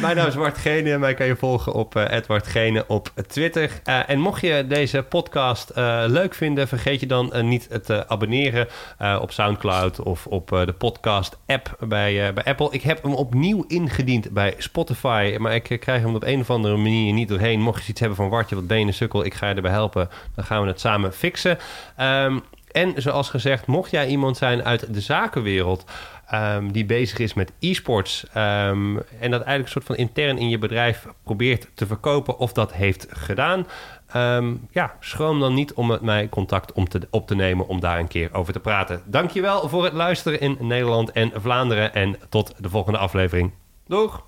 mijn 0.00 0.16
naam 0.16 0.26
is 0.26 0.34
Bart 0.34 0.58
Gene. 0.58 0.98
Mij 0.98 1.14
kan 1.14 1.26
je 1.26 1.36
volgen 1.36 1.72
op 1.72 1.96
eh 1.96 2.16
Edward 2.16 2.46
Gene 2.46 2.84
op 2.86 3.12
Twitter. 3.26 3.70
Eh, 3.84 3.98
en 4.06 4.18
mocht 4.20 4.40
je 4.40 4.64
deze 4.68 5.02
podcast 5.08 5.70
eh, 5.70 6.02
leuk 6.06 6.34
vinden, 6.34 6.68
vergeet 6.68 7.00
je 7.00 7.06
dan 7.06 7.32
eh, 7.32 7.42
niet 7.44 7.68
te 7.84 8.08
abonneren 8.08 8.66
eh, 8.98 9.18
op 9.20 9.30
Soundcloud 9.32 10.00
of 10.00 10.26
op 10.26 10.52
eh, 10.52 10.66
de 10.66 10.72
podcast-app 10.72 11.76
bij, 11.88 12.26
eh, 12.28 12.34
bij 12.34 12.44
Apple. 12.44 12.68
Ik 12.70 12.82
heb 12.82 13.02
hem 13.02 13.12
opnieuw 13.14 13.37
ingediend 13.66 14.30
bij 14.30 14.54
Spotify, 14.58 15.36
maar 15.38 15.54
ik 15.54 15.70
eh, 15.70 15.78
krijg 15.78 16.02
hem 16.02 16.14
op 16.14 16.24
een 16.24 16.40
of 16.40 16.50
andere 16.50 16.76
manier 16.76 17.12
niet 17.12 17.28
doorheen. 17.28 17.60
Mocht 17.60 17.84
je 17.84 17.90
iets 17.90 18.00
hebben 18.00 18.16
van 18.18 18.28
Wartje, 18.28 18.54
wat 18.54 18.66
ben 18.66 18.78
je 18.78 18.86
een 18.86 18.94
sukkel, 18.94 19.24
ik 19.24 19.34
ga 19.34 19.48
je 19.48 19.54
erbij 19.54 19.70
helpen. 19.70 20.08
Dan 20.34 20.44
gaan 20.44 20.62
we 20.62 20.68
het 20.68 20.80
samen 20.80 21.12
fixen. 21.12 21.58
Ehm, 21.96 22.38
en 22.72 22.92
zoals 22.96 23.30
gezegd, 23.30 23.66
mocht 23.66 23.90
jij 23.90 24.06
iemand 24.06 24.36
zijn 24.36 24.64
uit 24.64 24.94
de 24.94 25.00
zakenwereld 25.00 25.84
ehm, 26.26 26.68
die 26.68 26.84
bezig 26.84 27.18
is 27.18 27.34
met 27.34 27.52
e-sports 27.58 28.26
ehm, 28.32 28.96
en 29.20 29.30
dat 29.30 29.42
eigenlijk 29.42 29.62
een 29.62 29.68
soort 29.68 29.84
van 29.84 29.96
intern 29.96 30.38
in 30.38 30.48
je 30.48 30.58
bedrijf 30.58 31.06
probeert 31.22 31.68
te 31.74 31.86
verkopen 31.86 32.38
of 32.38 32.52
dat 32.52 32.72
heeft 32.72 33.06
gedaan, 33.10 33.66
ehm, 34.12 34.54
ja, 34.70 34.94
schroom 35.00 35.40
dan 35.40 35.54
niet 35.54 35.72
om 35.72 35.86
met 35.86 36.00
mij 36.00 36.28
contact 36.28 36.72
om 36.72 36.88
te, 36.88 37.00
op 37.10 37.26
te 37.26 37.34
nemen 37.34 37.66
om 37.68 37.80
daar 37.80 37.98
een 37.98 38.08
keer 38.08 38.34
over 38.34 38.52
te 38.52 38.60
praten. 38.60 39.02
Dankjewel 39.04 39.68
voor 39.68 39.84
het 39.84 39.92
luisteren 39.92 40.40
in 40.40 40.56
Nederland 40.60 41.12
en 41.12 41.32
Vlaanderen 41.34 41.94
en 41.94 42.16
tot 42.28 42.54
de 42.58 42.68
volgende 42.68 42.98
aflevering. 42.98 43.52
Doeg! 43.86 44.27